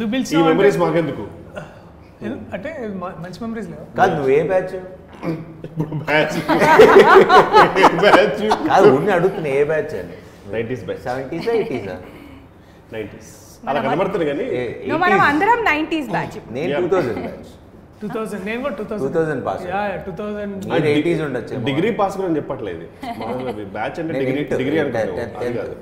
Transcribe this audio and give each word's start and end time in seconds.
ఈ 0.00 0.42
మెమరీస్ 0.48 0.78
మాకెందుకు? 0.78 1.24
అంటే- 2.20 2.38
అంటే 2.54 2.70
మంచి 3.20 3.38
మెమరీస్ 3.42 3.68
లేవు? 3.68 3.84
కాదు 3.98 4.12
నువ్వే 4.16 4.38
బ్యాచ్ 4.50 4.74
ఇప్పుడు 5.66 5.88
బ్యాచ్ 6.02 6.36
బ్యాచ్ 8.02 8.40
కాదు 8.70 8.88
అడుగుతున్నా 9.12 9.48
ఏ 9.50 9.64
బ్యాచ్ 9.64 9.94
అని? 10.00 10.16
నైంటీస్ 10.52 10.84
బ్యాచ్ 10.84 11.02
సెవెంటీసా 11.06 11.52
ఎయిటీసా 11.52 11.96
నైంటీస్ 12.92 13.30
అలా 13.68 13.80
కనబడుతుంది 13.86 14.26
కానీ 14.26 14.44
మనం 15.04 15.20
అందరం 15.30 15.58
నైంటీస్ 15.64 16.10
బ్యాచ్ 16.10 16.36
నేను 16.50 16.70
Yeah. 16.70 16.80
Two 16.82 16.90
thousand 16.94 17.20
batch 17.20 17.50
two 18.02 18.08
thousand 18.08 18.44
నేను 18.46 18.60
కూడా 18.62 18.74
టూ 18.76 18.84
2000 18.84 19.40
pass. 19.46 19.62
టూ 20.06 20.12
థౌసండ్ 20.20 20.54
మీరు 20.68 20.86
80s 20.92 21.20
ఉండొచ్చు. 21.24 21.56
డిగ్రీ 21.66 21.90
పాస్ 21.92 22.14
కూడా 22.16 22.28
చెప్పట్లేదు. 22.36 22.84
బ్యాచ్ 23.72 23.98
అంటే 24.00 24.12
డిగ్రీ 24.20 24.44
డిగ్రీ. 24.54 24.78
కాదు. 25.58 25.74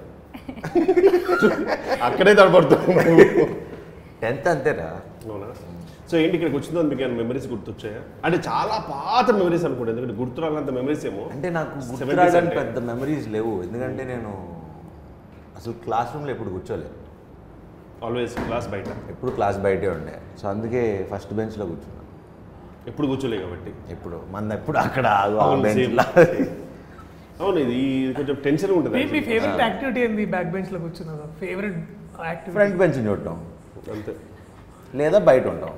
అక్కడే 2.09 2.32
తడబడుతున్నావు 2.35 3.46
టెన్త్ 4.23 4.48
అంతేరా 4.48 4.89
అవునా? 5.30 5.48
సో 6.11 6.14
ఏంటి 6.18 6.35
ఇక్కడికి 6.36 6.57
వచ్చిందో 6.59 6.82
మీకు 6.82 7.03
ఏమైనా 7.03 7.18
మెమరీస్ 7.22 7.46
గుర్తొచ్చాయా? 7.46 8.00
అంటే 8.25 8.39
చాలా 8.49 8.76
పాత 8.90 9.26
మెమరీస్ 9.31 9.64
అనుకుంటా 9.64 9.90
ఎందుకంటే 9.93 10.14
గుర్తు 10.21 10.40
రాలంత 10.40 10.71
మెమరీస్ 10.71 11.04
ఏమో. 11.07 11.25
అంటే 11.35 11.50
నాకు 11.50 11.72
70s 11.79 11.90
గుర్తురావడానికి 11.90 12.59
అంటే. 12.59 12.73
పెద్ద 12.73 12.79
మెమరీస్ 12.90 13.29
లేవు. 13.29 13.53
ఎందుకంటే 13.62 14.04
నేను 14.04 14.32
అసలు 15.59 15.75
క్లాస్ 15.85 16.11
రూమ్లో 16.14 16.31
ఎప్పుడు 16.31 16.49
కూర్చోలేదు. 16.49 16.96
ఆల్వేస్ 18.07 18.35
క్లాస్ 18.49 18.68
బయట. 18.68 18.89
ఎప్పుడు 19.09 19.31
క్లాస్ 19.31 19.59
బయటే 19.59 19.89
ఉండే. 19.89 20.17
సో 20.43 20.48
అందుకే 20.48 20.82
ఫస్ట్ 21.12 21.32
బెంచ్లో 21.39 21.67
కూర్చున్నాను 21.67 21.96
ఎప్పుడు 22.89 23.07
కూర్చోలే 23.07 23.39
కాబట్టి. 23.39 23.71
ఎప్పుడు? 23.93 24.18
మన 24.31 24.53
ఎప్పుడు 24.53 24.79
అక్కడ 24.79 25.07
అవును, 25.07 25.62
బెంచ్లో 25.62 26.04
ఇది 27.64 27.81
కొంచెం 28.17 28.37
టెన్షన్ 28.45 28.71
ఉంటుంది 28.71 29.04
మీ. 29.12 29.21
ఫేవరెట్ 29.21 29.61
యాక్టివిటీ 29.61 30.00
ఏంది 30.00 30.25
బ్యాక్ 30.35 30.48
బెంచ్లో 30.54 30.79
కూర్చున్నది? 30.85 31.26
ఫేవరెట్ 31.40 31.76
యాక్టివిటీ 32.27 32.55
ఫ్రంట్ 32.56 32.77
బెంచ్ 32.83 32.98
చూడటం. 33.09 33.37
అంతే. 33.92 34.14
లేదా 34.95 35.19
బయట 35.27 35.45
ఉంటాం 35.48 35.73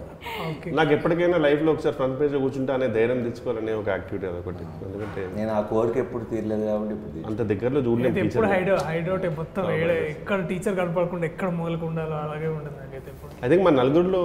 ఓకే. 0.45 0.69
నాకు 0.79 0.91
ఎప్పటికైనా 0.97 1.39
లైఫ్లో 1.45 1.71
ఒకసారి 1.73 1.95
ఫ్రంట్ 1.97 2.17
పేజ్ 2.19 2.35
కూర్చుంటే 2.37 2.73
అనే 2.75 2.87
ధైర్యం 2.97 3.21
తెచ్చుకోవాలనే 3.25 3.73
ఒక 3.79 3.89
యాక్టివిటీ 3.89 4.27
అదొకటి 4.29 4.63
ఎందుకంటే 4.81 5.23
నేను 5.37 5.51
ఆ 5.53 5.61
కోరిక 5.71 5.97
ఎప్పుడు 6.03 6.25
తీరలేదు 6.31 6.65
కాబట్టి 6.67 6.93
ఇప్పుడు. 6.97 7.25
అంత 7.31 7.41
దగ్గరలో 7.51 7.81
అయితే 8.03 8.21
ఎప్పుడు 8.25 8.49
హైడ్ 8.53 8.71
హైడ్ 8.89 9.09
అవుట్ 9.11 9.27
మొత్తం 9.41 9.65
ఎక్కడ 10.13 10.39
టీచర్ 10.51 10.77
కనపడకుండా 10.81 11.27
ఎక్కడ 11.31 11.49
మూలకు 11.59 11.87
ఉండాలో 11.87 12.17
అలాగే 12.21 12.51
ఉంటుంది 12.53 12.79
నాకైతే 12.83 13.11
ఐ 13.43 13.51
థింక్ 13.51 13.65
మన 13.67 13.75
నలుగురిలో 13.81 14.23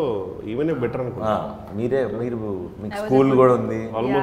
ఈవెన్ 0.48 0.74
బెటర్ 0.82 1.02
అనుకుంటా. 1.02 1.32
ఆ, 1.32 1.36
మీరే 1.76 2.02
మీరు 2.16 2.40
మీకు 2.82 3.00
స్కూల్ 3.04 3.32
కూడా 3.36 3.54
ఉంది. 3.56 3.80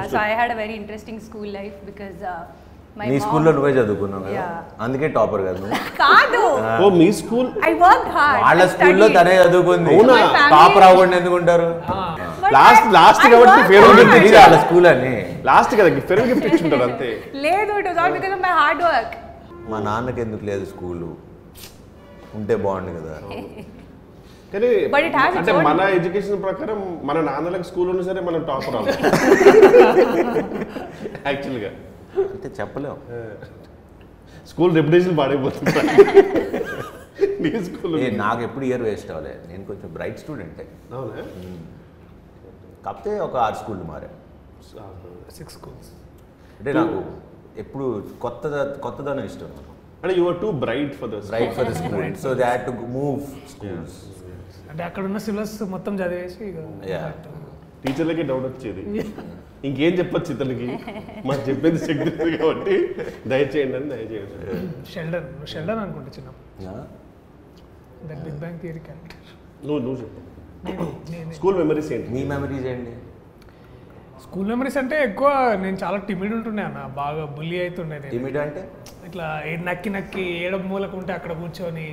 So 0.09 0.17
I 0.23 0.33
had 0.33 0.53
a 0.53 0.59
very 0.59 0.75
interesting 0.81 1.21
school 1.21 1.51
life 1.53 1.77
because 1.85 2.19
my 2.23 2.62
నీ 2.97 3.15
స్కూల్లో 3.21 3.51
నువ్వే 3.55 3.69
చదువుకున్నావు 3.77 4.23
కదా. 4.25 4.41
అందుకే 4.81 5.07
టాపర్ 5.15 5.41
కదా 5.45 5.53
నువ్వు. 5.61 5.77
కాదు. 6.01 6.41
ఓ 6.79 6.89
మీ 6.97 7.07
స్కూల్? 7.19 7.47
ఐ 7.67 7.71
వర్క్ 7.83 8.09
హార్డ్ 8.15 8.41
వాళ్ళ 8.43 8.65
స్కూల్లో 8.73 9.05
తనే 9.15 9.31
చదువుకుంది. 9.39 9.95
టాపర్ 10.53 10.83
అవ్వకుండా 10.87 11.15
ఎందుకుంటారు? 11.21 11.69
లాస్ట్ 12.55 12.85
లాస్ట్ 12.97 13.23
కాబట్టి 13.25 13.55
ఫేవరెట్ 13.71 13.97
గిఫ్ట్ 13.99 14.13
తెలియదు 14.17 14.37
వాళ్ళ 14.39 14.57
స్కూల్ 14.65 14.87
అని. 14.91 15.13
లాస్ట్ 15.49 15.73
కదా 15.79 15.87
ఫేవరెట్ 16.01 16.29
గిఫ్ట్ 16.31 16.45
ఇచ్చుంటారు 16.51 16.85
అంతే. 16.89 17.09
లేదు 17.45 17.71
it 17.79 17.87
was 17.89 17.99
all 18.03 18.13
because 18.17 18.35
of 18.37 18.43
my 18.45 18.53
hard 18.61 18.83
work 18.87 19.15
మా 19.71 19.79
నాన్నకి 19.87 20.21
ఎందుకు 20.25 20.45
లేదు 20.51 20.65
స్కూలు? 20.71 21.09
ఉంటే 22.39 22.55
బాగుండు 22.65 22.93
కదా. 22.99 23.15
కానీ 24.53 24.67
But 24.93 25.03
it 25.03 25.13
has 25.15 25.29
its 25.29 25.37
అంటే 25.39 25.51
మన 25.67 25.81
ఎడ్యుకేషన్ 25.97 26.41
ప్రకారం 26.43 26.79
మన 27.09 27.21
నాన్నలకు 27.29 27.65
స్కూల్ 27.69 27.89
ఉన్నా 27.93 28.03
సరే 28.09 28.21
మనం 28.27 28.41
టాపర్ 28.49 28.75
అవ్వాలి. 28.79 29.01
యాక్చువల్గా 31.29 31.71
అంటే 32.33 32.47
చెప్పలేం. 32.59 32.97
స్కూల్ 34.51 34.71
రెప్యుటేషన్ 34.77 35.15
పాడైపోతుంది. 35.17 35.73
నీ 37.43 37.51
స్కూల్ 37.67 37.93
ఏ, 38.03 38.07
నాకు 38.23 38.41
ఎప్పుడు 38.47 38.65
ఇయర్ 38.69 38.83
వేస్ట్ 38.87 39.09
అవ్వలేదు 39.13 39.41
నేను 39.51 39.63
కొంచెం 39.69 39.89
బ్రైట్ 39.97 40.19
స్టూడెంటే. 40.23 40.65
కాకపోతే 42.85 43.11
ఒక 43.27 43.35
ఆర్ట్ 43.45 43.59
స్కూల్ 43.61 43.83
మారా 43.91 44.09
సిక్స్ 45.37 45.55
స్కూల్స్ 45.57 45.91
అంటే 46.59 46.71
నాకు 46.79 46.97
ఎప్పుడు 47.63 47.85
కొత్త 48.23 48.43
కొత్తదనం 48.85 49.25
ఇష్టం 49.31 49.51
అంటే 50.03 50.13
your 50.21 50.37
too 50.41 50.47
bright 50.65 50.93
for 50.99 51.09
the 51.13 51.19
right 51.35 51.53
for 51.57 51.67
the 51.69 51.73
so 52.23 52.29
they 52.39 52.45
had 52.49 52.65
to 52.69 52.73
move 52.97 53.19
schools 53.53 53.97
అంటే 54.71 54.83
అక్కడ 54.89 55.03
ఉన్న 55.09 55.19
సిలబస్ 55.25 55.55
మొత్తం 55.75 55.93
చదివేసి. 56.01 56.45
టీచర్లకి 57.83 58.23
డౌట్ 58.29 58.45
వచ్చేది. 58.49 58.83
ఇంకేం 59.67 59.93
చెప్పొచ్చు 59.99 60.29
ఇతనికి? 60.35 60.67
మాకు 61.27 61.41
చెప్పేది 61.49 61.79
శక్తి 61.85 62.09
లేదు 62.17 62.31
కాబట్టి 62.41 62.75
దయచేయండి 63.31 63.75
అని 63.79 63.87
దయచేయండి. 63.93 64.35
షెల్డన్ 64.93 65.29
షెల్డన్ 65.53 65.81
అనుకుంటా 65.83 66.11
చిన్న 66.17 66.29
that 68.09 68.21
big 68.25 68.39
bang 68.43 68.59
theory 68.63 68.81
character 68.87 69.31
నువ్వు 69.67 69.81
నువ్వు 69.85 69.97
చెప్పు. 70.01 70.19
నేను 71.13 71.31
స్కూల్ 71.37 71.57
మెమరీస్ 71.61 71.89
ఏంటి? 71.95 72.09
మీ 72.15 72.21
మెమరీస్ 72.31 72.67
ఏంటి? 72.73 72.93
స్కూల్ 74.25 74.47
మెమరీస్ 74.51 74.77
అంటే 74.81 74.95
ఎక్కువ 75.07 75.29
నేను 75.63 75.77
చాలా 75.83 75.97
టిమిడ్ 76.09 76.33
ఉంటుండే 76.37 76.63
అన్న. 76.67 76.81
బాగా 77.01 77.23
బుల్లి 77.37 77.57
అవుతుండే 77.63 77.95
నేను. 78.03 78.13
టిమిడ్ 78.15 78.37
అంటే? 78.43 78.61
ఇట్లా 79.07 79.25
ఏ 79.51 79.53
నక్కి 79.69 79.89
నక్కి 79.95 80.25
ఏడ 80.45 80.55
మూలకు 80.71 80.95
ఉంటే 81.01 81.13
అక్కడ 81.17 81.33
కూర్చొని 81.41 81.87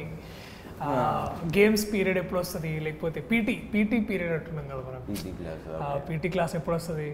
గేమ్స్ 1.56 1.84
పీరియడ్ 1.92 2.18
ఎప్పుడు 2.22 2.40
వస్తుంది 2.42 2.70
లేకపోతే 2.86 3.18
పీటీ 3.30 3.54
పీటీ 3.72 3.98
పీరియడ్ 4.10 4.34
అంటున్నాం 4.36 4.66
కదా 4.72 4.82
మనం. 4.88 5.02
పీటీ 5.08 5.30
క్లాస్ 5.40 5.64
పీటీ 6.08 6.28
క్లాస్ 6.34 6.54
ఎప్పుడు 6.58 6.76
వస్తుంది 6.78 7.08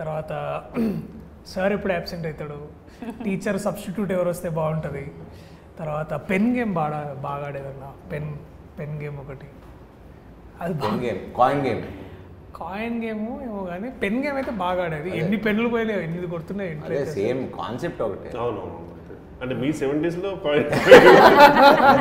తర్వాత 0.00 0.32
సార్ 1.52 1.72
ఎప్పుడు 1.76 1.94
అబ్సెంట్ 1.98 2.26
అవుతాడు 2.30 2.58
టీచర్ 3.24 3.58
సబ్స్టిట్యూట్ 3.66 4.12
ఎవరు 4.16 4.30
వస్తే 4.34 4.48
బాగుంటుంది? 4.58 5.04
తర్వాత 5.80 6.12
పెన్ 6.30 6.48
గేమ్ 6.56 6.72
బాగా 6.80 7.00
బాగా 7.26 7.44
ఆడేదన్న. 7.50 7.86
పెన్ 8.12 8.30
పెన్ 8.78 8.96
గేమ్ 9.02 9.16
ఒకటి. 9.24 9.48
అది 10.62 10.74
pen 10.84 11.00
game 11.04 11.20
coin 11.40 11.62
game 11.66 11.82
coin 12.60 12.98
game 13.04 13.22
ఏమో 13.46 13.60
కానీ 13.70 13.88
పెన్ 14.02 14.18
గేమ్ 14.24 14.36
అయితే 14.40 14.52
బాగా 14.64 14.82
ఆడేది. 14.86 15.10
ఎన్ని 15.20 15.38
పెన్నులు 15.46 15.70
పోయినాయి 15.74 16.04
ఎన్ని 16.06 16.28
కొడుతున్నాయి 16.34 17.06
సేమ్ 17.18 17.40
కాన్సెప్ట్ 17.60 18.02
ఒకటే. 18.06 18.30
అవునవును. 18.44 18.80
అంటే 19.44 19.54
మీ 19.54 19.72
సెవెంటీస్లో 19.72 20.30
point- 20.44 20.70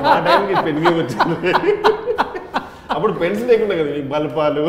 ఆ 0.07 0.19
టైంకి 0.27 0.55
పెన్ 0.65 0.79
గేమ్ 0.83 0.97
వచ్చింది. 0.99 1.53
అప్పుడు 2.91 3.13
పెన్స్ 3.13 3.43
లేకుండా 3.43 3.75
కదా 3.75 3.91
మీకు 3.91 4.07
బల్పాలు. 4.07 4.65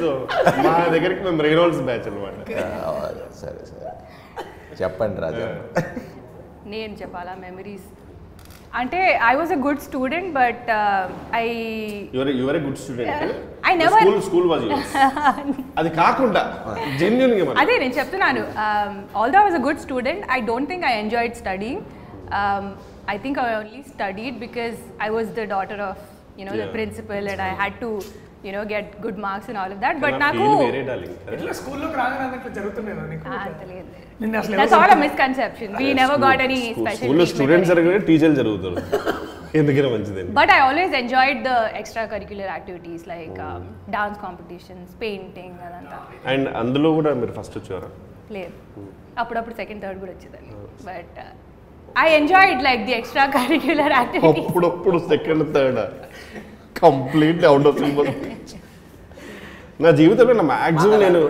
సో 0.00 0.08
మా 0.64 0.74
దగ్గరికి 0.92 1.22
మేము 1.24 1.42
రైనోల్స్ 1.42 1.80
బ్యాచ్ 1.80 2.06
అనమాట 2.08 2.38
సరే 3.40 3.60
సరే. 3.70 3.90
చెప్పండి 4.82 5.20
రాజా. 5.20 5.48
నేను 6.66 6.92
చెప్పాలా 6.92 7.34
మెమరీస్ 7.40 7.88
అంటే 8.72 9.00
I 9.22 9.34
was 9.38 9.52
a 9.52 9.60
good 9.64 9.80
student 9.86 10.28
but 10.36 10.68
I 11.38 11.46
your 12.14 12.30
your 12.40 12.58
good 12.66 12.78
student 12.82 13.32
I 13.64 13.74
never- 13.76 14.00
school 14.00 14.22
school 14.26 14.46
was 14.52 14.64
అది 15.78 15.90
కాకుండా 15.98 16.42
జెన్యున్గా 17.00 17.52
అదే 17.62 17.74
నేను 17.82 17.94
చెప్తున్నాను 17.98 18.42
although 19.20 19.38
I 19.40 19.44
was 19.48 19.58
a 19.60 19.64
good 19.66 19.82
student 19.84 20.24
I 20.36 20.40
don't 20.48 20.70
think 20.72 20.86
I 20.90 20.94
enjoyed 21.02 21.36
study 21.42 21.72
I 23.08 23.18
think 23.24 23.38
I 23.42 23.52
only 23.60 23.82
studied 23.92 24.36
because 24.46 24.76
I 25.06 25.10
was 25.16 25.30
the 25.38 25.44
daughter 25.54 25.84
of 25.90 26.02
you know 26.38 26.52
the 26.52 26.60
Yeah. 26.60 26.72
Principal 26.74 27.26
and 27.32 27.42
I 27.42 27.52
had 27.56 27.78
to 27.80 27.90
you know 28.46 28.62
get 28.72 28.90
good 29.04 29.20
marks 29.24 29.48
and 29.50 29.60
all 29.62 29.72
of 29.74 29.82
that 29.84 29.98
but 30.04 30.16
నాకు 30.22 30.44
ఇట్లా 31.34 31.52
స్కూల్లోకి 31.60 31.96
రాగానే 32.00 32.24
ఇట్లా 32.38 32.52
జరుగుతున్నాయి 32.58 32.96
నీకు? 33.12 33.26
Ah, 33.30 33.42
అంత 33.46 33.62
లేదు 33.70 33.88
నిన్ను 34.22 34.36
అసలు 34.40 34.56
that's 34.60 34.74
all 34.78 34.94
a 34.96 35.00
misconception 35.04 35.72
we 35.80 35.88
never 36.00 36.20
got 36.24 36.42
any 36.46 36.58
special 36.78 37.02
స్కూల్లో 37.02 37.26
స్టూడెంట్స్ 37.32 37.70
జరగదు 37.72 38.00
టీచర్లు 38.10 38.38
జరుగుతారు 38.40 38.76
ఎందుకైనా 39.58 39.88
మంచిదండి 39.94 40.32
But 40.36 40.50
I 40.50 40.60
always 40.66 40.92
enjoyed 41.00 41.38
the 41.48 41.56
extracurricular 41.80 42.46
activities 42.50 43.02
like 43.06 43.38
um, 43.46 43.62
dance 43.96 44.18
competitions, 44.22 44.86
painting 45.02 45.52
అదంతా. 45.66 45.98
అండ్ 46.32 46.48
అందులో 46.60 46.90
కూడా 46.98 47.10
మీరు 47.20 47.32
ఫస్ట్ 47.38 47.56
వచ్చారా 47.58 47.90
లేదు. 48.36 48.54
అప్పుడప్పుడు 49.22 49.56
సెకండ్ 49.60 49.82
థర్డ్ 49.84 49.98
కూడా 50.02 50.12
వచ్చేదాన్ని. 50.14 50.52
But 50.88 51.18
I 51.96 52.08
enjoyed 52.20 52.62
like 52.66 52.82
the 52.88 52.94
extracurricular 53.36 53.94
activities 53.98 54.46
అప్పుడప్పుడు 54.46 54.98
second 55.12 55.44
third 55.56 55.80
complete 56.82 57.44
out 57.50 57.66
of 57.70 57.78
syllabus 57.80 58.12
నా 59.80 59.90
జీవితంలో 60.00 60.34
నా 60.40 60.46
మ్యాక్సిమం 60.52 61.00
నేను 61.04 61.20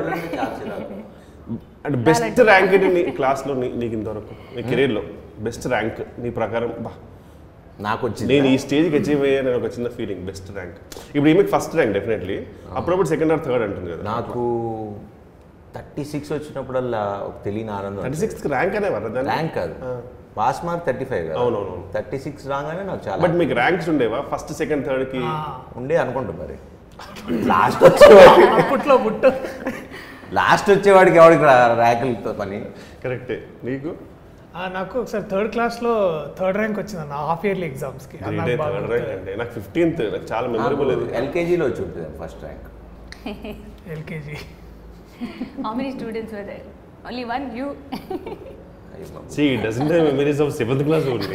అంటే 1.84 1.96
బెస్ట్ 2.08 2.40
ర్యాంక్ 2.48 2.72
ఏంటి 2.76 2.88
నీ 2.96 3.02
క్లాస్లో 3.16 3.54
నీ 3.60 3.68
నీకు 3.80 3.94
ఇంతవరకు 3.98 4.34
నీ 4.56 4.62
కెరీర్లో 4.68 5.02
బెస్ట్ 5.46 5.66
ర్యాంక్ 5.72 6.00
నీ 6.22 6.30
ప్రకారం 6.38 6.70
బా. 6.84 6.92
నాకు 7.80 8.02
వచ్చింది? 8.06 8.28
నేను 8.32 8.46
ఈ 8.46 8.58
స్టేజ్కి 8.64 8.96
అచీవ్ 8.98 9.22
అయ్యాను 9.28 9.50
ఒక 9.58 9.68
చిన్న 9.74 9.88
ఫీలింగ్ 9.96 10.22
బెస్ట్ 10.28 10.48
ర్యాంక్ 10.56 10.76
ఇప్పుడు 11.14 11.30
ఈమెకి 11.30 11.50
ఫస్ట్ 11.54 11.74
ర్యాంక్ 11.76 11.94
డెఫినెట్లీ 11.96 12.36
అప్పుడప్పుడు 12.76 13.08
సెకండ్ 13.12 13.32
ఆర్ 13.34 13.42
థర్డ్ 13.46 13.64
అంటుంది 13.66 13.88
కదా. 13.92 14.02
నాకు 14.10 14.42
థర్టీ 15.76 16.04
సిక్స్ 16.12 16.30
వచ్చినప్పుడల్లా 16.34 17.02
ఒక 17.28 17.36
తెలియని 17.46 17.72
ఆనందం 17.78 18.02
థర్టీ 18.06 18.20
సిక్స్త్ 18.24 18.46
ర్యాంక్ 18.54 18.76
అనే 18.80 18.90
వరదా? 18.96 19.22
ర్యాంక్ 19.30 19.54
కాదు. 19.54 19.74
పాస్ 20.36 20.64
మార్క్ 20.64 20.84
థర్టీ 20.86 21.04
ఫైవ్ 21.04 21.26
అవునవును. 21.32 21.74
థర్టీ 21.94 22.18
సిక్స్ 22.18 22.46
రాగానే 22.46 22.82
నాకు 22.82 23.08
చాలా 23.08 23.20
బట్ 23.22 23.34
మీకు 23.40 23.54
ర్యాంక్స్ 23.54 23.88
ఉండేవా? 23.88 24.20
ఫస్ట్ 24.32 24.52
సెకండ్ 24.52 24.86
థర్డ్కి? 24.86 25.20
ఉండే 25.76 25.96
అనుకుంటా 25.96 26.32
మరి. 26.42 26.56
లాస్ట్ 27.46 27.84
వచ్చేవాడికి. 27.84 28.48
అప్పట్లో 28.62 28.96
బుట్ట 28.96 29.24
లాస్ట్ 30.32 30.70
వచ్చేవాడికి 30.70 31.16
ఎవరికి 31.16 31.44
ర్యాంకులతో 31.76 32.32
పని? 32.32 32.58
కరెక్టే. 33.04 33.36
నీకు? 33.64 33.92
ఆ, 34.56 34.68
నాకు 34.68 35.00
ఒకసారి 35.00 35.24
థర్డ్ 35.30 35.50
క్లాస్లో 35.50 35.92
థర్డ్ 36.38 36.56
ర్యాంక్ 36.56 36.78
వచ్చింది 36.78 37.00
అన్న 37.00 37.12
హాఫ్ 37.12 37.46
ఇయర్లీ 37.46 37.66
ఎగ్జామ్స్కి 37.66 38.18
అది 38.24 38.36
నాకు 38.36 38.46
గ్రేట్ 38.48 38.60
బాగా 38.60 38.72
థర్డ్ 38.78 38.90
ర్యాంక్ 38.90 39.10
అంటే. 39.10 39.34
నాకు 39.34 39.50
ఫిఫ్టీన్త్ 39.50 40.02
నాకు 40.02 40.26
చాలా 40.32 40.48
మెమరబుల్ 40.48 40.90
అది 40.92 41.16
ఎల్కేజీలో 41.16 41.66
వచ్చి 41.66 41.82
ఉంటుంది 41.84 42.18
first 42.22 42.42
rank 42.44 42.68
LKG. 43.88 44.36
How 45.64 45.72
many 45.78 45.90
students 45.92 46.32
were 46.36 46.46
there? 46.46 46.66
Only 47.08 47.24
one, 47.26 47.44
you. 47.58 47.66
She 49.34 49.44
doesn't 49.64 49.92
have 49.94 50.06
memories 50.10 50.40
of 50.44 50.52
seventh 50.60 50.84
class 50.88 51.06
ఉంది 51.14 51.28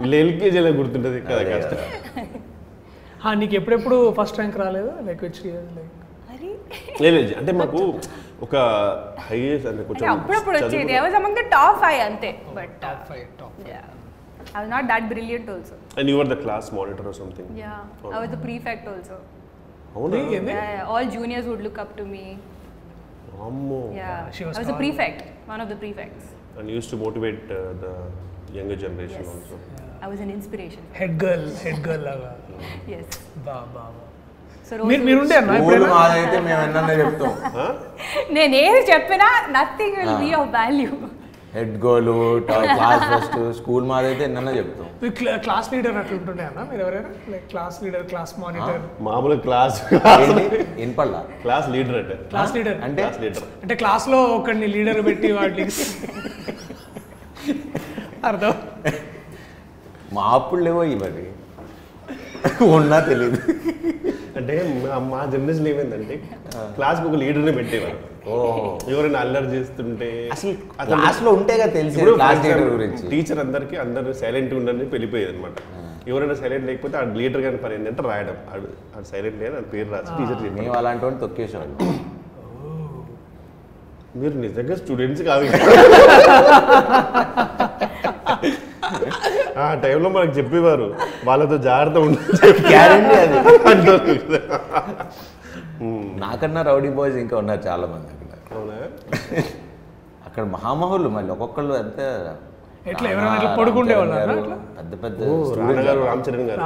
వీళ్ళు 0.00 0.16
ఎల్కేజీలో 0.24 0.72
గుర్తుంటుంది 0.80 1.20
కదా 1.30 1.42
కష్టం 1.52 1.78
నీకు 3.40 3.54
ఎప్పుడెప్పుడు 3.60 3.96
ఫస్ట్ 4.18 4.36
ర్యాంక్ 4.40 4.56
రాలేదు? 4.64 4.92
లైక్ 5.08 5.22
వచ్చి 5.28 5.48
లైక్ 5.78 5.96
Ari? 6.34 6.50
లేదు 7.04 7.18
అంటే 7.40 7.52
మాకు 7.60 7.80
ఒక 8.44 8.56
హైయెస్ట్ 9.28 9.66
అంటే 9.70 9.82
కొంచెం 9.88 10.06
అప్పుడప్పుడు 10.12 10.56
వచ్చేది. 10.58 10.92
I 10.98 11.00
was 11.06 11.16
among 11.18 11.38
the 11.40 11.44
top 11.56 11.78
five 11.84 12.00
అంతే. 12.08 12.30
But 12.58 12.72
top 12.84 13.02
five 13.10 13.26
top 13.40 13.58
I 13.68 14.60
was 14.60 14.70
not 14.76 14.86
that 14.92 15.06
brilliant 15.14 15.50
also 15.54 15.76
And 15.98 16.06
you 16.10 16.16
were 16.20 16.28
the 16.34 16.40
class 16.44 16.66
monitor 16.78 17.04
or 17.10 17.14
something. 17.20 17.48
Yeah 17.64 17.74
I 18.14 18.16
was 18.22 18.32
the 18.36 18.40
prefect 18.46 18.88
also 18.94 19.18
అవునా? 19.96 20.18
All 20.92 21.10
juniors 21.18 21.48
would 21.52 21.64
look 21.68 21.80
up 21.84 21.94
to 22.00 22.06
me 22.14 22.24
అమ్మో. 23.48 23.82
Yeah 24.00 24.12
she 24.36 24.42
was 24.48 24.54
I 24.56 24.60
was 24.62 24.70
the. 24.72 24.76
Prefect 24.82 25.22
one 25.52 25.60
of 25.64 25.70
the 25.72 25.76
prefects 25.84 26.28
And 26.60 26.70
used 26.70 26.90
to 26.90 26.96
motivate 26.98 27.50
uh, 27.50 27.58
the 27.76 27.92
younger 28.52 28.76
generation 28.78 29.22
Yes. 29.22 29.34
also. 29.34 29.58
I 30.02 30.08
was 30.10 30.20
an 30.22 30.30
inspiration 30.34 30.84
head 30.98 31.16
girl 31.24 31.46
head 31.62 31.80
girl 31.86 32.04
లాగా. 32.06 32.30
Yes 32.96 33.16
బా 33.46 33.56
బా 33.74 33.82
బా. 33.88 34.04
So 34.68 34.84
మీరు 34.90 35.02
మీరుండే 35.04 35.38
మాదైతే 35.94 36.36
మేము 36.46 36.60
ఎన్నన్నా 36.66 36.94
చెప్తాం? 37.00 37.32
నేను 38.30 38.54
ఏది 38.64 38.80
చెప్పినా 38.92 39.28
nothing 39.56 39.96
will 40.00 40.16
be 40.22 40.30
of 40.38 40.50
value 40.56 40.90
head 41.54 41.74
goal 41.84 42.14
class 42.48 43.04
first 43.12 43.36
school 43.58 43.84
మాదైతే 43.84 44.22
ఎన్నన్నా 44.24 44.52
చెప్తాం. 44.58 44.88
మీరు 45.02 45.14
క్లా- 45.20 45.38
క్లాస్ 45.46 45.68
లీడర్ 45.72 45.96
అట్లా 45.96 46.16
ఉంటుండే 46.18 46.44
అన్న 46.44 46.60
మీరు 46.70 46.82
ఎవరైనా? 46.82 47.10
Like 47.32 47.46
class 47.50 47.78
leader 47.84 48.04
class 48.06 48.32
monitor 48.38 48.80
మామూలు 49.08 49.36
క్లాస్ 49.46 49.78
ఇన్పల్లా 50.86 51.22
క్లాస్ 51.42 51.68
లీడర్ 51.74 51.98
అంటే. 52.02 52.16
క్లాస్ 52.30 52.52
లీడర్ 52.58 52.78
అంటే? 52.88 53.02
క్లాస్ 53.02 53.20
లీడర్ 53.24 53.46
అంటే 53.62 53.76
క్లాస్లో 53.82 54.20
ఒకరిని 54.38 54.68
లీడర్ 54.76 55.00
పెట్టి 55.06 55.30
వాటికి 55.32 55.74
అర్థం. 58.24 58.54
మా 60.12 60.22
అప్పుడు 60.30 60.60
లేవో 60.60 60.84
ఇవన్నీ 60.86 61.26
ఉన్నా 62.70 63.00
తెలియదు 63.00 63.38
అంటే 64.36 64.54
మా- 64.84 64.98
మా 65.04 65.24
జనరేషన్ 65.24 65.68
ఏమైందంటే 65.68 66.16
క్లాస్కి 66.74 67.06
ఒక 67.08 67.14
లీడర్ని 67.14 67.52
పెట్టేవారు. 67.52 67.98
ఎవరైనా 68.90 69.18
అల్లరి 69.20 69.46
చేస్తుంటే 69.46 70.08
అసలు 70.32 70.52
అతను- 70.80 70.98
క్లాస్లో 70.98 71.30
ఉంటే 71.30 71.58
కదా 71.58 71.72
తెలిసి 71.72 72.00
క్లాస్ 72.14 72.40
గురించి. 72.72 73.04
టీచర్ 73.08 73.38
అందరికి 73.38 73.76
అందరు 73.76 74.12
సైలెంట్ 74.12 74.54
ఉండని 74.54 74.84
వెళ్ళిపోయేది 74.86 75.32
అనమాట 75.32 75.56
ఎవరైనా 76.08 76.34
సైలెంట్ 76.34 76.66
లేకపోతే 76.66 76.96
ఆ 76.96 77.04
లీడర్ 77.14 77.40
గారి 77.40 77.56
పని 77.56 77.74
ఏంటంటే 77.74 78.02
రాయడం. 78.02 78.36
ఆడు 78.52 78.68
సైలెంట్ 79.04 79.38
లేదు 79.42 79.60
పేరు 79.74 79.90
రాసి 79.90 80.12
టీచర్ 80.18 80.42
మేము 80.58 80.72
అలాంటి 80.72 81.20
తొక్కేసేవాళ్ళం. 81.20 81.76
మీరు 84.14 84.34
నిజంగా 84.38 84.74
స్టూడెంట్స్ 84.76 85.22
కాదు. 85.22 85.44
ఆ 89.58 89.74
టైంలో 89.74 90.08
మనకు 90.08 90.32
చెప్పేవారు 90.38 90.86
వాళ్ళతో 91.24 91.56
జాగ్రత్త 91.66 91.98
ఉండాలి 91.98 92.52
గ్యారంటీ 92.70 93.14
అది. 93.16 93.36
అంటారు. 93.70 93.98
నాకన్నా 96.20 96.62
రౌడీ 96.62 96.90
బాయ్స్ 96.90 97.16
ఇంకా 97.16 97.36
ఉన్నారు 97.36 97.62
చాలా 97.68 97.86
మంది 97.86 98.08
అక్కడ 98.36 98.58
అక్కడ 100.26 100.44
మహామహులు 100.54 101.08
మళ్ళీ 101.08 101.30
ఒక్కొక్కళ్ళు 101.32 101.74
అంతే 101.74 102.06
ఎట్లా 102.86 103.06
ఎవరైనా? 103.10 103.38
గారు, 104.20 104.42
పెద్ద 104.76 104.92
పెద్ద 105.02 105.18
గారు. 106.50 106.60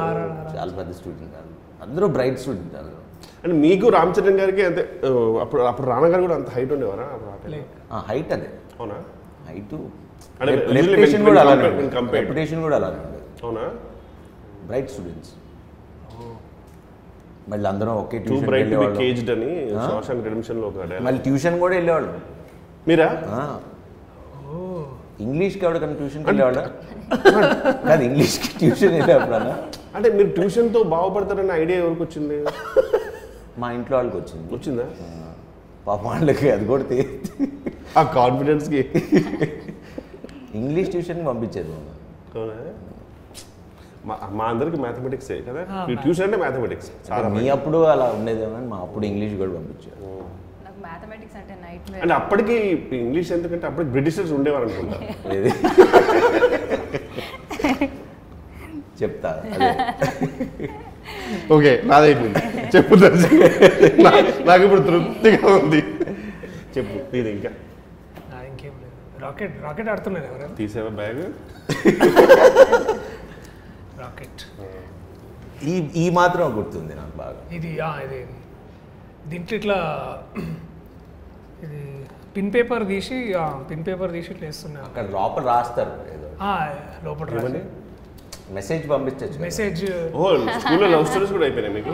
చాలా 0.57 0.73
పెద్ద 0.77 0.91
స్టూడెంట్ 0.93 1.37
అందరూ 1.83 2.07
బ్రైట్ 2.09 2.39
స్టూడెంట్ 2.39 2.77
అందరూ. 2.77 3.01
అంటే 3.45 3.55
మీకు 3.65 3.87
రామ్ 3.89 4.13
చరణ్ 4.19 4.39
గారికి 4.41 4.63
అంతే 4.65 4.83
అప్పుడు 5.41 5.63
అప్పుడు 5.63 5.87
రానా 5.91 6.07
గారు 6.07 6.23
కూడా 6.23 6.35
అంత 6.35 6.51
హైట్ 6.51 6.73
ఉండేవారా? 6.73 7.07
హైట్ 8.11 8.33
అదే. 8.33 8.49
అవునా? 8.81 8.97
హైట్ 9.49 9.75
రెప్యుటేషన్ 10.77 11.25
కూడా 11.25 11.41
అలానే. 11.41 11.65
రెప్యుటేషన్ 12.19 12.63
కూడా 12.63 12.77
అలానే 12.77 12.99
ఉండేది. 13.07 13.27
అవునా? 13.45 13.65
బ్రైట్ 14.67 14.91
స్టూడెంట్స్ 14.91 15.33
మళ్ళీ 17.49 17.67
అందరం 17.69 17.95
ఒకే 18.03 18.19
టూ 18.19 18.25
ట్యూషన్ 18.27 18.47
బ్రైట్ 18.47 18.71
కేజ్డ్ 18.99 19.31
అని 19.31 19.51
లో. 20.55 20.69
మళ్ళీ 21.07 21.19
ట్యూషన్ 21.19 21.57
కూడా 21.61 21.75
వెళ్ళేవాళ్ళం. 21.75 22.15
మీరా? 22.89 23.09
ఆ. 23.37 23.41
ఇంగ్లీష్కి 25.21 25.65
ఎవరికైనా 25.67 25.95
వెళ్ళేవాళ్ళ? 26.27 26.61
కాదు 27.89 28.03
ఇంగ్లీష్కి 28.03 28.49
ట్యూషన్ 28.59 28.95
వెళ్ళేవాళ్ళ? 28.99 29.51
అంటే 29.97 30.09
మీరు 30.11 30.29
ట్యూషన్తో 30.29 30.83
బాగుపడతారన్న 30.95 31.53
ఐడియా 31.63 31.79
ఎవరికి 31.79 32.03
వచ్చింది? 32.03 32.39
మా 33.59 33.67
ఇంట్లో 33.73 33.95
వాళ్ళకి 33.97 34.17
వచ్చింది. 34.17 34.47
వచ్చిందా? 34.55 34.87
పాప 35.87 36.01
వాళ్ళకి 36.07 36.47
అది 36.51 36.65
కూడా 36.65 36.85
తెలియదు 36.85 37.17
ఆ 37.99 38.03
కాన్ఫిడెన్స్కి. 38.15 38.81
ఇంగ్లీష్ 40.55 40.91
ట్యూషన్కి 40.91 41.27
పంపించేది 41.27 41.75
మా 44.07 44.15
మా 44.33 44.45
అందరికి 44.45 44.77
మ్యాథమెటిక్స్ 44.77 45.29
కదా? 45.49 45.61
ట్యూషన్ 46.03 46.25
అంటే 46.25 46.37
మ్యాథమెటిక్స్ 46.37 46.89
మీ 47.37 47.45
అప్పుడు 47.49 47.79
అలా 47.93 48.07
ఉండేదేమో 48.17 48.53
కానీ 48.55 48.67
మా 48.67 48.79
అప్పుడు 48.79 49.05
ఇంగ్లీష్ 49.07 49.35
కూడా 49.39 49.53
పంపించారు. 49.53 50.01
నాకు 50.65 50.79
మ్యాథమెటిక్స్ 50.83 51.37
అంటే 51.37 51.55
నైట్ 51.63 51.89
అంటే 52.03 52.15
అప్పటికి 52.15 52.57
ఇంగ్లీష్ 52.99 53.31
ఎందుకంటే 53.33 53.67
అప్పటికి 53.67 53.93
బ్రిటిషర్స్ 53.93 54.33
ఉండేవారు 54.33 54.67
అనుకుంటా. 54.67 54.99
ఏది 55.37 55.53
చెప్తా 59.01 59.31
అదే. 59.31 59.71
ఓకే 61.57 61.73
నాదైపోయింది. 61.91 62.41
చెప్పు 62.75 62.95
నాకు 64.49 64.63
ఇప్పుడు 64.67 64.83
తృప్తిగా 64.91 65.49
ఉంది. 65.61 65.81
చెప్పు 66.77 66.97
ఇది 67.19 67.31
ఇంకా. 67.37 67.51
ఇంకేం 68.51 68.75
లేదు. 68.85 68.97
రాకెట్ 69.25 69.55
రాకెట్ 69.67 69.89
ఆడుతున్నారు 69.95 70.27
ఎవరైనా 70.31 70.55
తీసేవా 70.61 70.93
బ్యాగ్? 71.01 71.23
రాకెట్. 74.03 74.43
ఈ 75.73 75.75
ఈ 76.03 76.07
మాత్రం 76.21 76.45
గుర్తుంది 76.59 76.95
నాకు 77.01 77.15
బాగా. 77.23 77.41
ఇది 77.59 77.73
ఇది. 78.07 78.21
దీంట్లో 79.31 79.55
ఇట్లా 79.61 79.79
ఇది 81.65 81.81
పిన్ 82.37 82.51
పేపర్ 82.55 82.83
తీసి 82.91 83.17
పిన్ 83.71 83.85
పేపర్ 83.87 84.11
తీసి 84.17 84.29
ఇట్లా 84.35 84.47
వేస్తున్నారు 84.49 84.87
అక్కడ 84.91 85.05
లోపల 85.17 85.43
రాస్తారు 85.53 85.93
లోపల 87.07 87.27
రాసి 87.37 87.61
మెసేజ్ 88.59 88.85
పంపించచ్చు 88.91 89.39
మెసేజ్. 89.47 89.83
ఓ 90.15 90.25
స్కూల్లో 90.63 90.89
లవ్ 90.95 91.07
స్టోరీస్ 91.11 91.33
కూడా 91.37 91.45
అయిపోయినాయి 91.47 91.75
మీకు? 91.77 91.93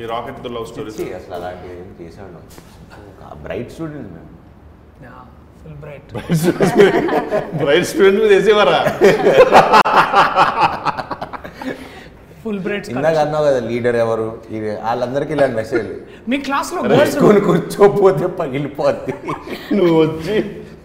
ఈ 0.00 0.04
రాకెట్తో 0.12 0.50
లవ్ 0.56 0.66
స్టోరీస్? 0.72 1.00
అసలు 1.18 1.34
అలాంటివి 1.38 1.74
ఏం 1.82 1.88
చేసేవాళ్ళం 2.00 2.42
బ్రైట్ 3.46 3.70
స్టూడెంట్ 3.76 4.10
మేము. 4.16 4.30
Full 5.62 5.78
bright. 5.84 6.08
Bright 7.62 7.86
student. 7.92 8.18
మీద 8.22 8.30
వేసేవారా? 8.34 8.80
ఫుల్ 12.42 12.60
బ్రైట్ 12.64 12.88
ఇందాక 12.92 13.16
అన్నావు 13.24 13.44
కదా 13.48 13.60
లీడర్ 13.68 13.96
ఎవరు? 14.04 14.26
వాళ్ళందరికీ 14.86 15.32
ఇలాంటి 15.36 15.56
మెసేజ్ 15.60 15.88
మీ 16.30 16.36
క్లాస్లో 16.48 16.80
గర్ల్స్ 16.82 17.00
వేసుకొని 17.00 17.40
కూర్చోపోతే 17.48 18.26
పగిలిపోద్ది. 18.40 19.14
నువ్వు 19.76 19.94
వచ్చి 20.02 20.36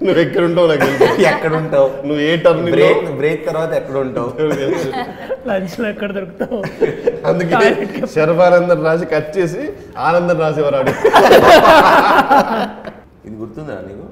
నువ్వు 0.06 0.20
ఎక్కడ 0.24 0.44
ఉంటావు 0.48 0.68
నాకు 0.72 0.84
తెలుసు. 0.86 1.22
ఎక్కడ 1.32 1.54
ఉంటావు 1.62 1.88
నువ్వు 2.08 2.22
ఏ 2.28 2.30
టర్న్ 2.44 2.68
బ్రేక్ 2.76 3.02
బ్రేక్ 3.20 3.42
తర్వాత 3.50 3.72
ఎక్కడ 3.80 3.98
ఉంటావు 4.06 4.30
లంచ్లో 5.50 5.86
ఎక్కడ 5.94 6.10
దొరుకుతావు? 6.18 6.60
అందుకే 7.30 7.58
శర్వానందన్ 8.16 8.86
రాసి 8.88 9.06
కట్ 9.14 9.32
చేసి 9.38 9.64
ఆనందం 10.08 10.38
రాసేవారు 10.46 10.78
ఇది 13.28 13.36
గుర్తుందా 13.42 13.76
నీకు? 13.90 14.08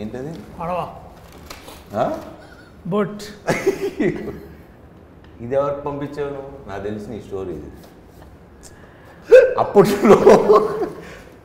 ఏంటది? 0.00 0.32
బొట్. 2.92 3.22
ఇది 5.44 5.54
ఎవరికి 5.58 5.82
పంపించావు 5.86 6.30
నువ్వు? 6.36 6.50
నాకు 6.68 6.82
తెలిసిన 6.88 7.12
ఈ 7.20 7.22
స్టోరీ 7.26 7.52
ఇది. 7.58 7.70
అప్పట్లో 9.62 10.18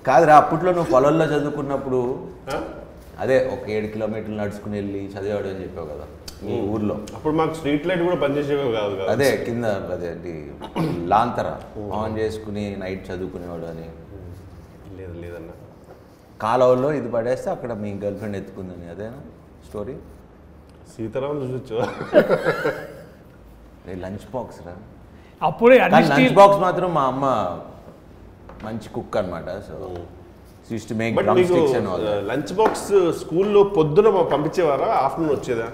కాదురా 0.07 0.33
అప్పట్లో 0.41 0.71
నువ్వు 0.77 0.89
పొలంలో 0.93 1.25
చదువుకున్నప్పుడు 1.33 1.99
అదే 3.23 3.37
ఒక 3.53 3.63
ఏడు 3.75 3.87
కిలోమీటర్లు 3.93 4.37
నడుచుకుని 4.41 4.75
వెళ్ళి 4.79 5.01
చదివాడు 5.13 5.47
అని 5.51 5.61
చెప్పావు 5.65 5.87
కదా 5.93 6.05
మీ 6.45 6.55
ఊర్లో. 6.73 6.95
అప్పుడు 7.17 7.33
మాకు 7.37 7.53
స్ట్రీట్ 7.59 7.85
లైట్ 7.89 8.01
కూడా 8.07 8.17
పనిచేసేవి 8.23 8.65
కాదు 8.75 8.93
కదా. 8.97 9.07
అదే 9.13 9.29
కింద 9.45 9.65
అదే 9.95 10.09
అది 10.15 10.33
లాంతర 11.13 11.47
ఆన్ 11.99 12.17
చేసుకుని 12.19 12.63
నైట్ 12.83 13.01
చదువుకునేవాడు 13.09 13.65
అని. 13.71 13.87
లేదు 14.97 15.15
లేదన్న. 15.23 15.51
కాలువలో 16.43 16.89
ఇది 16.99 17.09
పడేస్తే 17.15 17.49
అక్కడ 17.55 17.71
మీ 17.83 17.91
గర్ల్ 18.03 18.19
ఫ్రెండ్ 18.19 18.37
ఎత్తుకుందని 18.41 18.87
అదేనా 18.93 19.19
స్టోరీ? 19.67 19.95
సీతారాం 20.93 21.39
చూసొచ్చు 21.41 21.75
లంచ్ 24.03 24.27
బాక్స్ 24.35 24.61
రా. 24.67 24.75
అప్పుడే 25.41 25.75
లంచ్ 25.95 26.33
బాక్స్ 26.39 26.61
మాత్రం 26.67 26.89
మా 26.97 27.05
అమ్మ 27.11 27.25
మంచి 28.65 28.87
కుక్ 28.95 29.17
అనమాట 29.19 29.49
so. 29.67 29.75
Use 30.71 30.85
to 30.89 30.95
make 31.01 31.13
but 31.17 31.25
drum 31.27 31.37
మీకు 31.39 31.51
sticks 31.53 31.75
and 31.79 31.89
all 31.91 32.07
lunch 32.29 32.53
box 32.59 32.87
స్కూల్లో 33.21 33.61
పొద్దున 33.77 34.09
పంపించేవారా? 34.33 34.89
ఆఫ్టర్నూన్ 35.05 35.33
వచ్చేదా? 35.37 35.67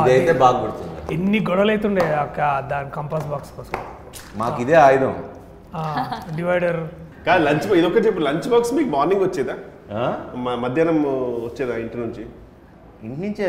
ఇదైతే 0.00 0.32
బాగా 0.42 0.58
గుర్తుంది. 0.64 0.90
ఎన్ని 1.14 1.38
గొడవలు 1.48 1.72
అవుతుండే 1.74 2.04
అక్క 2.24 2.40
దాని 2.70 2.90
కంపాస్ 2.98 3.26
బాక్స్ 3.32 3.52
కోసం. 3.56 3.80
మాకు 4.40 4.58
ఇదే 4.64 4.76
ఆయుధం. 4.86 5.14
డివైడర్. 6.36 6.80
కాదు 7.26 7.42
లంచ్ 7.48 7.66
ఇది 7.78 7.86
ఒకటి 7.88 8.04
చెప్పు 8.06 8.22
లంచ్ 8.28 8.48
బాక్స్ 8.54 8.72
మీకు 8.78 8.90
మార్నింగ్ 8.96 9.24
వచ్చేదా? 9.26 9.54
మధ్యాహ్నం 10.64 10.98
వచ్చేదా 11.48 11.74
ఇంటి 11.84 11.96
నుంచి? 12.02 12.22
ఇంటి 13.06 13.18
నుంచే 13.24 13.46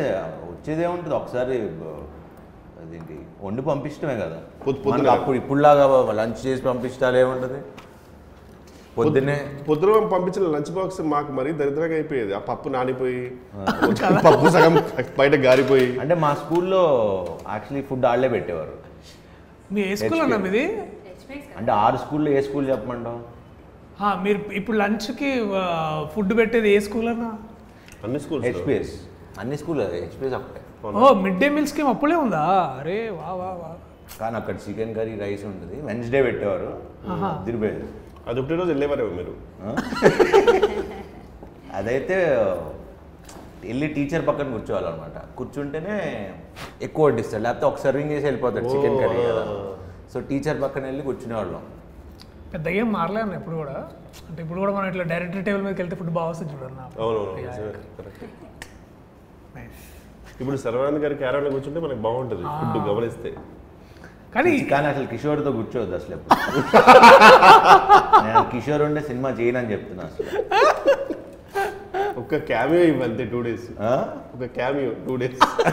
వచ్చేదే 0.52 0.86
ఉంటుంది. 0.96 1.16
ఒకసారి 1.22 1.58
అదేంటి 2.96 3.46
వండి 3.46 3.62
పంపించడమే 3.62 4.16
కదా. 4.16 4.38
పొద్దు- 4.68 5.10
అప్పుడు 5.10 5.36
ఇప్పుడులాగా 5.36 6.12
లంచ్ 6.12 6.46
చేసి 6.46 6.64
పంపించాలి 6.64 7.20
ఏముంటుంది? 7.20 7.62
పొద్దున్నే 8.98 9.52
పొద్దున 9.70 10.08
పంపించిన 10.08 10.52
లంచ్ 10.52 10.72
బాక్స్ 10.72 11.02
మాకు 11.02 11.32
మరీ 11.32 11.52
దరిద్రంగా 11.52 11.94
అయిపోయేది. 11.94 12.34
ఆ 12.34 12.40
పప్పు 12.40 12.70
నానిపోయి 12.70 13.38
పప్పు 14.26 14.50
సగం 14.50 14.84
బయట 15.20 15.32
గారిపోయి. 15.36 16.00
అంటే 16.00 16.16
మా 16.16 16.34
స్కూల్లో 16.34 16.82
యాక్చువల్లీ 17.50 17.88
ఫుడ్ 17.88 18.06
ఆళ్ళే 18.06 18.28
పెట్టేవారు. 18.28 18.74
మీ 19.72 19.82
ఏ 19.82 19.96
స్కూల్ 19.96 20.22
అన్నా 20.22 20.38
మీది? 20.38 20.78
అంటే 21.58 21.72
ఆరు 21.72 21.98
స్కూల్లో 21.98 22.32
ఏ 22.32 22.42
స్కూల్ 22.42 22.70
చెప్పమంటాం 22.70 23.24
మీరు 24.24 24.54
ఇప్పుడు 24.54 24.78
లంచ్కి 24.78 25.46
ఫుడ్ 26.16 26.38
పెట్టేది 26.38 26.70
ఏ 26.70 26.80
స్కూల్ 26.80 27.08
అన్నా? 27.08 27.34
అన్ని 28.04 28.20
స్కూల్స్ 28.20 28.46
హెచ్పిఎస్ 28.48 28.92
అన్ని 29.40 29.58
స్కూల్ 29.58 29.82
హెచ్పిఎస్ 29.82 30.34
ఒకటే. 30.34 30.62
ఓ 30.86 31.10
మిడ్ 31.26 31.40
డే 31.42 31.48
మీల్ 31.56 31.68
స్కీమ్ 31.72 31.90
అప్పుడే 31.94 32.16
ఉందా? 32.24 32.42
అరే 32.80 32.98
వా 33.20 33.30
వా 33.42 33.50
వా. 33.62 33.70
కానీ 34.20 34.36
అక్కడ 34.40 34.56
చికెన్ 34.66 34.94
కర్రీ 34.98 35.14
రైస్ 35.24 35.46
ఉంటుంది. 35.52 35.76
వెన్స్డే 35.88 36.20
పెట్టేవారు. 36.28 36.72
దిరిపోయేది 37.46 37.88
అది 38.30 38.38
ఒకటి 38.42 38.56
రోజు 38.60 38.70
వెళ్ళేవారేమో 38.74 39.12
మీరు? 39.20 39.34
అదైతే 41.80 42.18
వెళ్ళి 43.68 43.88
టీచర్ 43.96 44.24
పక్కన 44.30 44.48
కూర్చోవాలన్నమాట. 44.56 45.18
కూర్చుంటేనే 45.38 45.96
ఎక్కువ 46.88 47.06
వడ్డిస్తాడు 47.08 47.44
లేకపోతే 47.46 47.66
ఒక 47.72 47.80
సర్వింగ్ 47.86 48.12
చేసి 48.16 48.26
వెళ్ళిపోతాడు 48.30 48.68
చికెన్ 48.74 48.98
కర్రీ 49.04 49.24
కదా. 49.30 49.46
సో 50.12 50.18
టీచర్ 50.30 50.60
పక్కన 50.66 50.84
వెళ్ళి 50.92 51.04
కూర్చునేవాళ్ళం. 51.10 51.64
పెద్ద 52.54 52.68
ఏం 52.82 52.88
మారలే 52.98 53.22
అన్న 53.26 53.36
ఇప్పుడు 53.42 53.58
కూడా. 53.62 53.78
అంటే 54.28 54.40
ఇప్పుడు 54.44 54.60
కూడా 54.64 54.74
మనం 54.78 54.88
ఇట్లా 54.92 55.06
డైరెక్ట్ 55.14 55.38
టేబుల్ 55.48 55.64
మీదకి 55.66 55.82
వెళ్తే 55.84 55.96
ఫుడ్ 56.02 56.14
బాగా 56.20 56.30
వస్తుంది 56.34 56.52
చూడన్న. 56.56 56.82
ఇప్పుడు 60.42 60.58
సర్వానంద్ 60.58 61.00
గారి 61.00 61.16
క్యారవన్లో 61.16 61.52
కూర్చుంటే 61.52 61.80
మనకి 61.80 61.96
బాగుంటుంది 61.96 62.42
ఫుడ్ 62.42 62.90
గమనిస్తే. 62.90 63.34
కానీ 64.36 64.60
కానీ 64.60 64.88
అసలు 64.88 65.08
కిషోర్తో 65.08 65.52
కూర్చోవద్దు 65.52 65.96
అసలు 65.96 66.16
ఎప్పుడు. 66.16 66.40
నేను 68.26 68.46
కిషోర్ 68.52 68.82
ఉండే 68.82 69.02
సినిమా 69.02 69.30
చేయనని 69.30 69.72
చెప్తున్నా 69.72 70.04
అసలు. 70.04 70.44
ఒక్క 72.20 72.36
క్యామియో 72.38 72.84
ఇవ్వంతే 72.84 73.26
టూ 73.26 73.42
డేస్. 73.42 73.64
ఆ? 73.80 74.16
ఒక 74.36 74.46
క్యామియో 74.46 74.92
టూ 75.08 75.16
డేస్. 75.16 75.68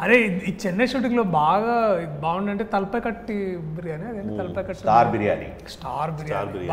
అరే 0.00 0.42
ఈ- 0.48 0.56
చెన్నై 0.66 0.86
షూటింగ్లో 0.86 1.22
బాగా 1.22 2.06
బాగుండంటే 2.20 2.64
తలపై 2.64 3.00
కట్టి 3.00 3.56
బిర్యానీ 3.56 4.06
అదేంటి 4.06 4.36
తలపై 4.36 4.62
కట్టి 4.62 4.78
స్టార్ 4.78 5.08
బిర్యానీ. 5.08 5.52
స్టార్ 5.68 6.10
బిర్యానీ. 6.10 6.70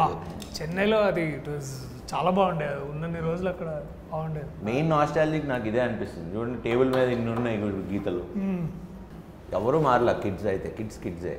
చెన్నైలో 0.61 0.97
అది 0.97 1.21
ఇట్ 1.21 1.49
వాజ్ 1.49 1.94
చాలా 2.11 2.29
బాగుండేది 2.37 2.79
ఉన్నన్ని 2.91 3.21
రోజులు 3.27 3.49
అక్కడ 3.53 3.69
బాగుండేది 4.11 4.49
మెయిన్ 4.67 4.89
నాస్టాలజిక్ 4.93 5.47
నాకు 5.51 5.65
ఇదే 5.69 5.81
అనిపిస్తుంది. 5.85 6.27
చూడండి 6.35 6.57
టేబుల్ 6.65 6.89
మీద 6.95 7.07
ఇన్ని 7.17 7.31
ఉన్నాయి 7.37 7.57
గీతలు. 7.93 8.23
ఎవరు 9.57 9.77
మారలా? 9.87 10.13
కిడ్స్ 10.23 10.47
అయితే 10.53 10.67
కిడ్స్ 10.77 10.99
కిడ్సే 11.03 11.35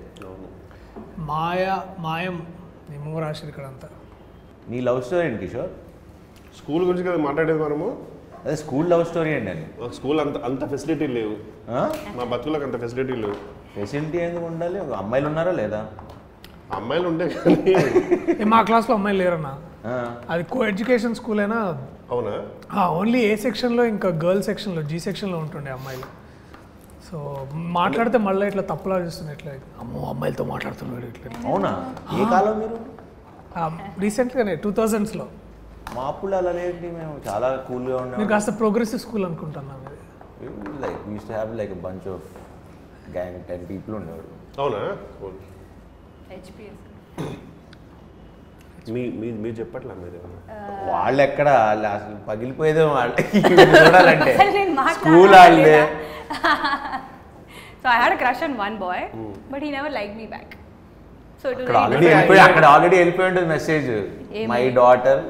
మాయ 1.31 1.65
మాయం 2.07 2.37
ఏమో 2.97 3.21
రాశారు 3.25 3.51
ఇక్కడ 3.53 3.67
అంతా 3.73 3.89
నీ 4.71 4.79
లవ్ 4.89 5.01
స్టోరీ 5.07 5.25
ఏంటి 5.29 5.41
కిషోర్? 5.45 5.73
స్కూల్ 6.59 6.85
గురించి 6.89 7.05
కదా 7.09 7.19
మాట్లాడేది 7.27 7.61
మనము? 7.65 7.89
అదే 8.45 8.57
స్కూల్ 8.63 8.87
లవ్ 8.93 9.05
స్టోరీ 9.11 9.33
అని 9.39 9.67
మాకు 9.81 9.95
స్కూల్ 9.99 10.19
అంత 10.25 10.37
అంత 10.49 10.63
ఫెసిలిటీ 10.73 11.07
లేవు. 11.19 11.37
మా 12.17 12.25
బతుకులకు 12.33 12.65
అంత 12.69 12.77
ఫెసిలిటీ 12.85 13.15
లేవు. 13.25 13.37
ఫెసిలిటీ 13.77 14.19
ఎందుకు 14.27 14.47
ఉండాలి? 14.51 14.79
ఒక 14.85 14.93
అమ్మాయిలు 15.03 15.29
ఉన్నారా 15.31 15.53
లేదా? 15.63 15.81
అమ్మాయిలు 16.79 17.07
ఉంటే 17.13 17.25
కానీ 17.39 18.47
మా 18.55 18.61
క్లాస్లో 18.69 18.95
అమ్మాయిలు 18.99 19.21
లేరన్నా? 19.25 19.53
అది 20.31 20.45
కో 20.53 20.59
ఎడ్యుకేషన్ 20.67 21.15
స్కూల్ 21.15 21.41
అయినా 21.41 21.59
అవునా 22.15 22.35
ఓన్లీ 22.99 23.21
ఏ 23.31 23.35
సెక్షన్లో 23.45 23.83
ఇంకా 23.93 24.09
గర్ల్ 24.25 24.43
సెక్షన్లో 24.49 24.83
జీ 24.91 24.99
సెక్షన్లో 25.07 25.39
ఉంటుండే 25.45 25.71
అమ్మాయిలు. 25.77 26.09
సో 27.09 27.17
మాట్లాడితే 27.77 28.19
మళ్ళీ 28.27 28.45
ఇట్లా 28.51 28.63
తప్పులా 28.71 28.97
చూస్తుంది 29.05 29.33
ఇట్లా 29.37 29.51
అమ్మో 29.83 30.01
అమ్మాయిలతో 30.13 30.45
మాట్లాడుతున్నాడు 30.53 31.07
ఇట్లా 31.13 31.29
అవునా? 31.51 31.73
ఏ 32.15 32.25
కాలం 32.33 32.57
మీరు? 32.63 32.79
రీసెంట్గానే 34.05 34.55
టూ 34.65 34.71
థౌజండ్స్లో 34.79 35.27
మా 35.97 36.05
అప్పుడు 36.13 36.35
అలా 36.39 36.53
లేదండి 36.59 36.89
మేము. 36.97 37.13
చాలా 37.29 37.49
కూల్గా 37.69 37.93
మీరు 37.93 38.01
ఉన్నాం. 38.07 38.29
కాస్త 38.33 38.53
ప్రోగ్రెసివ్ 38.63 39.01
స్కూల్ 39.05 39.25
అనుకుంటున్నాం 39.29 39.83
like 40.85 40.99
use 41.13 41.27
to 41.29 41.33
have 41.33 41.53
like 41.61 41.75
bunch 41.87 42.09
of 42.15 42.27
gang 43.17 43.39
ten 43.51 43.65
people 43.71 43.95
ఉండేవారు 44.01 44.29
అవునా? 44.63 44.83
Cool. 45.21 45.37
మీ 48.95 49.03
మీ 49.21 49.29
మీరు 49.45 49.55
చెప్పట్లా 49.61 49.95
మీరు? 50.03 50.19
వాళ్ళు 50.91 51.21
ఎక్కడ 51.29 51.49
అసలు 51.97 52.17
పగిలిపోయేదే 52.29 52.83
వాళ్ళు 52.97 53.15
చూడాలంటే 53.79 54.35
స్కూల్ 54.99 55.35
వాళ్ళే 55.41 55.79
So 57.83 57.91
I 57.95 57.99
had 58.03 58.13
a 58.15 58.19
crush 58.21 58.41
on 58.45 58.53
one 58.59 58.77
boy, 58.79 59.01
but 59.51 59.61
he 59.65 59.69
never 59.75 59.91
liked 59.97 60.17
me 60.21 60.25
back. 60.33 60.49
So 61.43 61.47
it 61.51 61.59
was 61.59 61.65
అక్కడ 61.65 61.77
ఆల్రెడీ 61.83 62.07
వెళ్ళిపోయి 62.13 62.41
అక్కడ 62.47 62.65
ఆల్రెడీ 62.75 62.97
వెళ్ళిపోయి 63.01 63.29
ఉంటుంది 63.31 63.49
message? 63.57 63.91
My 64.53 64.63
daughter 64.81 65.21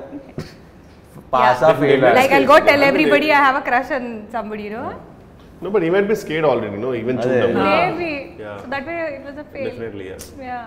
pass 1.34 1.60
Yeah. 1.60 1.68
Of 1.70 1.78
fail 1.82 2.04
like 2.20 2.32
I'll 2.36 2.48
go 2.52 2.58
tell 2.70 2.82
everybody 2.90 3.28
I 3.38 3.42
have 3.46 3.58
a 3.62 3.66
crush 3.68 3.90
on 3.98 4.06
somebody, 4.36 4.64
you 4.68 4.72
know? 4.76 4.88
No, 5.62 5.68
but 5.74 5.82
he 5.86 5.90
might 5.94 6.08
be 6.12 6.16
scared 6.22 6.46
already, 6.52 6.78
no? 6.84 6.90
Even. 7.00 7.16
చూద్దాం. 7.24 7.52
Maybe. 7.68 8.10
Yeah. 8.44 8.56
So 8.62 8.66
that 8.74 8.84
way 8.90 8.98
it 9.18 9.24
was 9.28 9.38
a 9.44 9.48
fail. 9.52 9.66
Definitely, 9.68 10.06
yeah. 10.12 10.46
Yeah. 10.50 10.64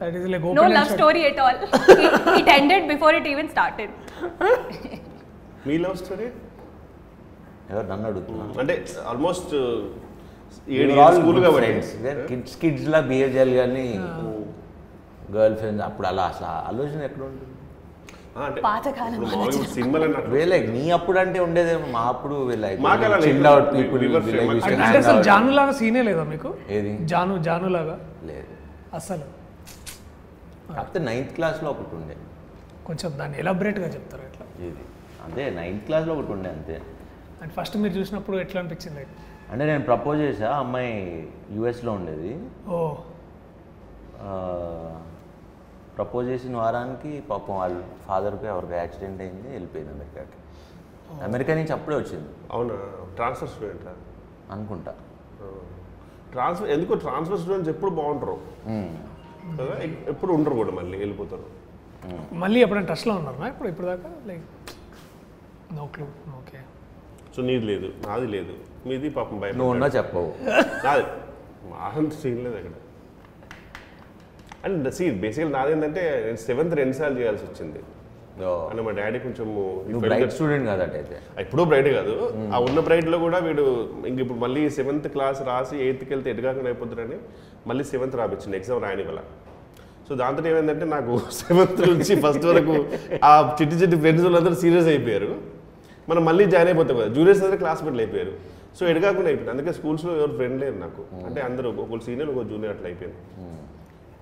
That 0.00 0.16
is 0.18 0.26
like 0.32 0.44
No 0.58 0.66
love 0.70 0.90
story 0.90 1.22
at 1.30 1.38
all. 1.44 1.56
it, 1.96 2.12
it 2.40 2.48
ended 2.50 2.82
before 2.92 3.12
it 3.20 3.26
even 3.32 3.48
started. 3.54 3.90
మీ 5.68 5.76
love 5.84 5.96
story 6.02 6.26
ఎవరు 7.72 7.86
నన్ను 7.90 8.06
అడుగుతున్నా 8.10 8.44
అంటే 8.62 8.74
almost 9.10 9.50
kids 12.28 12.54
kids 12.62 12.86
లా 12.94 13.00
behave 13.10 13.30
చేయాలి 13.34 13.54
కానీ 13.60 13.86
girl 15.34 15.56
friends 15.60 15.84
అప్పుడు 15.88 16.06
అలా 16.10 16.24
అసలు 16.32 16.46
ఆ 16.46 16.58
ఆలోచన. 16.70 17.00
ఎక్కడ 17.08 17.22
ఉంటుంది 17.28 17.54
వేలే 20.34 20.58
నీ 20.74 20.84
అప్పుడు 20.96 21.18
అంటే 21.22 21.38
ఉండేదే 21.46 21.72
మా 21.94 22.02
అప్పుడు 22.12 22.36
జాను 25.28 25.50
లాగా 25.58 25.72
సీనే 25.80 26.02
లేదా 26.08 26.24
మీకు? 26.32 26.50
ఏది? 26.76 26.92
జాను 27.12 27.34
జాను 27.48 27.70
లాగా 27.76 27.96
లేదు. 28.30 28.52
అసలు? 28.94 29.26
కాకపోతే 30.74 30.98
నైన్త్ 30.98 31.32
క్లాస్లో 31.32 31.70
ఒకటి 31.70 31.94
ఉండే. 31.94 32.16
కొంచెం 32.86 33.18
దాన్ని 33.18 33.38
ఎలాబరేట్గా 33.38 33.88
చెప్తారు 33.88 34.22
ఎట్లా 34.22 34.66
ఇది. 34.66 34.78
అదే 35.24 35.50
నైన్త్ 35.50 35.84
క్లాస్లో 35.84 36.14
ఒకటి 36.14 36.32
ఉండే 36.32 36.50
అంతే. 36.50 36.82
అండ్ 37.42 37.52
ఫస్ట్ 37.52 37.76
మీరు 37.76 37.92
చూసినప్పుడు 37.92 38.36
ఎట్లా 38.36 38.60
అనిపించింది? 38.60 39.06
అంటే 39.50 39.66
నేను 39.66 39.84
ప్రపోజ్ 39.84 40.20
చేసా 40.20 40.56
అమ్మాయి 40.56 41.28
యూఎస్లో 41.50 41.92
ఉండేది. 41.92 42.48
ఓ. 42.68 42.94
ప్రపోజ్ 45.96 46.28
చేసిన 46.28 46.56
వారానికి 46.56 47.20
పాపం 47.20 47.56
వాళ్ళ 47.56 47.82
ఫాదర్కి 48.06 48.46
ఎవరికి 48.46 48.72
యాక్సిడెంట్ 48.72 49.22
అయింది 49.22 49.50
వెళ్ళిపోయింది 49.50 49.92
అమెరికాకి. 49.92 50.30
అమెరికా 51.24 51.54
నుంచి 51.54 51.72
అప్పుడే 51.72 51.96
వచ్చింది. 51.96 52.28
అవునా? 52.52 53.06
ట్రాన్స్ఫర్ 53.14 53.48
స్టూడెంట్ 53.48 53.82
అనుకుంటా. 54.50 54.94
ట్రాన్స్ఫర్ 56.30 56.68
ఎందుకో 56.68 56.94
ట్రాన్స్ఫర్ 56.94 57.38
స్టూడెంట్స్ 57.38 57.70
ఎప్పుడు 57.70 57.90
బాగుంటారు. 57.90 58.40
కదా? 59.60 59.78
ఎప్- 59.82 60.08
ఎప్పుడు 60.08 60.32
ఉండరు 60.32 60.54
కూడా 60.54 60.70
మళ్ళీ 60.70 60.98
వెళ్ళిపోతారు. 60.98 61.68
మళ్ళీ 62.34 62.60
ఎప్పుడైనా 62.60 62.86
టచ్లో 62.86 63.14
ఉన్నారా? 63.14 63.48
ఇప్పుడు 63.48 63.68
ఇప్పుడు 63.68 63.86
దాకా 63.86 64.10
like 64.26 64.42
no 65.74 65.86
clue 65.94 66.04
okay. 66.28 66.58
So 67.36 67.42
నీది 67.42 67.64
లేదు 67.64 67.92
నాది 68.06 68.26
లేదు. 68.26 68.54
మీది 68.86 69.10
పాపం 69.10 69.30
నువ్వు 69.30 69.52
భయం 69.52 69.68
ఉన్నా 69.68 69.86
చెప్పవు. 69.86 70.34
నాది 70.86 71.04
మా 71.70 72.10
సీన్ 72.22 72.44
లేదు 72.44 72.56
అక్కడ. 72.56 72.70
అండ్ 74.64 74.94
సీ 74.94 75.10
బేసికల్ 75.10 75.52
నాది 75.52 75.72
ఏంటంటే 75.72 76.22
నేను 76.24 76.36
సెవెంత్ 76.36 76.74
రెండు 76.74 76.96
సార్లు 76.96 77.18
చేయాల్సి 77.18 77.44
వచ్చింది. 77.44 77.78
అంటే 78.70 78.82
మా 78.86 78.92
డాడీ 78.98 79.18
కొంచెం 79.24 79.46
బ్రైట్ 80.04 80.32
స్టూడెంట్ 80.36 80.66
కాదటైతే. 80.70 81.16
ఇప్పుడు 81.44 81.62
బ్రైట్ 81.70 81.88
కాదు. 81.98 82.14
ఆ 82.54 82.58
ఉన్న 82.68 82.80
బ్రైట్లో 82.88 83.18
కూడా 83.24 83.38
వీడు 83.46 83.64
ఇంక 84.10 84.18
ఇప్పుడు 84.24 84.38
మళ్ళీ 84.44 84.62
సెవెంత్ 84.78 85.08
క్లాస్ 85.14 85.40
రాసి 85.50 85.76
ఎయిత్కి 85.86 86.10
వెళ్తే 86.14 86.28
ఎడగాకుండా 86.34 86.68
అయిపోతారని 86.72 87.18
మళ్ళీ 87.70 87.84
సెవెంత్ 87.92 88.16
రాపించింది 88.20 88.56
ఎగ్జామ్ 88.60 88.82
రాయని 88.86 89.06
వల్ల 89.10 89.22
సో 90.08 90.14
దాంతో 90.20 90.42
ఏమైందంటే 90.50 90.86
నాకు 90.96 91.14
సెవెంత్ 91.40 91.80
నుంచి 91.90 92.12
ఫస్ట్ 92.24 92.44
వరకు 92.50 92.74
ఆ 93.30 93.32
చిట్టి 93.58 93.76
చిట్టి 93.80 93.96
ఫ్రెండ్స్ 94.02 94.24
వాళ్ళందరూ 94.26 94.56
సీరియస్ 94.64 94.88
అయిపోయారు. 94.92 95.30
మనం 96.10 96.22
మళ్ళీ 96.28 96.44
జాయిన్ 96.52 96.68
అయిపోతాం 96.70 96.96
కదా. 97.00 97.08
జూనియర్స్ 97.16 97.42
అందరూ 97.44 97.58
క్లాస్మేట్లు 97.64 98.02
అయిపోయారు. 98.04 98.32
సో 98.78 98.82
ఎడగాకుండా 98.92 99.28
అయిపోయింది. 99.30 99.52
అందుకే 99.54 99.72
స్కూల్స్లో 99.78 100.12
ఎవరు 100.20 100.34
ఫ్రెండ్ 100.38 100.58
లేరు 100.62 100.76
నాకు. 100.84 101.02
అంటే 101.28 101.40
అందరూ 101.48 101.68
ఒకరు 101.84 102.02
సీనియర్ 102.08 102.30
ఒక 102.34 102.44
జూనియర్ 102.52 102.72
అట్లా 102.74 102.88
అయిపోయింది 102.90 103.18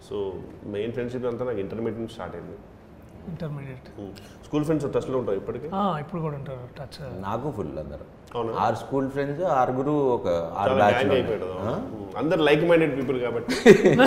సో 0.09 0.17
మెయిన్ 0.75 0.93
ఫ్రెండ్షిప్ 0.97 1.27
అంతా 1.33 1.45
నాకు 1.51 1.61
ఇంటర్మీడియట్ 1.67 2.01
నుంచి 2.03 2.15
స్టార్ట్ 2.17 2.35
అయింది. 2.39 2.57
ఇంటర్మీడియట్ 3.31 3.87
స్కూల్ 4.45 4.65
ఫ్రెండ్స్ 4.65 4.87
టచ్లో 4.93 5.19
ఉంటావు 5.19 5.37
ఇప్పటికీ? 5.37 5.67
ఇప్పుడు 6.01 6.21
కూడా 6.23 6.37
ఉంటారు. 6.37 6.65
టచ్ 6.79 6.99
నాకు 7.21 7.51
ఫుల్ 7.51 7.73
అందరు. 7.79 8.05
అవునా? 8.35 8.53
ఆరు 8.59 8.77
స్కూల్ 8.77 9.09
ఫ్రెండ్స్ 9.11 9.43
ఆరుగురు 9.57 9.95
ఒక 10.09 10.29
ఆరు 10.57 10.75
అందరు 12.19 12.41
లైక్ 12.43 12.65
మైండెడ్ 12.65 12.95
పీపుల్ 12.97 13.19
కాబట్టి. 13.21 13.55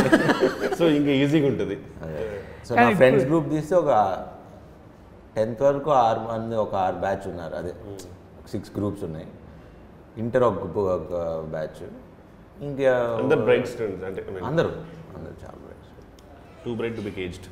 సో 0.80 0.86
ఇంకా 0.90 1.12
ఈజీగా 1.12 1.48
ఉంటుంది. 1.48 1.78
సో 2.66 2.76
నా 2.76 2.88
ఫ్రెండ్స్ 2.96 3.26
గ్రూప్ 3.26 3.50
తీస్తే 3.50 3.76
ఒక 3.76 3.92
టెన్త్ 5.36 5.64
వరకు 5.64 5.90
ఆరు 6.00 6.20
మంది 6.20 6.56
ఒక 6.56 6.76
ఆరు 6.76 6.96
బ్యాచ్ 6.96 7.28
ఉన్నారు. 7.28 7.56
అదే. 7.56 7.74
సిక్స్ 8.50 8.72
గ్రూప్స్ 8.78 9.04
ఉన్నాయి. 9.04 9.28
ఇంటర్ 10.18 10.44
ఒక 10.44 10.64
ఒక 10.96 11.14
బ్యాచ్ 11.50 11.82
ఇంకా 12.62 12.92
అందరు 13.20 13.42
బ్రైట్ 13.42 13.68
స్టూడెంట్స్ 13.68 14.06
అంటే 14.06 14.22
అందరూ. 14.44 14.70
అందరూ 15.18 15.34
చాలా 15.44 15.58
bright 15.58 15.86
too 16.66 16.72
bright 16.76 16.96
to 16.96 17.02
be 17.02 17.12
caged 17.12 17.48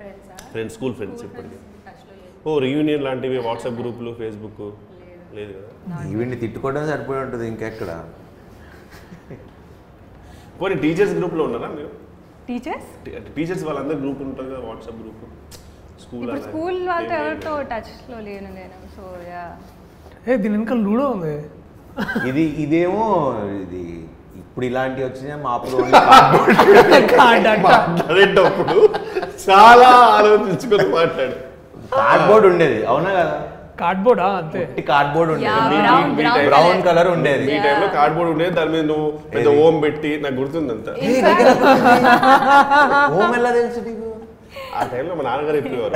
ఫ్రెండ్సా 0.00 0.68
స్కూల్ 0.76 0.94
ఫ్రెండ్స్ 0.94 1.22
ఇప్పటికీ 1.26 1.58
ఓ 2.46 2.52
రీయూనియన్ 2.64 3.04
లాంటివి 3.06 3.38
వాట్సాప్ 3.46 3.78
గ్రూపులు 3.80 4.10
ఫేస్బుక్ 4.20 4.62
లేదు. 5.36 5.52
కదా? 5.56 5.98
ఈవెంట్ 6.12 6.34
తిట్టుకోవడం 6.40 6.84
సరిపోయి 6.88 7.20
ఉంటుంది 7.24 7.44
ఇంకెక్కడ? 7.50 7.90
పోనీ 10.60 10.76
టీచర్స్ 10.84 11.14
గ్రూప్లో 11.18 11.42
ఉన్నారా 11.48 11.68
మీరు? 11.76 11.90
టీచర్స్ 12.48 12.88
టీచర్స్ 13.36 13.64
వాళ్ళందరూ 13.68 13.98
గ్రూప్ 14.04 14.22
ఉంటుంది 14.26 14.50
కదా 14.50 14.62
వాట్సాప్ 14.68 14.98
గ్రూప్? 15.02 15.22
స్కూల్ 16.02 16.30
స్కూల్ 16.46 16.80
వాళ్ళతో 16.88 17.14
ఎవరితో 17.20 17.52
టచ్లో 17.72 18.18
లేను 18.26 18.50
నేను 18.58 18.76
సో 18.96 19.04
యా 19.30 19.44
ఏ 20.22 20.36
దీని 20.36 20.54
వెనక 20.54 20.74
లూడో 20.86 21.04
ఉంది. 21.14 21.34
ఇది 22.28 22.44
ఇదేమో 22.64 23.04
ఇది 23.62 23.82
ఇప్పుడు 24.50 24.66
ఇలాంటివి 24.66 25.06
వచ్చినాయి 25.06 25.38
మా 25.42 25.50
అప్పుడు 25.52 25.76
చాలా 29.44 29.88
ఆలోచించుకొని 30.08 30.86
మాట్లాడు. 30.94 31.36
కార్డ్బోర్డ్ 31.96 32.46
ఉండేది 32.48 32.78
అవునా 32.90 33.10
కదా? 33.18 33.36
కార్డ్బోర్డా 33.80 34.26
అంతే. 34.40 34.62
కార్డ్బోర్డ్ 34.88 35.30
ఉండేది. 35.34 35.76
బ్రౌన్ 36.48 36.82
కలర్ 36.88 37.08
ఉండేది. 37.14 37.46
ఈ 37.54 37.58
టైంలో 37.66 37.86
కార్డ్బోర్డ్ 37.96 38.30
ఉండేది 38.32 38.52
దాని 38.58 38.72
మీద 38.74 38.84
నువ్వు 38.90 39.06
పెద్ద 39.32 39.46
ఓం 39.62 39.76
పెట్టి 39.84 40.10
నాకు 40.24 40.36
గుర్తుందంతా. 40.40 40.92
హోమ్ 43.12 43.34
ఎలా 43.40 43.52
తెలుసు 43.58 43.80
నీకు? 43.88 44.08
ఆ 44.76 44.82
టైంలో 44.92 45.12
మా 45.14 45.24
నాన్నగారు 45.24 45.56
చెప్పేవారు 45.58 45.94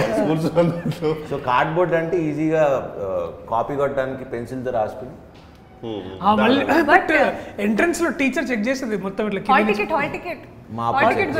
సో 1.30 1.36
కార్డ్బోర్డ్ 1.46 1.94
అంటే 2.00 2.16
ఈజీగా 2.28 2.64
కాపీ 3.50 3.74
కొట్టడానికి 3.76 4.24
పెన్సిల్తో 4.32 4.72
రాసుకుని 4.74 5.14
బట్ 6.90 7.12
ఎంట్రన్స్లో 7.60 8.10
టీచర్ 8.20 8.46
చెక్ 8.50 8.66
చేసేది 8.68 8.96
మొత్తం 9.04 9.24
ఇట్లా 9.30 9.40
హాల్. 9.48 9.66
టికెట్ 9.70 9.92
హాల్ 9.94 10.10
టికెట్ 10.14 10.42
మా 10.76 10.84
hall 10.94 11.08
ticket 11.12 11.32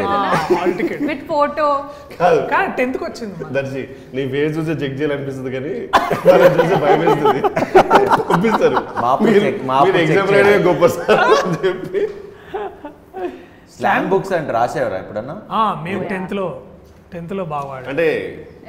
hall 0.53 0.75
ticket 0.81 1.01
with 1.05 1.23
photo 1.29 1.67
కాదు. 2.15 2.41
కానీ 2.51 2.69
టెన్త్కి 2.79 3.05
వచ్చింది. 3.05 3.45
దర్శి 3.55 3.83
నీ 4.15 4.25
ఫేస్ 4.33 4.53
చూసే 4.59 4.75
చెక్ 4.83 4.97
చేయాలనిపిస్తుంది 4.99 5.51
కానీ 5.51 5.73
వాళ్ళని 6.29 6.57
చూసే 6.61 6.77
భయం 6.85 7.01
వేస్తుంది. 7.05 7.41
పంపిస్తారు 8.29 8.77
మీరు 9.87 9.99
ఎగ్జామ్ 9.99 10.31
రాయడమే. 10.35 10.59
గొప్ప 10.69 10.87
సార్ 10.97 11.23
అని 11.39 11.59
చెప్పి. 11.65 12.03
స్లామ్ 13.77 14.07
బుక్స్ 14.09 14.33
అంటే 14.35 14.53
రాసేవారా 14.53 14.97
ఎప్పుడన్నా? 14.99 15.35
ఆ, 15.53 15.63
మేము 15.85 16.03
టెన్త్లో 16.11 16.47
టెన్త్లో 17.13 17.45
బాగా 17.51 17.75
అంటే 17.91 18.07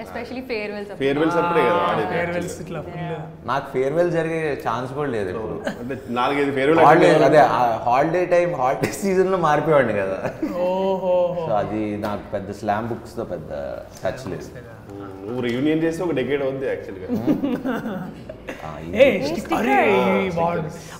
ఎస్పెషల్లీ 0.03 0.41
ఫేర్వెల్స్ 0.51 0.91
ఫేర్వెల్స్ 1.01 1.37
అప్పుడే 1.41 1.63
కదా 1.67 1.79
ఆడేది 1.89 2.07
ఫేర్వెల్స్ 2.15 2.55
ఇట్లా 2.63 2.79
ఫుల్ 2.87 2.99
నాకు 3.51 3.65
ఫేర్వెల్ 3.75 4.11
జరిగే 4.17 4.41
ఛాన్స్ 4.65 4.91
కూడా 4.97 5.09
లేదు 5.15 5.29
ఇప్పుడు. 5.33 5.55
అంటే 5.81 5.95
నాలుగైదు 6.19 6.53
ఫేర్వెల్ 6.59 6.81
హాలిడే 6.87 7.09
అదే 7.29 7.41
హాలిడే 7.87 8.23
టైం 8.35 8.51
హాలిడే 8.61 8.91
సీజన్లో 9.01 9.39
మారిపోయాడు 9.47 9.95
కదా. 10.01 10.19
ఓహో. 10.67 11.15
సో 11.47 11.51
అది 11.63 11.83
నాకు 12.07 12.23
పెద్ద 12.35 12.51
స్లామ్ 12.61 12.89
బుక్స్తో 12.93 13.25
పెద్ద 13.33 13.51
టచ్ 14.03 14.25
లేదు. 14.33 14.49
నువ్వు 15.27 15.41
రియూనియన్ 15.45 15.79
చేస్తే 15.83 16.01
ఒక 16.05 16.13
డెకేడ్ 16.17 16.41
అవుద్ది 16.45 16.65
యాక్చువల్గా 16.71 17.07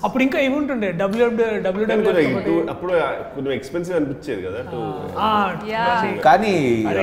అప్పుడు 0.06 0.22
ఇంకా 0.26 0.38
ఇవి 0.46 0.56
ఉంటుండే 0.60 0.88
డబ్ల్యూ 1.02 1.26
డబ్ల్యూ 1.66 1.86
డబ్ల్యూ 1.90 2.56
అప్పుడు 2.74 2.94
కొంచెం 3.36 3.52
ఎక్స్పెన్సివ్ 3.58 3.96
అనిపించేది 4.00 4.42
కదా. 4.48 4.62
కానీ 6.28 6.54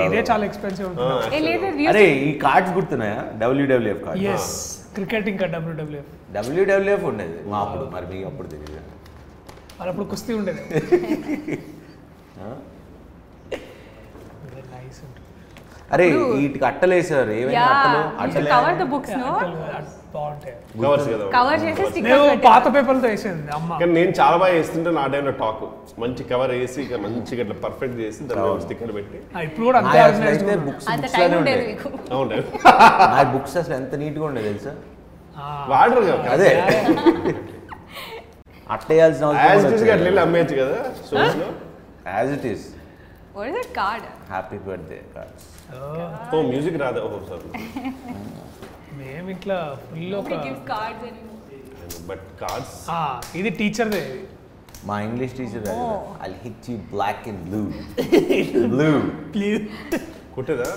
ఇదే 0.06 0.22
చాలా 0.30 0.44
ఎక్స్పెన్సివ్ 0.50 0.86
ఉంటుంది 0.90 1.36
ఏ 1.36 1.40
లేదు 1.48 1.68
అరే 1.90 2.04
ఈ 2.28 2.30
కార్డ్స్ 2.44 2.72
గుర్తున్నాయా? 2.76 3.20
డబ్ల్యూడబ్ల్యూఎఫ్ 3.42 4.02
కార్డ్ 4.06 4.24
ఎస్ 4.34 4.50
క్రికెట్ 4.96 5.28
ఇంకా 5.32 5.46
డబ్ల్యూడబ్ల్యూ 5.54 6.02
డబ్ల్యూడబ్ల్యూఎఫ్ 6.36 7.04
ఉండేది. 7.10 7.36
మా 7.50 7.58
అప్పుడు 7.64 7.84
మరి 7.94 8.06
మీకు 8.12 8.26
అప్పుడు 8.30 8.48
తెలియదు. 8.54 8.82
మరి 9.78 9.88
అప్పుడు 9.92 10.06
కుస్తీ 10.12 10.32
ఉండేది. 10.40 10.62
అరే 15.94 16.04
వీటికి 16.36 16.64
అట్టలు? 16.70 16.94
వేసారు 16.98 17.32
ఏమైనా 17.40 17.64
అట్టలు. 17.72 18.02
అట్టలు 18.22 18.48
కవర్ 18.54 18.78
ద 18.82 18.86
బుక్స్ 18.94 19.16
నో 19.22 19.32
పాత 22.44 22.64
పేపర్లతో 22.74 23.08
వేసేది 23.08 23.42
అమ్మ. 23.56 23.70
కానీ 23.80 23.92
నేను 23.92 24.12
చాలా 24.18 24.36
బాగా 24.36 24.54
వేస్తుంటే 24.56 24.90
నా 24.98 25.04
టైంలో 25.12 25.32
టాక్. 25.40 25.62
మంచి 26.02 26.22
కవర్ 26.30 26.52
వేసి 26.56 26.78
ఇక 26.84 26.98
మంచిగా 27.04 27.40
ఇట్లా 27.44 27.56
పర్ఫెక్ట్ 27.64 27.96
చేసి 28.00 28.26
దాని 28.30 28.64
స్టిక్కర్ 28.64 28.92
పెట్టి. 28.98 29.18
ఆ, 29.34 29.40
ఇప్పుడు 29.48 29.66
కూడా 29.68 29.78
అంతే 29.82 30.56
బుక్స్ 30.66 30.88
అవును 32.12 32.38
నా 33.12 33.22
బుక్స్ 33.34 33.56
అసలు 33.62 33.76
ఎంత 33.80 33.94
నీట్గా 34.02 34.26
ఉండేది 34.28 34.48
తెలుసా? 34.50 34.74
వాడరు 35.70 36.02
కదా. 36.02 36.28
అదే. 36.34 36.50
అట్టేయాల్సిన 38.66 39.24
అవసరం 39.26 40.20
అమ్మేయచ్చు 40.22 40.54
కదా 40.56 40.76
as 42.12 42.30
it 42.36 42.46
is 42.46 42.64
what 43.34 43.48
is 43.48 43.56
that 43.58 43.72
card 43.78 44.06
happy 44.30 44.58
birthday 44.66 44.98
cards 45.14 45.46
oh 46.30 46.42
music 46.50 46.78
రాదా. 46.82 47.00
ఓహో 47.06 47.18
సార్ 47.28 47.44
మేము 49.00 49.28
ఇట్లా 49.34 49.56
ఫుల్ 49.86 50.14
ఒక 50.14 50.28
Nobody 50.28 50.38
gives 50.46 50.62
cards 50.70 51.02
anymore. 51.10 51.28
But 52.08 52.24
cards 52.40 52.76
ఆ, 52.90 52.98
ఇది 53.38 53.50
టీచర్దే 53.58 54.02
మా 54.88 54.94
English 55.06 55.34
teacher 55.38 55.66
I 56.26 56.30
hit 56.44 56.66
you 56.70 56.76
black 56.92 57.24
and 57.30 57.42
blue 57.48 57.60
blue 58.72 58.88
please 59.34 59.64
కొట్టేదా? 60.36 60.68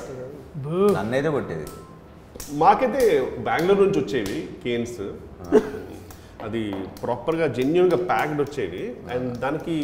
నన్నైతే 0.98 1.30
కొట్టేది. 1.36 1.66
మాకైతే 2.62 3.02
బెంగళూరు 3.48 3.82
నుంచి 3.86 4.00
వచ్చేవి 4.02 4.38
కేన్స్ 4.64 5.00
అది 6.46 6.62
ప్రాపర్గా 7.04 7.46
జెన్యున్గా 7.58 8.00
ప్యాక్డ్ 8.12 8.42
వచ్చేవి. 8.44 8.84
అండ్ 9.14 9.30
దానికి 9.44 9.76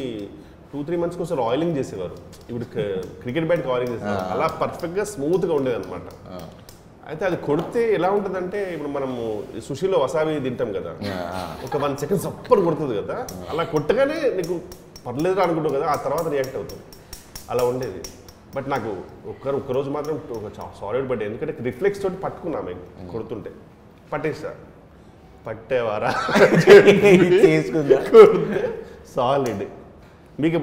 టూ 0.72 0.82
త్రీ 0.88 0.98
మంత్స్కి 1.02 1.24
ఒకసారి 1.24 1.44
ఆయిలింగ్ 1.48 1.76
చేసేవారు. 1.80 2.18
ఇప్పుడు 2.50 2.66
క్రికెట్ 3.24 3.48
బ్యాట్కి 3.50 3.72
ఆయిలింగ్ 3.76 3.94
చేసేవారు. 3.96 4.26
అలా 4.36 4.48
పర్ఫెక్ట్గా 4.62 5.06
స్మూత్గా 5.14 5.56
ఉండేది 5.60 5.78
అనమాట 5.80 6.08
అయితే 7.10 7.24
అది 7.28 7.38
కొడితే 7.46 7.82
ఎలా 7.98 8.10
ఉంటుందంటే 8.18 8.60
ఇప్పుడు 8.74 8.92
మనము 8.96 9.22
సుషిలో 9.68 9.98
వసాబి 10.04 10.34
తింటాం 10.46 10.70
కదా. 10.78 10.92
ఒక 11.68 11.76
వన్ 11.84 11.96
సెకండ్ 12.02 12.22
సప్పర్ 12.26 12.62
కొడుతుంది 12.68 12.94
కదా. 13.02 13.16
అలా 13.52 13.64
కొట్టగానే 13.74 14.18
నీకు 14.40 14.56
పర్లేదు 15.06 15.40
అనుకుంటావు 15.46 15.74
కదా 15.78 15.88
ఆ 15.94 15.96
తర్వాత 16.06 16.28
రియాక్ట్ 16.36 16.58
అవుతుంది. 16.60 16.84
అలా 17.52 17.64
ఉండేది. 17.72 18.02
బట్ 18.56 18.68
నాకు 18.74 18.92
ఒక్కరు 19.32 19.56
ఒక్కరోజు 19.62 19.90
మాత్రం 19.98 20.16
ఒక 20.38 20.52
సాలిడ్ 20.82 21.08
పడ్డా 21.12 21.24
ఎందుకంటే 21.30 21.56
రిఫ్లెక్స్ 21.70 22.02
తోటి 22.04 22.20
పట్టుకున్నా 22.26 22.62
మేము 22.70 22.84
కొడుతుంటే. 23.14 23.52
పట్టేస్తా 24.14 24.52
పట్టేవారా? 25.48 26.12
సాలిడ్ 29.16 29.64
మీకు 30.44 30.60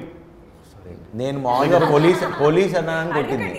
నేను 1.21 1.37
మామూలుగా 1.45 1.79
పోలీస్ 1.93 2.21
పోలీస్ 2.43 2.73
అన్నానని 2.79 3.13
కొట్టింది. 3.17 3.51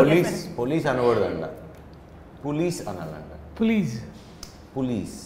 పోలీస్ 0.00 0.34
పోలీస్ 0.58 0.86
అనకూడదంట. 0.92 1.44
Police 2.44 2.88
అనాలంట. 2.88 3.58
Please 3.60 4.00
police. 4.76 5.18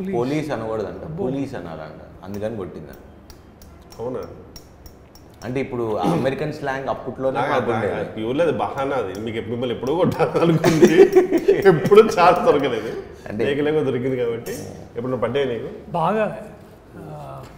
Police. 0.00 0.14
Police 0.14 0.50
అనకూడదంట. 0.50 1.18
పోలీస్ 1.20 1.54
అనాలంట. 1.54 2.24
అందుకని 2.24 2.56
కొట్టిందా? 2.56 2.94
అవునా? 4.00 4.18
అంటే 5.44 5.60
ఇప్పుడు 5.60 5.96
అమెరికన్ 5.96 6.52
స్లాంగ్ 6.52 6.88
అప్పట్లోనే 6.88 7.40
ఉండేది. 7.40 8.42
అది 8.42 8.52
బహానా 8.52 8.96
అది. 8.96 9.20
మీకు 9.20 9.36
ఎప్పుడు 9.36 9.50
మిమ్మల్ని 9.50 9.76
ఎప్పుడో 9.76 9.94
కొట్టాలి 9.94 10.40
అనుకుంది 10.40 10.90
ఎప్పుడు 11.68 12.08
చాలా 12.18 12.44
దొరకలేదు. 12.44 13.02
అంటే- 13.28 13.48
లేకలేక 13.48 13.82
దొరికింది 13.82 14.16
కాబట్టి 14.16 14.52
ఎప్పుడు 14.96 15.16
పడ్డాయి 15.16 15.46
నీకు? 15.46 15.90
బాగా 15.90 16.38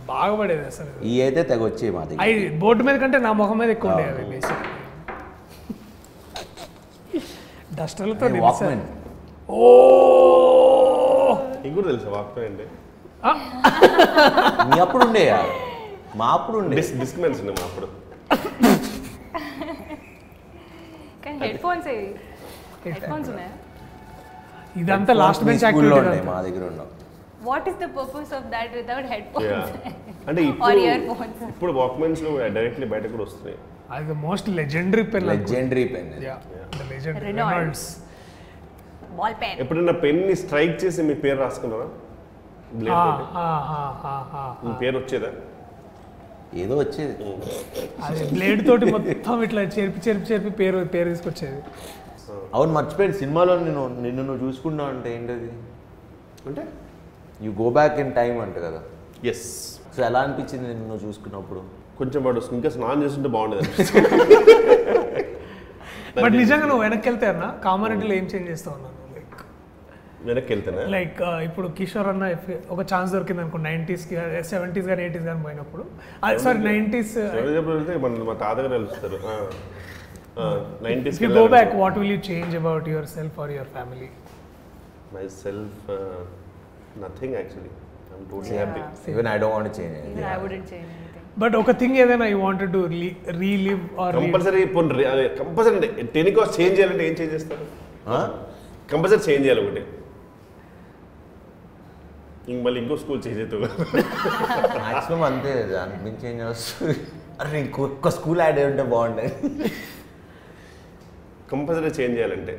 బాగా 0.07 0.37
పడేది 0.37 0.66
అసలు. 0.66 1.05
ఈ 1.05 1.21
అయితే 1.21 1.42
తెగ 1.42 1.62
వచ్చేవి 1.62 1.97
మా 1.97 2.05
దగ్గర. 2.05 2.21
అవి 2.21 2.49
బోర్డు 2.59 2.85
మీద 2.85 3.01
కంటే 3.01 3.18
నా 3.18 3.33
ముఖం 3.33 3.59
మీద 3.59 3.71
ఎక్కువ 3.71 3.90
ఉండేవి 3.90 4.31
బేసిక్ 4.31 4.64
డస్టర్లతో 7.75 8.27
వాక్మెన్ 8.40 8.81
ఓ! 9.49 9.69
నీకు 11.63 11.75
కూడా 11.77 11.87
తెలుసా 11.91 12.11
వాక్మెన్ 12.15 12.47
అంటే? 12.51 12.65
మీ 14.69 14.77
అప్పుడు 14.85 15.03
ఉండేయా? 15.07 15.39
మా 16.19 16.27
అప్పుడు 16.37 16.57
ఉండే 16.61 16.75
డిస్ 16.79 16.93
డిస్క్ 17.01 17.19
మెన్స్ 17.23 17.41
ఉన్నాయి 17.43 17.57
మా 17.59 17.67
అప్పుడు. 17.69 17.89
కానీ 21.25 21.37
హెడ్ 21.45 21.59
ఫోన్స్ 21.65 21.89
ఏవి? 21.95 22.09
హెడ్ 22.87 23.07
ఫోన్స్ 23.11 23.29
ఉన్నాయా? 23.33 23.53
ఇదంతా 24.77 25.13
లాస్ట్ 25.21 25.45
బెంచ్ 25.47 25.63
స్కూల్లో 25.65 25.97
ఉండే 26.03 26.19
మా 26.27 26.37
దగ్గర 26.47 26.65
ఉన్నాం 26.71 26.89
what 27.45 27.67
is 27.71 27.79
the 27.79 27.89
purpose 27.97 28.33
of 28.39 28.47
that 28.55 28.73
without 28.79 29.09
head 29.13 29.27
Yeah. 29.41 29.51
Phones 29.57 29.73
అంటే 30.29 30.41
Or 30.65 30.73
ఇప్పుడు 31.49 31.73
వాక్మెన్స్లో 31.79 32.31
డైరెక్ట్లీ 32.57 32.87
బయటకు 32.93 33.13
కూడా 33.15 33.25
వస్తున్నాయి. 33.27 33.59
అది 33.91 34.15
most 34.25 34.49
legendary 34.59 35.05
pen 35.13 35.27
legendary 35.31 35.85
pen. 35.93 36.09
Reynolds 37.29 37.87
ball 39.19 39.37
pen 39.43 39.59
ఎప్పుడైనా 39.63 39.95
పెన్ని 40.05 40.35
స్ట్రైక్ 40.43 40.75
చేసి 40.83 41.01
మీ 41.11 41.15
పేరు 41.25 41.39
రాసుకున్నారా? 41.45 41.89
బ్లేడ్ 42.81 43.21
మీ 44.65 44.73
పేరు 44.83 44.97
వచ్చేదా? 45.03 45.31
ఏదో 46.63 46.75
వచ్చేది. 46.83 47.15
అది 48.07 48.21
బ్లేడ్ 48.35 48.61
తోటి 48.69 48.87
మొత్తం 48.97 49.43
ఇట్లా 49.47 49.63
చెరిపి 49.77 50.01
చెరిపి 50.07 50.27
చెరిపి 50.33 50.51
పేరు 50.61 50.79
పేరు 50.95 51.09
తీసుకొచ్చేది. 51.13 51.61
అవును 52.57 52.71
మర్చిపోయాడు 52.77 53.17
సినిమాలో 53.23 53.55
నేను 53.67 53.83
నిన్ను 54.05 54.23
నువ్వు 54.29 54.41
చూసుకున్నావు 54.45 54.91
అంటే 54.95 55.09
ఏంటది? 55.17 55.51
అంటే 56.49 56.63
you 57.45 57.51
go 57.63 57.69
back 57.79 57.97
in 58.05 58.13
time 58.21 58.35
అంట 58.45 58.57
కదా. 58.67 58.81
ఎస్ 59.33 59.47
సో 59.95 60.01
ఎలా 60.09 60.21
అనిపించింది 60.27 60.67
నిన్ను 60.71 60.87
నువ్వు 60.91 61.03
చూసుకున్నప్పుడు? 61.07 61.61
కొంచెం 61.99 62.21
వాడు 62.27 62.41
ఇంకా 62.59 62.71
స్నానం 62.77 63.01
చేస్తుంటే 63.05 63.31
బాగుండేది. 63.37 63.69
బట్ 66.25 66.37
నిజంగా 66.43 66.67
నువ్వు 66.71 66.83
వెనక్కి 66.87 67.07
వెళ్తే 67.11 67.27
అన్న 67.33 67.45
కామారెడ్డిలో 67.67 68.15
ఏం 68.21 68.27
చేంజ్ 68.33 68.49
చేస్తావు 68.53 68.75
అన్నాను 68.77 68.97
లైక్ 68.97 68.98
వెనక్కి 70.29 70.51
వెళ్తేనే 70.53 70.85
లైక్ 70.95 71.19
ఇప్పుడు 71.47 71.67
కిషోర్ 71.79 72.09
అన్న 72.12 72.25
if- 72.37 72.61
ఒక 72.75 72.81
ఛాన్స్ 72.93 73.11
దొరికింది 73.14 73.43
అనుకో 73.43 73.59
నైంటీస్కి 73.67 74.14
సెవెంటీస్ 74.51 74.87
కానీ 74.87 75.03
ఎయిటీస్ 75.03 75.25
కానీ 75.25 75.43
పోయినప్పుడు. 75.45 75.83
సారీ 76.45 76.61
నైంటీస్ 76.64 77.14
మా 78.29 78.37
తాతగారు 78.45 78.73
వెళ్తారు 78.77 79.19
nineties 80.83 81.19
go 81.37 81.45
back 81.57 81.75
what 81.75 81.99
will 81.99 82.12
you 82.12 82.21
change 82.31 82.55
about 82.57 82.88
yourself 83.17 83.38
or 83.41 83.53
your 83.53 83.71
family 83.77 84.09
myself 85.43 85.83
nothing 87.05 87.35
actually 87.35 87.73
I'm 88.14 88.25
totally 88.33 88.57
happy 88.57 88.83
even 89.12 89.29
I 89.29 89.37
don't 89.38 89.57
want 89.57 89.79
change 89.81 89.97
wouldn't 90.43 90.67
change 90.73 90.88
anything. 90.91 91.05
But 91.38 91.55
ఒక 91.57 91.71
thing 91.81 91.97
ఏదైనా 91.99 92.27
you 92.27 92.38
wanted 92.38 92.73
to 92.73 92.81
relive 93.41 93.83
or 94.01 94.14
compulsory 94.17 94.62
పోనీ 94.77 95.05
అదే 95.12 95.25
compulsory 95.41 95.77
టెనికాస్ 96.14 96.53
change 96.61 96.77
చేయాలంటే 96.79 97.05
ఏం 97.09 97.14
change 97.21 97.35
చేస్తారు? 97.35 97.67
Compulsory 98.91 99.23
change 99.29 99.45
చేయాలి 99.47 99.62
ఒకటి. 99.67 99.83
ఇంక 102.53 102.61
మళ్ళీ 102.65 102.79
ఇంకో 102.83 102.97
స్కూల్ 103.03 103.21
చేంజ్ 103.27 103.41
అవుతుంది 103.43 103.69
మాక్సిమం 104.85 105.23
అంతే 105.31 105.53
దానికి 105.75 106.01
మించి 106.05 106.23
చేంజ్ 106.25 106.43
వస్తుంది 106.51 106.97
అరే 107.41 107.59
ఇంకొక 107.65 108.11
స్కూల్ 108.19 108.41
యాడ్ 108.45 108.59
అయి 108.61 108.69
ఉంటే 108.71 108.85
బాగుండేది. 108.95 109.35
కంపల్సరీ 111.53 111.91
చేంజ్ 112.01 112.17
చేయాలంటే. 112.19 112.57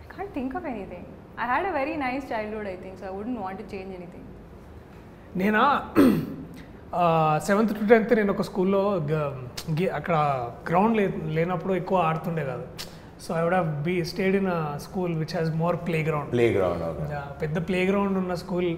I 0.00 0.18
can't 0.18 0.32
think 0.36 0.52
of 0.58 0.64
anything. 0.72 1.04
I 1.42 1.46
had 1.52 1.64
a 1.70 1.72
very 1.78 1.94
nice 2.04 2.22
childhood, 2.30 2.66
I 2.72 2.76
think, 2.82 2.94
so 3.00 3.04
I 3.08 3.12
wouldn't 3.16 3.40
want 3.44 3.56
to 3.62 3.66
change 3.72 3.90
anything. 3.98 4.24
నేనా? 5.40 5.64
సెవెంత్ 7.46 7.72
టు 7.78 7.84
టెన్త్ 7.90 8.12
నేను 8.18 8.32
ఒక 8.34 8.42
స్కూల్లో 8.48 8.82
అక్కడ 9.98 10.16
గ్రౌండ్ 10.68 10.96
లే 10.98 11.04
లేనప్పుడు 11.36 11.72
ఎక్కువ 11.80 12.06
ఆడుతుండే 12.08 12.44
కాదు. 12.50 12.66
So 13.24 13.30
I 13.38 13.42
would 13.46 13.56
be 13.88 13.94
stayed 14.12 14.36
in 14.40 14.50
school 14.86 15.14
which 15.22 15.34
has 15.36 15.50
more 15.62 15.76
playground 16.08 16.30
playground 16.56 16.84
పెద్ద 17.42 17.56
ప్లే 17.68 17.80
గ్రౌండ్ 17.90 18.18
ఉన్న 18.22 18.34
స్కూల్ 18.44 18.70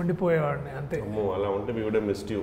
ఉండిపోయేవాడిని 0.00 0.72
అంతే. 0.80 0.96
అలా 1.36 1.48
ఉంటే 1.58 1.70
మీ 1.76 1.82
కూడా 1.88 2.00
మిస్డ్ 2.08 2.30
యూ 2.34 2.40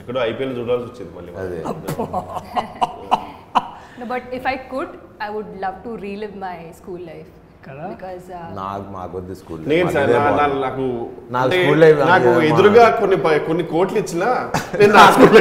ఎక్కడో 0.00 0.18
ఐపీఎల్ 0.30 0.52
చూడాల్సి 0.58 0.86
వచ్చింది 0.90 1.12
మళ్ళీ. 1.18 1.32
అదే. 1.42 1.60
No, 4.00 4.06
but 4.12 4.22
if 4.36 4.44
I 4.50 4.56
could, 4.70 4.90
I 5.24 5.30
would 5.34 5.48
love 5.64 5.78
to 5.86 5.90
relive 6.04 6.34
my 6.44 6.56
school 6.78 7.00
uh, 7.62 8.44
నాకు 8.58 8.86
మాకొద్దు 8.94 9.34
స్కూల్ 9.40 9.60
నేను 9.72 9.88
సార్ 9.94 10.10
నాకు 10.66 10.84
నాకు 11.30 11.56
ఎదురుగా 12.50 12.84
కొన్ని 13.00 13.16
కొన్ని 13.48 13.64
కోట్లు 13.72 13.98
ఇచ్చినా 14.02 14.28
నేను 14.80 14.92
నా 14.98 15.04
స్కూల్ 15.14 15.36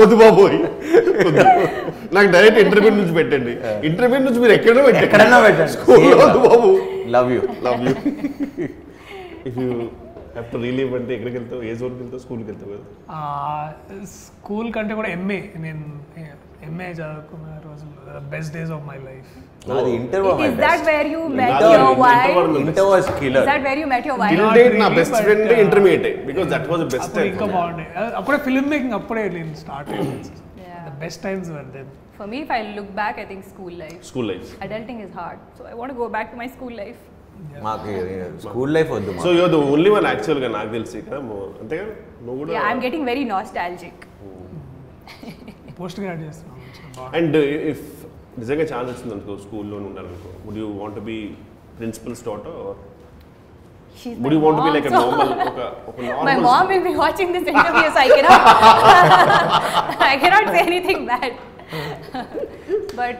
వద్దు. 0.00 0.14
బాబోయ్. 0.22 0.58
వద్దు. 1.26 1.44
నాకు 2.16 2.28
డైరెక్ట్ 2.34 2.60
ఇంటర్వ్యూ 2.64 2.92
నుంచి 2.98 3.14
పెట్టండి. 3.18 3.54
ఇంటర్వ్యూ 3.88 4.20
నుంచి 4.26 4.40
మీరు 4.40 4.54
ఎక్కడో 4.58 4.82
పెట్టండి. 4.86 5.06
ఎక్కడన్నా 5.08 5.38
పెట్టండి. 5.46 5.72
స్కూల్. 5.72 6.06
వద్దు 6.22 6.40
బాబు. 6.48 6.70
Love 7.16 7.30
you 7.36 7.42
love 7.68 7.82
you 7.86 7.94
if 9.48 9.58
you 9.62 9.68
have 10.34 10.48
to 10.52 10.58
relive 10.66 10.92
అంటే 10.98 11.12
ఎక్కడికి 11.16 11.36
వెళ్తావు? 11.38 11.62
ఏ 11.62 11.74
జోన్కి 11.80 12.00
వెళ్తావు? 12.02 12.22
స్కూల్కి 12.26 12.48
వెళ్తావు 12.50 12.72
కదా. 12.74 12.84
స్కూల్ 14.18 14.68
కంటే 14.72 14.94
కూడా 15.00 15.10
ఎంఏ 15.16 15.40
నేను 15.66 15.84
ఎంఏ 16.68 16.90
చదువుకున్న 16.92 17.48
రోజులు 17.68 18.20
best 18.34 18.52
days 18.58 18.72
of 18.76 18.84
my 18.90 18.98
life 19.08 19.32
అది 19.72 19.90
inter 19.96 20.24
is 20.44 20.54
that 20.58 20.80
where 20.86 21.06
you 21.06 21.20
met 21.30 21.50
Inter- 21.50 21.66
your 21.66 21.82
Inter- 21.82 21.98
wife? 22.00 22.30
Inter- 22.30 22.60
inter 22.62 22.86
was 22.88 23.04
Is 23.04 23.18
killer 23.20 23.46
that 23.48 23.60
where 23.66 23.78
you 23.78 23.88
met 23.92 24.04
your 24.08 24.16
wife? 24.22 24.32
Till 24.34 24.48
date 24.58 24.76
నా 24.80 24.88
best 24.96 25.16
friend 25.20 25.44
uh, 25.48 25.58
intermediate 25.64 26.18
because 26.30 26.48
that 26.52 26.66
was 26.72 26.84
best 26.94 27.06
అప్పుడు 27.08 27.26
ఇంకా 27.32 27.46
బాగుండే 27.54 27.84
అప్పుడే 28.20 28.38
film 28.46 28.68
making 28.72 28.94
అప్పుడే 28.98 29.24
నేను 29.36 29.54
start. 29.62 29.90
The 30.86 30.94
best 31.04 31.22
times 31.28 31.50
were 31.56 31.68
then 31.76 31.90
For 32.16 32.26
me, 32.26 32.38
if 32.44 32.50
I 32.52 32.62
look 32.74 32.88
back, 32.96 33.14
I 33.20 33.26
think 33.28 33.42
school 33.52 33.72
life. 33.82 33.96
School 34.08 34.26
life 34.30 34.48
Adulting 34.66 34.98
is 35.04 35.12
hard, 35.20 35.38
so 35.56 35.62
I 35.70 35.76
want 35.78 35.90
to 35.92 35.98
go 36.00 36.08
back 36.16 36.26
to 36.32 36.38
my 36.42 36.48
school 36.56 36.74
life. 36.82 37.00
మాకు 37.64 37.92
school 38.44 38.72
life 38.76 38.90
వద్దు 38.94 39.12
so. 39.24 39.30
You're 39.38 39.50
the 39.54 39.60
only 39.70 39.90
one 39.94 40.06
యాక్చువల్గా 40.10 40.48
నాకు 40.56 40.70
తెలిసి 40.76 40.98
కదా 41.06 41.20
మో- 41.28 41.48
అంతే 41.62 41.76
కదా 41.80 41.94
నువ్వు 42.26 42.36
కూడా 42.40 42.52
Yeah, 42.56 42.66
I'm 42.70 42.80
getting 42.84 43.04
very 43.10 43.24
nostalgic. 43.32 43.96
Post 45.78 45.98
grad 46.00 46.22
చేస్తున్నాం 46.26 46.58
మంచిగా 46.58 46.88
బాగుంది. 46.96 47.16
అండ్ 47.18 47.36
ఇఫ్ 47.72 47.84
నిజంగా 48.40 48.64
ఛాన్స్ 48.72 48.88
వచ్చింది 48.92 49.12
అనుకో 49.16 49.34
స్కూల్లో 49.44 49.76
ఉండాలనుకో 49.88 50.30
would 50.46 50.58
you 50.62 50.68
want 50.80 51.00
be 51.10 51.18
principal's 51.80 52.24
daughter 52.30 52.58
She's 53.96 54.14
would 54.20 54.26
my 54.26 54.36
you 54.36 54.40
want 54.44 54.60
be 54.60 54.68
mom, 54.68 54.74
like 54.76 54.86
so- 54.86 54.94
normal 54.98 55.32
ఒక 55.48 55.58
ఒక 55.90 55.96
My 55.98 56.06
normal 56.10 56.44
mom 56.46 56.64
will 56.72 56.84
be 56.86 56.94
watching 57.02 57.30
this 57.36 57.46
interview, 57.52 57.88
so 57.94 58.00
I 58.04 58.10
cannot. 58.14 58.44
I 60.12 60.16
cannot 60.22 60.46
say 60.54 60.62
anything 60.70 61.00
bad. 61.10 61.32
but 63.00 63.16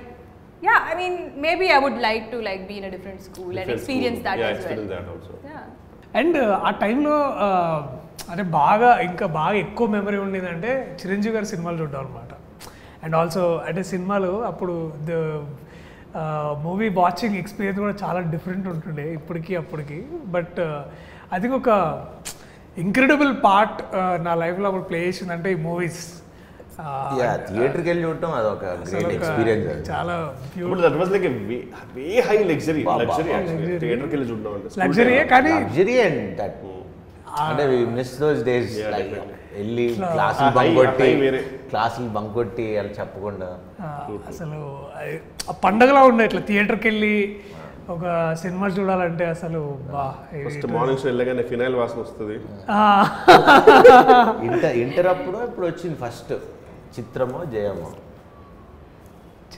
yeah, 0.63 0.81
I 0.91 0.95
mean, 1.01 1.15
maybe 1.47 1.67
I 1.77 1.81
would 1.85 1.99
like 2.01 2.25
to 2.33 2.39
like 2.49 2.63
be 2.71 2.77
in 2.81 2.85
a 2.85 2.93
different 2.97 3.21
school 3.21 3.53
and 3.59 3.71
experience 3.71 4.21
that 4.29 4.39
yeah, 4.39 4.51
as 4.51 4.59
experience 4.59 4.89
well. 4.89 4.97
that 4.97 5.13
also. 5.15 5.35
Yeah. 5.53 5.65
And 6.21 6.39
ఆ 6.67 6.71
టైంలో 6.83 7.15
అంటే 8.31 8.45
బాగా 8.59 8.91
ఇంకా 9.07 9.27
బాగా 9.39 9.55
ఎక్కువ 9.65 9.87
memory 9.95 10.19
ఉండేదంటే 10.25 10.71
చిరంజీవి 11.01 11.35
గారి 11.37 11.49
సినిమాలు 11.53 11.79
చూడడం 11.83 12.01
అనమాట 12.03 12.33
అండ్ 13.05 13.17
ఆల్సో 13.21 13.45
అంటే 13.69 13.83
సినిమాలు 13.93 14.33
అప్పుడు 14.51 14.75
ద 15.11 15.13
మూవీ 16.67 16.89
వాచింగ్ 17.03 17.37
ఎక్స్పీరియన్స్ 17.43 17.79
కూడా 17.85 17.95
చాలా 18.05 18.21
డిఫరెంట్ 18.33 18.67
ఉంటుండే 18.73 19.07
ఇప్పటికి 19.19 19.53
అప్పటికి. 19.61 19.99
బట్ 20.35 20.59
ఐ 21.35 21.39
థింక్ 21.43 21.57
ఒక 21.61 21.71
ఇంక్రెడిబుల్ 22.87 23.33
పార్ట్ 23.47 23.79
నా 24.27 24.33
లైఫ్లో 24.43 24.67
అప్పుడు 24.71 24.87
ప్లే 24.91 25.01
చేసిందంటే 25.07 25.49
ఈ 25.57 25.59
మూవీస్ 25.69 26.03
థియేటర్కి 27.15 27.89
వెళ్ళి 27.91 28.03
చూడటం 28.07 28.31
అదొక 28.37 28.65
గ్రేట్ 28.91 29.13
ఎక్స్పీరియన్స్ 29.17 29.67
అది. 29.73 29.83
చాలా 29.91 30.15
that 30.85 30.97
was 31.01 31.11
like 31.15 31.27
way 31.97 32.07
high 32.29 32.39
luxury 32.53 32.83
luxury 33.03 33.31
థియేటర్కి 33.83 34.13
వెళ్ళి 34.17 34.29
చూడడం 34.31 34.53
అంటే 34.57 34.81
లగ్జరీ. 34.83 35.17
కానీ 35.35 35.53
లగ్జరీ 35.65 35.97
అండ్ 36.07 36.23
దట్ 36.41 36.63
అంటే 37.49 37.67
we 37.73 37.79
miss 37.99 38.15
those 38.23 38.41
days 38.51 38.73
like. 38.95 39.15
వెళ్ళి 39.57 39.97
క్లాసులు 40.13 40.47
ఆ 40.47 40.51
బంక్ 40.51 40.71
high- 40.71 40.75
కొట్టి 40.77 41.03
ఆ 41.03 41.07
high 41.07 41.21
వేరే. 41.21 41.39
క్లాసులు 41.69 42.09
బంక్ 42.09 42.35
కొట్టి 42.35 42.79
అలా 42.79 42.89
చెప్పకుండా. 42.89 43.59
అసలు 44.29 44.61
పండగలా 45.65 46.03
ఉండే 46.03 46.25
ఇట్లా 46.25 46.41
థియేటర్కి 46.41 46.89
వెళ్ళి 46.89 47.41
ఒక 47.91 48.35
సినిమా 48.35 48.67
చూడాలంటే 48.69 49.25
అసలు 49.27 49.79
ఫస్ట్ 50.45 50.67
మార్నింగ్ 50.67 50.99
షో 50.99 51.09
వెళ్ళగానే 51.09 51.43
ఫినాయిల్ 51.43 51.77
వాసన 51.77 52.01
వస్తుంది. 52.01 52.41
ఆ, 52.71 52.81
ఇంటర్ 54.43 54.77
ఇంటర్ 54.77 55.07
అప్పుడు 55.07 55.39
ఇప్పుడు 55.39 55.67
వచ్చింది 55.67 55.97
ఫస్ట్. 55.97 56.33
చిత్రమో 56.99 57.45
జయమో? 57.45 57.93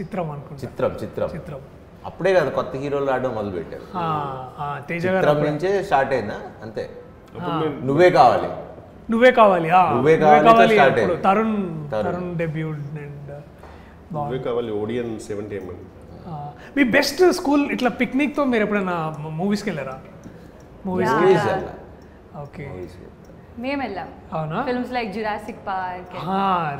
చిత్రం 0.01 0.31
అనుకుంటా. 0.31 0.63
చిత్రం 0.63 0.91
చిత్రం. 1.03 1.29
చిత్రం. 1.29 1.59
అప్పుడే 2.05 2.35
కదా 2.35 2.51
కొత్త 2.51 2.77
హీరోలు 2.77 3.11
ఆడడం 3.11 3.35
మొదలు 3.35 3.51
పెట్టారు 3.51 3.83
చిత్రం 4.93 5.45
నుంచే 5.45 5.83
స్టార్ట్ 5.83 6.13
అయిందా? 6.13 6.41
అంతే. 6.63 6.91
నువ్వే 7.83 8.11
కావాలి. 8.11 8.49
నువ్వే 9.95 10.17
కావాలి 10.21 10.45
నువ్వే. 11.01 11.17
తరుణ్ 11.27 11.57
తరుణ్. 11.93 12.31
డెబ్యూడ్ 12.37 12.79
అండ్ 12.99 13.31
నువ్వే 14.15 14.39
కావాలి 14.47 14.73
ఓడియన్ 14.81 15.13
సెవెంటీ 15.21 15.57
ఎంఎం 15.61 15.81
మీ 16.77 16.83
బెస్ట్ 16.95 17.23
స్కూల్ 17.39 17.65
ఇట్లా 17.73 17.91
పిక్నిక్తో 18.01 18.45
మీరు 18.53 18.63
ఎప్పుడైనా 18.67 18.97
మూవీస్కి 19.41 19.69
వెళ్ళారా 19.71 19.97
మూవీస్. 20.87 21.11
ఓకే. 22.43 22.65
మేము 23.63 23.81
వెళ్ళాం. 23.83 24.09
అవునా? 24.37 24.59
Films 24.69 24.93
like 24.97 25.11
Jurassic 25.17 25.61
Park 25.67 26.15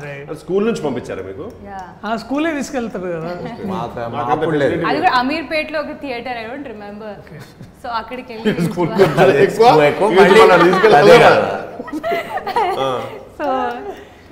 right 0.03 0.31
school 0.41 0.63
నుంచి 0.67 0.81
పంపించారా 0.85 1.21
మీకు? 1.27 1.45
యా 1.67 1.79
ఆ 2.03 2.05
స్కూలే 2.23 2.49
తీసుకెళ్తారు 2.57 3.09
కదా. 3.15 3.29
అది 4.89 4.97
కూడా 4.99 5.11
అమీర్పేట్లో 5.21 5.77
ఒక 5.85 5.93
theatre 6.03 6.37
I 6.41 6.43
don't 6.49 6.67
remember 6.73 7.17
so 7.83 7.87
అక్కడికి 8.01 8.29
వెళ్ళి. 8.33 8.55
సో 13.39 13.47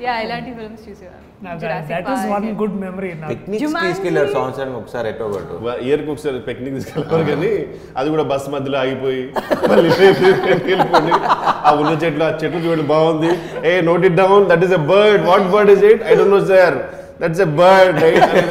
యా 0.03 0.13
ఇలాంటి 0.25 0.51
films 0.57 0.83
Jurassic 0.91 1.22
that. 1.43 2.07
One 2.31 2.45
good 2.59 2.75
memory 2.83 3.09
నాకు. 3.15 3.31
పిక్నిక్స్. 3.33 3.73
తీసుకెళ్ళారు 3.83 4.29
సంవత్సరానికి 4.35 4.77
ఒకసారి 4.81 5.07
ఎటో 5.09 5.25
కొట్టు 5.33 5.55
ఇయర్కి 5.87 6.09
ఒకసారి 6.13 6.39
పిక్నిక్ 6.47 6.75
తీసుకెళ్ళారు 6.77 7.25
కానీ 7.29 7.51
అది 7.97 8.07
కూడా 8.09 8.25
బస్ 8.31 8.47
మధ్యలో 8.53 8.77
ఆగిపోయి 8.81 9.23
మళ్ళీ 9.69 9.91
ఆ 11.63 11.73
ఉన్న 11.81 11.93
చెట్లు 12.03 12.23
ఆ 12.23 12.33
చెట్లు 12.41 12.61
చూడండి 12.65 12.87
బాగుంది. 12.93 13.31
A 13.63 13.73
note 13.89 14.05
it 14.09 14.17
down 14.21 14.45
that 14.51 14.63
is 14.67 14.75
a 14.75 14.83
bird 14.91 15.23
what 15.29 15.47
bird 15.53 15.71
is 15.71 15.85
it 15.91 16.03
I 16.03 16.15
don't 16.15 16.35
know 16.35 16.41
sir 16.47 16.77
that's 17.21 17.41
a 17.41 17.51
bird 17.59 17.99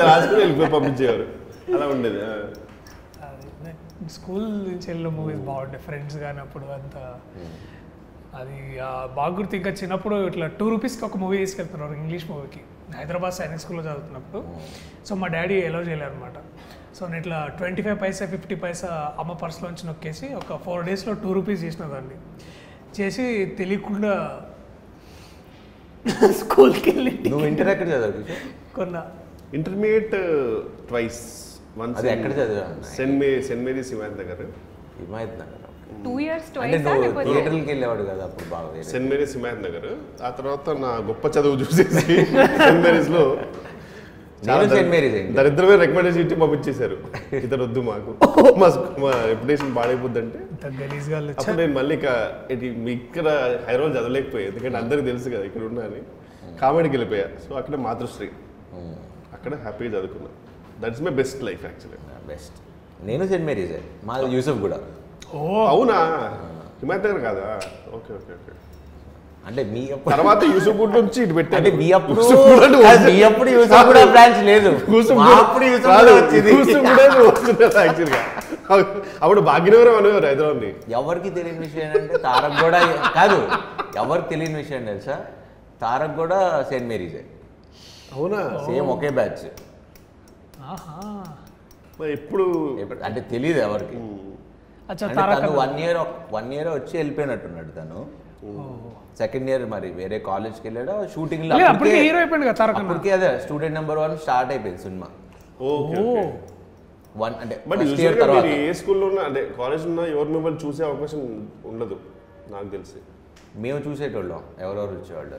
రాసుకుని 0.05 0.41
వెళ్ళిపోయి 0.41 0.71
పంపించేవారు. 0.77 1.27
అలా 1.75 1.87
ఉండేది. 1.95 2.21
స్కూల్ 4.15 4.47
నుంచి 4.65 4.87
వెళ్ళిన 4.91 5.11
మూవీస్ 5.17 5.43
బాగుంటాయి 5.47 5.83
ఫ్రెండ్స్ 5.85 6.17
కానీ 6.19 6.41
అప్పుడు 6.41 6.67
అంతా. 6.77 7.03
అది 8.41 8.57
ఆ, 8.81 8.89
బాగా 9.17 9.33
గుర్తు 9.37 9.55
ఇంకా 9.59 9.71
చిన్నప్పుడు 9.79 10.17
ఇట్లా 10.29 10.47
టూ 10.59 10.67
రూపీస్కి 10.71 11.05
ఒక 11.05 11.17
మూవీ 11.17 11.37
తీసుకెళ్తున్నారు 11.39 11.95
ఇంగ్లీష్ 11.95 12.25
మూవీకి 12.31 12.61
హైదరాబాద్ 12.97 13.35
సైనిక్ 13.35 13.61
స్కూల్లో 13.61 13.83
చదువుతున్నప్పుడు. 13.83 14.41
సో 15.07 15.15
మా 15.15 15.27
డాడీ 15.27 15.55
ఎలో 15.55 15.81
చేయలేరు 15.81 16.11
అనమాట 16.11 16.39
సో 16.97 17.07
నేను 17.07 17.17
ఇట్లా 17.17 17.47
twenty 17.59 17.83
five 17.83 18.01
paisa 18.03 18.27
fifty 18.27 18.55
paisa 18.55 19.15
అమ్మ 19.19 19.33
పర్స్లోంచి 19.33 19.87
నొక్కేసి 19.87 20.35
ఒక 20.35 20.57
ఫోర్ 20.57 20.85
డేస్లో 20.85 21.13
టూ 21.15 21.33
రూపీస్ 21.33 21.65
చేసిన 21.65 21.85
దాన్ని. 21.87 22.17
చేసి 23.01 23.47
తెలియకుండా 23.59 24.13
స్కూల్కి 26.41 26.91
వెళ్ళి 26.91 27.11
నువ్వు 27.31 27.47
ఇంటర్ 27.47 27.69
ఎక్కడ 27.69 27.89
చదివావు? 27.89 28.23
కొన్న. 28.77 28.97
ఇంటర్మీడియట్ 29.55 30.15
ట్వైస్ 30.89 31.23
వన్స్ 31.79 32.05
ఎక్కడ 32.07 32.33
చదివావు? 32.33 32.83
సెంట్ 32.97 33.21
మే 33.21 33.43
సెంట్ 33.43 33.65
మేరీ 33.65 33.85
శివాన్ 33.85 34.15
దగ్గర 34.15 34.41
హిమాయత్ 35.01 35.37
నగర్. 35.41 35.62
టూ 36.05 36.13
ఇయర్స్ 36.25 36.49
అంటే 36.65 36.79
థియేటర్కి 37.27 37.69
వెళ్ళేవాడు 37.73 38.05
కదా 38.11 38.23
అప్పుడు 38.29 38.47
బాగా 38.55 38.69
వేరే. 38.75 38.87
సెంట్ 38.93 39.09
మేరీస్ 39.13 39.35
హిమాయత్ 39.37 39.63
నగర్ 39.67 39.89
ఆ 40.29 40.31
తర్వాత 40.39 40.71
నా 40.85 40.91
గొప్ప 41.11 41.25
చదువు 41.37 41.59
చూసేసి 41.63 41.85
సెంట్ 42.63 42.83
మేరీస్లో 42.87 43.25
నేను 44.47 44.69
సెయింట్ 44.71 44.91
మేరీస్ 44.93 45.15
అయింది. 45.17 45.33
దరిద్రమే 45.37 45.75
రికమెండేషన్ 45.83 46.23
ఇచ్చి 46.25 46.37
పంపించేశారు. 46.43 46.97
ఇతను 47.47 47.63
వద్దు 47.67 47.81
మాకు. 47.91 48.13
మా 49.03 49.11
రెప్యుటేషన్ 49.31 49.71
పాడైపోద్దంటే. 49.77 50.39
అప్పుడు 51.41 51.57
నేను 51.61 51.73
మళ్ళీ 51.79 51.95
ఇక 51.99 52.09
ఇది 52.55 52.69
మీ 52.85 52.91
ఇక్కడ 52.99 53.27
హైదరాబాద్ 53.69 53.95
చదవలేకపోయా 53.99 54.47
ఎందుకంటే 54.51 54.79
అందరికి 54.83 55.07
తెలుసు 55.11 55.29
కదా 55.35 55.45
ఇక్కడ 55.51 55.63
ఉన్నా 55.71 55.85
అని. 55.89 56.01
కామెడీకి 56.63 56.95
వెళ్ళిపోయా. 56.97 57.29
సో 57.45 57.53
అక్కడ 57.61 57.77
మాతృశ్రీ. 57.87 58.29
అక్కడ 59.37 59.53
హ్యాపీగా 59.67 59.93
చదువుకున్నా. 59.97 60.31
That's 60.83 61.03
my 61.07 61.15
best 61.23 61.41
life 61.49 61.65
actually 61.69 62.01
best 62.33 62.59
నేను 63.11 63.25
సెయింట్ 63.31 63.47
మేరీస్ 63.51 63.73
మా 64.09 64.17
యూసఫ్ 64.37 64.61
కూడా. 64.67 64.79
అవునా? 65.69 65.99
హిమాయత్ 66.81 67.05
నగర్ 67.07 67.23
కాదా 67.27 67.47
ఓకే 67.97 68.11
ఓకే 68.19 68.33
ఓకే. 68.33 68.53
అంటే 69.49 69.63
మీ 69.73 69.81
తర్వాత 70.11 70.43
యూసుఫ్గూడ్ 70.51 70.93
నుంచి 70.99 71.19
ఇటు 71.23 71.35
పెట్టారు. 71.39 71.59
అంటే 71.59 71.71
మీ 71.79 71.87
అప్పుడు 71.97 72.19
యూసుఫ్గూడ్ 72.21 72.75
మీ 73.09 73.17
అప్పుడు 73.29 73.51
యూసఫ్ 73.51 73.87
కూడా 73.89 74.03
బ్రాంచ్ 74.13 74.41
లేదు. 74.51 74.71
యూసుఫ్గూడ్ 74.95 75.33
అప్పుడు 75.37 75.65
యూసుఫ్గూడే 75.67 77.05
యాక్చువల్గా 77.81 78.21
అప్పుడు 79.23 79.41
భాగ్యనగరం 79.49 79.97
అనేవారు 79.97 80.27
హైదరాబాద్ని. 80.27 80.71
ఎవరికి 80.93 81.31
తెలియని 81.31 81.59
విషయం 81.59 81.85
ఏంటంటే 81.87 82.19
తారక్ 82.27 82.59
కూడా 82.63 82.81
కాదు 83.17 83.39
ఎవరికి 83.97 84.29
తెలియని 84.29 84.59
విషయం 84.63 84.85
తెలుసా? 84.87 85.17
తారక్ 85.81 86.17
కూడా 86.17 86.39
సెయింట్ 86.69 86.89
మేరీసే 86.89 87.23
అవునా? 88.15 88.41
సేమ్ 88.67 88.89
ఒకే 88.91 89.11
బ్యాచ్ 89.19 89.45
ఆహా. 90.73 90.97
మరి 92.01 92.11
ఎప్పుడు? 92.13 92.45
అంటే 93.09 93.21
తెలియదు 93.33 93.61
ఎవరికి. 93.61 93.97
తను 95.01 95.51
వన్ 95.63 95.77
ఇయర్ 95.83 95.99
వన్ 96.37 96.51
ఇయర్ 96.57 96.71
వచ్చి 96.79 96.95
వెళ్ళిపోయినట్టున్నాడు 97.01 97.71
తను. 97.79 98.01
సెకండ్ 99.21 99.49
ఇయర్ 99.51 99.65
మరి 99.75 99.89
వేరే 100.01 100.19
కాలేజ్కి 100.31 100.65
వెళ్ళాడు? 100.69 100.95
షూటింగ్ 101.15 101.45
అప్పటికే 101.73 101.99
హీరో 102.07 102.19
అయిపోయింది 102.23 102.47
కదా 102.49 102.57
తారక్. 102.61 102.79
అప్పటికే 102.83 103.11
అదే 103.19 103.31
స్టూడెంట్ 103.45 103.77
నెంబర్ 103.79 103.99
వన్ 104.05 104.15
స్టార్ట్ 104.25 104.51
అయిపోయింది 104.55 104.83
సినిమా. 104.87 105.09
వన్ 107.23 107.35
అంటే 107.43 107.55
బట్ 107.71 107.81
ఫస్ట్ 107.81 108.03
ఇయర్ 108.05 108.17
తర్వాత. 108.23 108.45
ఏ 108.67 108.73
స్కూల్లో 108.81 109.07
ఉన్నా 109.11 109.23
అంటే 109.29 109.41
కాలేజ్ 109.61 109.85
ఉన్నా 109.91 110.05
ఎవరు 110.15 110.31
మిమ్మల్ని 110.37 110.61
చూసే 110.65 110.83
అవకాశం 110.91 111.21
ఉండదు 111.73 111.97
నాకు 112.55 112.69
తెలిసి. 112.77 112.99
మేము 113.65 113.79
చూసేటోళ్ళం 113.87 114.43
ఎవరెవరు 114.65 114.95
వచ్చేవాళ్ళు 115.01 115.39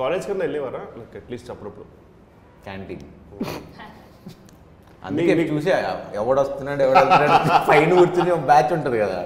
కాలేజ్ 0.00 0.24
కన్నా 0.28 0.42
వెళ్ళేవారా? 0.46 0.82
లైక్ 0.98 1.14
అట్లీస్ట్ 1.20 1.50
అప్పుడప్పుడు. 1.54 1.86
క్యాంటీన్ 2.66 3.04
అందుకే 5.04 5.32
చూసే 5.50 5.70
ఎవడు 6.20 6.38
వస్తున్నాడు 6.42 6.82
ఎవడు 6.86 7.00
వస్తున్నాడు 7.02 7.36
పైన 7.68 7.90
కూర్చుని 7.98 8.30
ఒక 8.36 8.44
బ్యాచ్ 8.50 8.70
ఉంటుంది 8.76 8.98
కదా. 9.02 9.18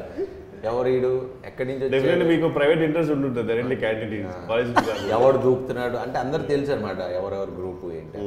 ఎవరు 0.69 0.89
ఈడు? 0.95 1.11
ఎక్కడి 1.49 1.67
నుంచి 1.69 1.89
డెఫినెట్లీ 1.93 2.25
మీకు 2.31 2.47
ప్రైవేట్ 2.57 2.81
ఇంట్రెస్ట్ 2.87 3.13
ఉంటుంటుంది 3.17 3.47
డైరెక్ట్లీ 3.51 3.77
క్యాంటీన్ 3.83 4.31
కాలేజ్ 4.49 4.71
ఎవడు 5.17 5.39
దూకుతున్నాడు? 5.45 5.97
అంటే 6.05 6.17
అందరు 6.19 6.45
తెలుసు 6.51 6.73
అనమాట 6.77 7.01
ఎవరెవరు 7.19 7.53
గ్రూప్ 7.59 7.85
ఏంటి 7.99 8.25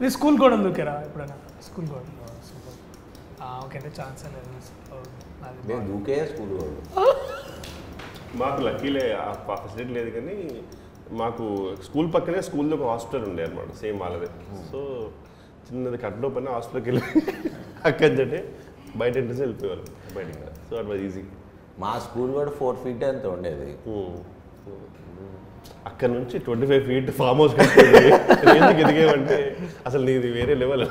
మీరు 0.00 0.12
స్కూల్ 0.16 0.36
కూడా 0.42 0.56
దూకారా 0.66 0.94
ఎప్పుడైనా? 1.06 1.36
స్కూల్ 1.68 1.88
కూడా 1.88 2.04
ఓకే 3.58 3.76
అంటే 3.80 3.90
ఛాన్స్ 3.98 4.22
లేదు. 4.26 4.52
మేము 5.68 5.82
దూకే 5.88 6.16
స్కూల్ 6.30 6.52
వాళ్ళు 6.54 6.80
మాకు 8.40 8.60
లక్కీలే 8.66 9.04
ఆ 9.20 9.26
ఫెసిలిటీ 9.62 9.92
లేదు 9.98 10.10
కానీ 10.16 10.36
మాకు 11.20 11.44
స్కూల్ 11.86 12.08
పక్కనే 12.14 12.40
స్కూల్లో 12.46 12.74
ఒక 12.78 12.86
హాస్పిటల్ 12.92 13.24
ఉండే 13.28 13.42
అనమాట 13.44 13.70
సేమ్ 13.82 13.98
వాళ్ళదే. 14.02 14.28
సో 14.70 14.80
చిన్నది 15.68 15.98
కట్టడం 16.04 16.30
పైన 16.36 16.48
హాస్పిటల్కి 16.56 16.88
వెళ్ళి 16.90 17.04
అక్కడి 17.88 18.14
నుండి 18.20 18.40
బయట 19.00 19.14
ఎంట్రెన్స్ 19.20 19.42
వెళ్ళిపోయేవారు 19.44 19.84
బయటికి. 20.16 20.38
సో 20.68 20.76
అట్ 20.80 20.88
వాజ్ 20.92 21.02
ఈజీ 21.08 21.22
మా 21.82 21.92
స్కూల్ 22.06 22.30
కూడా 22.38 22.52
ఫోర్ 22.60 22.76
ఫీట్ 22.84 23.04
అంత 23.10 23.26
ఉండేది. 23.36 23.68
అక్కడ 25.88 26.08
నుంచి 26.16 26.36
twenty 26.46 26.66
five 26.70 26.82
feet 26.88 27.10
farm 27.18 27.40
house 27.40 27.54
కట్టుకుంది 27.58 28.06
ఎందుకు 28.58 28.80
ఎదిగేవంటే 28.84 29.38
అసలు 29.88 30.02
నీది 30.08 30.28
వేరే 30.38 30.54
లెవెల్. 30.62 30.86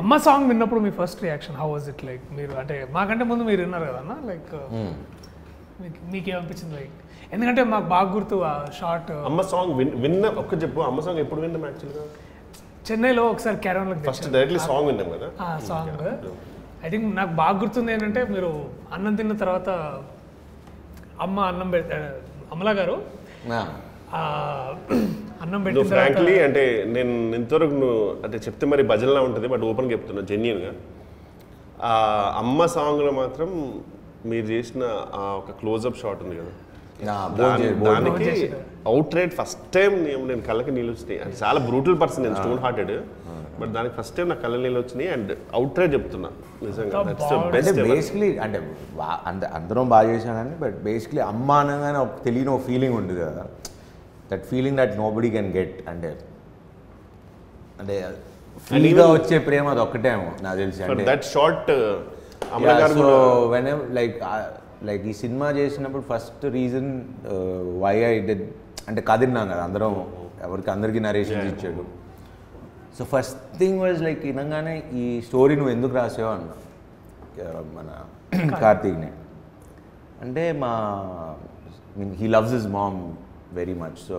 అమ్మ 0.00 0.16
సాంగ్ 0.26 0.46
విన్నప్పుడు 0.50 0.80
మీ 0.86 0.90
first 0.98 1.20
reaction 1.26 1.56
how 1.60 1.68
was 1.74 1.86
it 1.92 2.02
like 2.08 2.24
మీరు 2.38 2.52
అంటే 2.62 2.76
మాకంటే 2.96 3.24
ముందు 3.30 3.42
మీరు 3.50 3.60
విన్నారు 3.64 3.86
కదా 3.90 4.00
అన్న 4.02 4.16
లైక్ 4.30 4.52
మీకు 5.82 5.98
మీకేమనిపించింది 6.12 6.74
లైక్ 6.80 6.99
ఎందుకంటే 7.32 7.62
మాకు 7.70 7.86
బాగా 7.92 8.08
గుర్తు 8.12 8.36
ఆ 8.44 8.52
షార్ట్ 8.78 9.10
అమ్మ 9.28 9.40
సాంగ్ 9.50 9.72
విన్ 9.78 9.92
విన్న 10.04 10.24
ఒక్క 10.40 10.52
చెప్పు. 10.62 10.80
అమ్మ 10.88 11.00
సాంగ్ 11.04 11.20
ఎప్పుడు 11.22 11.40
విన్నాం 11.44 11.64
యాక్చువల్గా 11.68 12.04
చెన్నైలో 12.86 13.22
ఒకసారి 13.32 13.56
క్యారవన్లోకి 13.64 14.04
ఫస్ట్ 14.08 14.28
డైరెక్ట్లీ 14.34 14.60
సాంగ్ 14.66 14.86
విన్నాం 14.90 15.08
కదా? 15.14 15.28
ఆ 15.40 15.48
సాంగ్ 15.68 16.02
ఐ 16.84 16.90
థింక్ 16.92 17.06
నాకు 17.16 17.32
బాగా 17.40 17.56
గుర్తుంది 17.62 17.90
ఏంటంటే 17.94 18.20
మీరు 18.32 18.50
అన్నం 18.94 19.14
తిన్న 19.16 19.32
తర్వాత 19.42 19.70
అమ్మ 21.24 21.38
అన్నం 21.50 21.68
పెట్ 21.74 21.90
అమలా 22.54 22.72
గారు 22.78 22.94
అన్నం 25.42 25.60
పెట్టిన 25.64 25.84
ఫ్రాంక్లీ 25.90 26.34
అంటే 26.46 26.62
నేను 26.94 27.12
ఇంతవరకు 27.38 27.74
నువ్వు 27.76 27.98
అంటే 28.24 28.38
చెప్తే 28.46 28.64
మరి 28.70 28.82
భజనలా 28.90 29.20
ఉంటుంది 29.26 29.48
బట్ 29.52 29.64
ఓపెన్గా 29.68 29.92
చెప్తున్నా 29.94 30.22
జెన్యున్గా 30.30 30.72
ఆ 31.82 31.92
అమ్మ 32.40 32.60
సాంగ్లో 32.74 33.12
మాత్రం 33.20 33.50
మీరు 34.30 34.46
చేసిన 34.52 34.82
ఆ 35.14 35.24
ఒక 35.38 35.50
క్లోజ్అప్ 35.60 36.00
షాట్ 36.00 36.22
ఉంది 36.24 36.36
కదా. 36.40 36.52
దానికి 37.86 38.30
అవుట్ 38.90 39.14
రైట్ 39.18 39.34
ఫస్ట్ 39.40 39.64
టైం 39.76 39.92
నేను 40.06 40.22
నేను 40.30 40.42
కళ్ళకి 40.48 40.72
నీళ్ళు 40.76 40.92
వచ్చినాయి. 40.94 41.18
అంటే 41.24 41.36
చాలా 41.42 41.58
బ్రూటల్ 41.68 41.96
పర్సన్ 42.02 42.22
నేను 42.26 42.36
స్టోన్ 42.40 42.60
హార్టెడ్ 42.64 42.92
బట్ 43.60 43.70
దానికి 43.76 43.94
ఫస్ట్ 43.98 44.14
టైం 44.16 44.26
నా 44.32 44.36
కళ్ళ 44.42 44.58
నీళ్ళు 44.64 44.80
వచ్చినాయి 44.82 45.08
అండ్ 45.14 45.30
అవుట్ 45.58 45.78
రైట్ 45.80 45.92
చెప్తున్నా. 45.96 46.30
నిజంగా 46.66 47.00
బేసిక్లీ 47.90 48.30
అంటే 48.44 49.46
అందరం 49.58 49.88
బాగా 49.94 50.06
చేసాం 50.12 50.34
కానీ 50.40 50.54
బట్ 50.62 50.76
బేసిక్లీ 50.88 51.22
అమ్మ 51.32 51.50
అనగానే 51.64 51.98
ఒక 52.06 52.16
తెలియని 52.26 52.52
ఒక 52.56 52.62
ఫీలింగ్ 52.70 52.96
ఉంటుంది 53.00 53.20
కదా. 53.28 53.44
That 54.32 54.44
feeling 54.52 54.78
that 54.82 54.94
nobody 55.18 55.30
can 55.36 55.50
get 55.58 55.76
అంటే 55.92 56.10
అంటే 57.82 57.96
ఫ్రీగా 58.68 59.04
వచ్చే 59.16 59.36
ప్రేమ 59.48 59.66
అది 59.74 59.80
ఒక్కటేమో 59.86 60.30
నాకు 60.46 60.56
తెలిసి. 60.62 60.80
అంటే 60.86 61.04
దట్ 61.10 61.24
షార్ట్ 61.34 61.70
లైక్ 63.98 64.16
లైక్ 64.88 65.02
ఈ 65.12 65.14
సినిమా 65.22 65.48
చేసినప్పుడు 65.60 66.04
first 66.10 66.44
reason 66.58 66.90
why 67.84 67.94
I 68.10 68.12
did 68.28 68.44
అంటే 68.88 69.00
కథ 69.10 69.20
విన్నాం 69.24 69.46
కదా 69.52 69.62
అందరం 69.68 69.94
ఎవరికి 70.46 70.70
అందరికీ 70.74 71.00
నరేషన్స్ 71.06 71.48
ఇచ్చాడు. 71.52 71.82
So 72.96 73.02
first 73.12 73.40
thing 73.58 73.78
was 73.84 74.00
like 74.06 74.22
వినగానే 74.30 74.74
ఈ 75.02 75.04
స్టోరీ 75.26 75.54
నువ్వు 75.60 75.72
ఎందుకు 75.76 75.94
రాసావు 76.00 76.32
అన్న 76.36 76.50
మన 77.76 77.90
కార్తీక్ని. 78.62 79.10
అంటే 80.24 80.42
మా 80.62 80.72
mean 81.98 82.12
he 82.22 82.26
loves 82.36 82.52
his 82.56 82.68
mom 82.78 82.98
very 83.58 83.74
much 83.84 84.00
so 84.08 84.18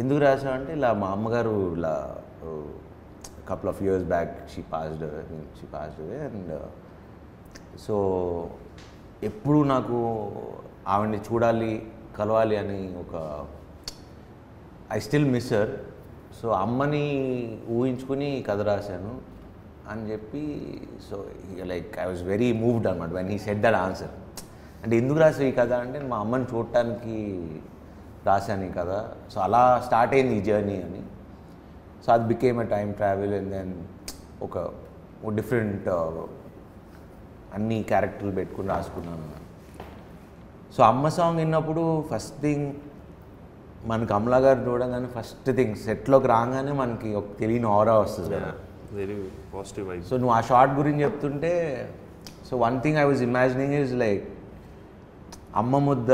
ఎందుకు 0.00 0.20
రాసావు 0.26 0.54
అంటే 0.58 0.72
ఇలా 0.78 0.90
మా 1.02 1.08
అమ్మగారు 1.16 1.56
ఇలా 1.76 1.94
couple 3.50 3.70
of 3.72 3.80
years 3.82 4.06
back 4.14 4.32
she 4.54 4.62
passed 4.72 5.04
she 5.58 5.66
passed 5.74 6.02
and 6.26 6.52
so 7.78 7.96
ఎప్పుడు 9.22 9.64
నాకు 9.64 9.98
ఆవిడని 10.88 11.18
చూడాలి 11.18 11.86
కలవాలి 12.18 12.56
అని 12.56 12.94
ఒక 12.98 13.46
ఐ 14.92 14.98
స్టిల్ 14.98 15.30
మిస్సర్ 15.30 15.70
సో 16.42 16.48
అమ్మని 16.48 17.04
ఊహించుకుని 17.70 18.44
కథ 18.48 18.60
రాశాను 18.60 19.20
అని 19.90 20.10
చెప్పి 20.10 20.42
so 21.10 21.26
like 21.64 21.98
I 21.98 22.06
was 22.06 22.22
very 22.22 22.52
moved 22.52 22.86
అనమాట 22.86 23.08
when 23.08 23.28
he 23.28 23.38
said 23.38 23.60
that 23.60 23.74
answer 23.74 24.10
అంటే 24.84 24.96
ఎందుకు 24.96 25.18
రాసావు 25.18 25.48
ఈ 25.48 25.52
కథ 25.52 25.72
అంటే 25.72 25.98
మా 26.00 26.16
అమ్మని 26.16 26.44
చూడటానికి 26.44 27.16
రాశాను 28.26 28.64
ఈ 28.64 28.68
కథ. 28.68 29.10
సో 29.34 29.40
అలా 29.40 29.82
స్టార్ట్ 29.86 30.14
అయింది 30.14 30.36
ఈ 30.36 30.40
జర్నీ 30.40 30.82
అని. 30.82 31.02
సో 32.06 32.12
అది 32.12 32.24
became 32.24 32.60
a 32.60 32.64
time 32.64 32.92
travel 32.92 33.34
and 33.34 33.50
then 33.50 33.74
ఒక 34.42 34.70
డిఫరెంట్ 35.34 35.88
అన్ని 37.54 37.82
క్యారెక్టర్లు 37.82 38.32
పెట్టుకుని 38.32 38.68
రాసుకున్నాను. 38.68 39.26
సో 40.76 40.82
అమ్మ 40.82 41.08
సాంగ్ 41.08 41.38
విన్నప్పుడు 41.38 41.82
ఫస్ట్ 42.12 42.42
థింగ్ 42.42 42.66
మనకి 43.86 44.12
అమలా 44.12 44.36
గారు 44.36 44.60
చూడగానే 44.60 45.08
ఫస్ట్ 45.16 45.50
థింగ్ 45.56 45.74
సెట్లోకి 45.76 46.26
రాగానే 46.26 46.72
మనకి 46.72 47.14
ఒక 47.14 47.24
తెలియని 47.38 47.68
ఆరా 47.68 47.94
వస్తుంది 47.98 48.30
కదా. 48.34 48.52
వెరీ 48.92 49.16
పాజిటివ్ 49.54 49.88
సో 50.10 50.16
నువ్వు 50.16 50.34
ఆ 50.34 50.40
షార్ట్ 50.40 50.74
గురించి 50.74 51.02
చెప్తుంటే 51.02 51.52
so 52.50 52.56
one 52.56 52.80
thing 52.80 52.98
I 52.98 53.04
was 53.04 53.22
imagining 53.22 53.74
is 53.74 53.94
like 53.94 54.24
అమ్మ 55.56 55.78
ముద్ద 55.78 56.10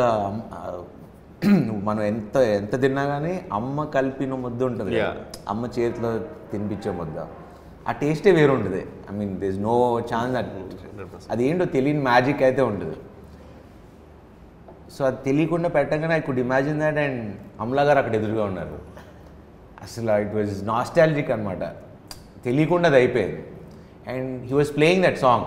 మనం 1.88 2.03
ఎంత 2.03 2.37
ఎంత 2.37 2.81
తిన్నా 2.81 3.05
కానీ 3.05 3.44
అమ్మ 3.53 3.85
కలిపిన 3.85 4.35
ముద్ద 4.35 4.62
ఉంటుంది. 4.62 4.92
అమ్మ 5.48 5.66
చేతిలో 5.66 6.11
తినిపించే 6.53 6.90
ముద్ద. 6.90 7.18
ఆ 7.90 7.92
టేస్టే 8.00 8.33
వేరు 8.38 8.53
ఉంటుంది 8.59 8.83
I 9.11 9.14
mean 9.20 9.35
this 9.44 9.61
no 9.68 9.76
chance 10.12 10.33
that 10.38 10.50
అదేంటో 11.35 11.66
తెలియని 11.76 12.03
మ్యాజిక్ 12.11 12.42
అయితే 12.48 12.62
ఉంటుంది. 12.70 12.96
సో 14.94 15.00
అది 15.09 15.18
తెలియకుండా 15.29 15.68
పెట్టగానే 15.76 16.14
I 16.18 16.22
could 16.29 16.40
imagine 16.44 16.81
that 16.85 16.98
and 17.05 17.20
Amala 17.64 17.83
garu 17.88 17.98
అక్కడ 18.03 18.14
ఎదురుగా 18.20 18.44
ఉన్నారు. 18.50 18.79
అసలు 19.87 20.11
ఇట్ 20.24 20.35
వాజ్ 20.38 20.55
నాస్టాలజిక్ 20.72 21.31
అనమాట 21.37 21.62
తెలియకుండా 22.46 22.88
అది 22.92 22.98
అయిపోయింది. 23.03 23.40
And 24.12 24.31
he 24.48 24.55
was 24.61 24.72
playing 24.79 25.05
that 25.07 25.18
song 25.26 25.46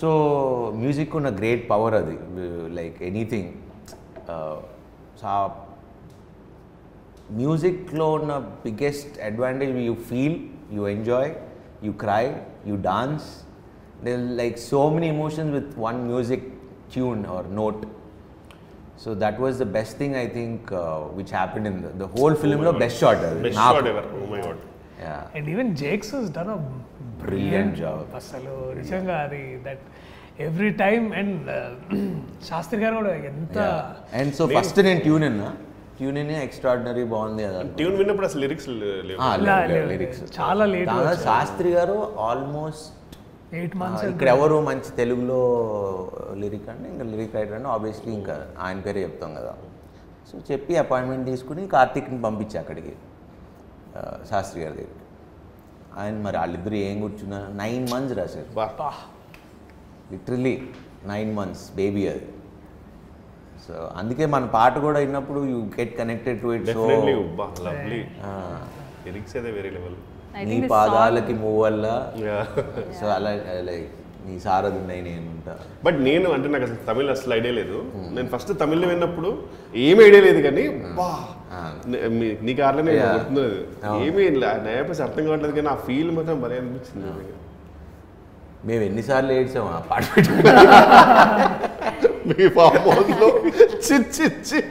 so 0.00 0.10
music 0.82 1.14
ఉన్న 1.18 1.30
గ్రేట్ 1.40 1.64
పవర్ 1.72 1.96
అది. 2.02 2.16
లైక్ 2.78 2.98
ఎనీథింగ్ 3.10 3.50
సో 5.22 5.32
మ్యూజిక్లో 7.40 8.06
ఉన్న 8.18 8.32
biggest 8.64 9.14
advantage 9.28 9.76
you 9.88 9.94
feel 10.10 10.38
you 10.72 10.82
enjoy 10.88 11.30
you 11.82 11.92
cry 12.04 12.24
you 12.66 12.76
dance 12.88 13.28
they 14.04 14.12
like 14.42 14.58
so 14.68 14.82
many 14.94 15.08
emotions 15.16 15.52
with 15.58 15.72
one 15.86 16.00
music 16.10 16.46
tune 16.94 17.22
or 17.36 17.48
note 17.60 17.82
so 19.04 19.10
that 19.22 19.38
was 19.44 19.56
the 19.58 19.68
best 19.78 19.96
thing 19.98 20.16
I 20.16 20.26
think 20.38 20.66
which 21.18 21.34
happen 21.38 21.66
in 21.70 21.80
the 22.02 22.08
whole 22.16 22.36
ఫిల్మ్లో 22.42 22.72
best 22.82 23.00
shot 23.00 23.24
అది. 23.24 23.52
And 25.36 25.48
even 25.54 25.72
Jakes 25.84 26.14
done 26.38 26.50
a 26.50 26.60
Brilliant 27.22 27.24
brilliant 27.24 27.74
job. 27.80 27.98
అసలు 28.18 28.52
నిజంగా 28.78 29.16
అది 29.24 29.42
that 29.66 29.82
every 30.46 30.70
time 30.80 31.04
and 31.18 31.48
Sastri 32.48 32.78
garu 32.82 32.94
కూడా 33.00 33.12
ఎంత 33.30 33.58
and 34.20 34.32
so 34.38 34.44
first 34.54 34.78
నేను 34.86 35.00
tune 35.00 35.24
అన్నా 35.28 35.50
tune 36.02 36.18
extraordinary 36.46 37.02
బాగుంది 37.12 37.42
కదా 37.48 37.58
ట్యూన్ 37.78 37.96
విన్నప్పుడు 37.98 38.26
అసలు 38.28 38.40
లిరిక్స్ 38.44 38.68
లిరిక్స్ 39.92 40.22
చాలా 40.38 40.64
వచ్చాయి. 40.72 41.24
Sastry 41.26 41.70
garu 41.76 41.96
almost 42.28 42.88
eight 43.58 43.74
months 43.80 44.04
ఇక్కడ 44.12 44.28
ఎవరు 44.36 44.56
మంచి 44.68 44.90
తెలుగులో 44.98 45.40
లిరిక్ 46.42 46.68
అంటే 46.72 46.86
ఇంకా 46.92 47.04
లిరిక్ 47.12 47.34
రైటర్ 47.38 47.56
అంటే 47.58 47.70
ఆబ్వియస్లీ 47.74 48.10
ఇంకా 48.18 48.34
ఆయన 48.64 48.78
పేరే 48.86 49.00
చెప్తాం 49.06 49.30
కదా. 49.38 49.52
సో 50.28 50.34
చెప్పి 50.50 50.72
అపాయింట్మెంట్ 50.82 51.26
తీసుకుని 51.30 51.62
కార్తీక్ని 51.74 52.20
పంపించి 52.26 52.56
అక్కడికి 52.62 52.94
శాస్త్రి 54.30 54.60
గారి 54.64 54.74
దగ్గరికి. 54.78 55.00
ఆయన 56.00 56.14
మరి 56.26 56.36
వాళ్ళిద్దరు 56.42 56.78
ఏం 56.88 56.96
కూర్చున్నారు? 57.04 57.48
నైన్ 57.62 57.86
మంత్స్ 57.92 58.14
రాశారు 58.20 58.50
లిటరలీ 60.12 60.54
నైన్ 61.12 61.32
మంత్స్ 61.40 61.66
బేబీ 61.80 62.04
అది. 62.14 62.26
సో 63.64 63.74
అందుకే 63.98 64.24
మన 64.32 64.44
పాట 64.54 64.74
కూడా 64.84 64.98
విన్నప్పుడు 65.02 65.40
you 65.50 65.58
get 65.74 65.92
connected 65.98 66.38
to 66.42 66.48
it 66.54 66.68
so 66.70 66.84
lovely 67.66 68.00
lyrics 69.06 69.34
అయితే 69.36 69.50
వేరే 69.56 69.70
లెవెల్ 69.76 69.98
నీ 70.50 70.56
పాదాలకి 70.72 71.34
మూవల్ల 71.42 71.86
యా 72.24 72.38
సో 72.98 73.06
అలా 73.14 73.32
లైక్ 73.68 73.90
నీ 74.26 74.34
సారథి 74.44 74.80
నేను 74.88 75.08
ఉంటా 75.32 75.54
బట్ 75.84 75.96
నేను 76.02 76.26
అంటే 76.34 76.48
నాకు 76.50 76.64
అసలు 76.66 76.80
తమిళ్ 76.88 77.08
అసలు 77.14 77.32
ఐడియా 77.34 77.54
లేదు. 77.56 77.78
నేను 78.12 78.28
ఫస్ట్ 78.28 78.52
తమిళ్ 78.60 78.84
విన్నప్పుడు 78.90 79.30
ఏమి 79.82 80.00
ఐడియా 80.04 80.22
లేదు 80.26 80.40
కానీ 80.46 80.64
బా 80.98 81.08
నే- 81.90 82.02
మీ- 82.12 82.36
నీ 82.42 82.52
కార్లోనే 82.54 82.92
Yeah. 82.94 83.10
గుర్తున్నది 83.14 83.58
అవును. 83.84 84.04
ఏమి 84.04 84.24
నయపేసి 84.66 85.02
అర్థం 85.06 85.22
కావట్లేదు 85.26 85.54
కానీ 85.58 85.68
ఆ 85.68 85.78
ఫీల్ 85.86 86.10
మాత్రం 86.18 86.38
భలే 86.40 86.58
అనిపించింది 86.60 87.10
మేము 88.64 88.82
ఎన్నిసార్లు 88.84 89.32
ఏడ్చాము 89.32 89.70
ఆ 89.72 89.82
పాట 89.90 90.04
పెట్టి 90.12 90.32
famoso. 92.34 93.28
chit, 93.86 94.12
chit, 94.12 94.44
chit. 94.44 94.64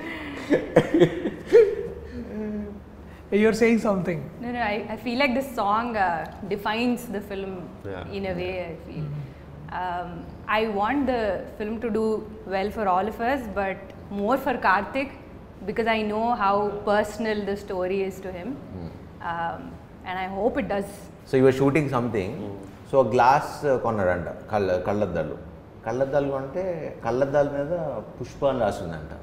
Uh, 3.32 3.36
you're 3.36 3.54
saying 3.54 3.80
something. 3.80 4.30
No, 4.42 4.52
no, 4.52 4.60
I, 4.60 4.86
I 4.90 4.98
feel 4.98 5.18
like 5.18 5.34
this 5.34 5.54
song 5.56 5.96
uh, 5.96 6.30
defines 6.50 7.06
the 7.06 7.22
film 7.22 7.70
yeah. 7.86 8.08
in 8.10 8.26
a 8.26 8.34
way, 8.34 8.66
I 8.66 8.76
feel. 8.86 9.04
Mm-hmm. 9.04 9.32
Um, 9.74 10.26
I 10.48 10.68
want 10.68 11.06
the 11.06 11.46
film 11.58 11.80
to 11.80 11.90
do 11.90 12.30
well 12.46 12.70
for 12.70 12.88
all 12.90 13.08
of 13.08 13.22
us, 13.22 13.48
but 13.56 13.78
more 14.10 14.38
for 14.38 14.56
Karthik 14.56 15.12
because 15.66 15.88
I 15.88 16.02
know 16.02 16.34
how 16.34 16.70
personal 16.84 17.46
the 17.46 17.56
story 17.56 18.04
is 18.04 18.20
to 18.20 18.32
him. 18.32 18.58
Um, 19.22 19.72
and 20.06 20.20
I 20.20 20.28
hope 20.28 20.58
it 20.58 20.68
does. 20.68 20.86
So, 21.26 21.38
you 21.38 21.44
were 21.44 21.52
shooting 21.52 21.90
something. 21.90 22.58
So, 22.90 23.02
a 23.02 23.06
glass 23.06 23.64
uh, 23.64 23.80
corner 23.80 24.10
under, 24.10 24.36
uh, 24.52 24.80
uh, 25.20 25.38
కళ్ళద్దాలు 25.86 26.34
అంటే 26.42 26.64
కళ్ళద్దాల 27.06 27.48
మీద 27.58 27.74
పుష్ప 28.18 28.46
అని 28.46 28.60
రాసిందంట. 28.60 29.14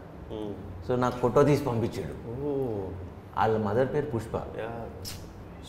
so 0.86 0.96
నాకు 0.96 1.16
photo 1.22 1.42
తీసి 1.48 1.64
పంపించాడు. 1.64 2.14
వాళ్ళ 3.38 3.56
mother 3.66 3.88
పేరు 3.94 4.06
Pushpa. 4.06 4.36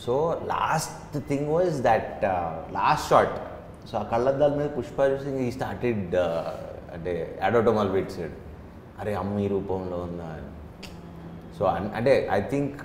So 0.04 0.14
last 0.44 1.18
thing 1.28 1.48
was 1.54 1.76
that 1.82 2.24
last 2.78 3.08
shot. 3.10 3.36
So 3.88 3.98
ఆ 3.98 4.02
కళ్ళద్దాల 4.02 4.54
మీద 4.54 4.68
పుష్ప 4.78 5.00
చూసి 5.12 5.30
ఈ 5.48 5.50
స్టార్టెడ్ 5.50 6.16
అంటే 6.94 7.12
అడోటోమాల్ 7.42 7.92
పెట్టాడు 7.92 8.36
అరే 9.00 9.12
అమ్మ 9.14 9.38
ఈ 9.38 9.48
రూపంలో 9.48 9.98
ఉందా 9.98 10.28
అని. 10.38 10.48
సో 11.58 11.64
అంటే 11.98 12.28
ఐ 12.32 12.40
థింక్ 12.52 12.78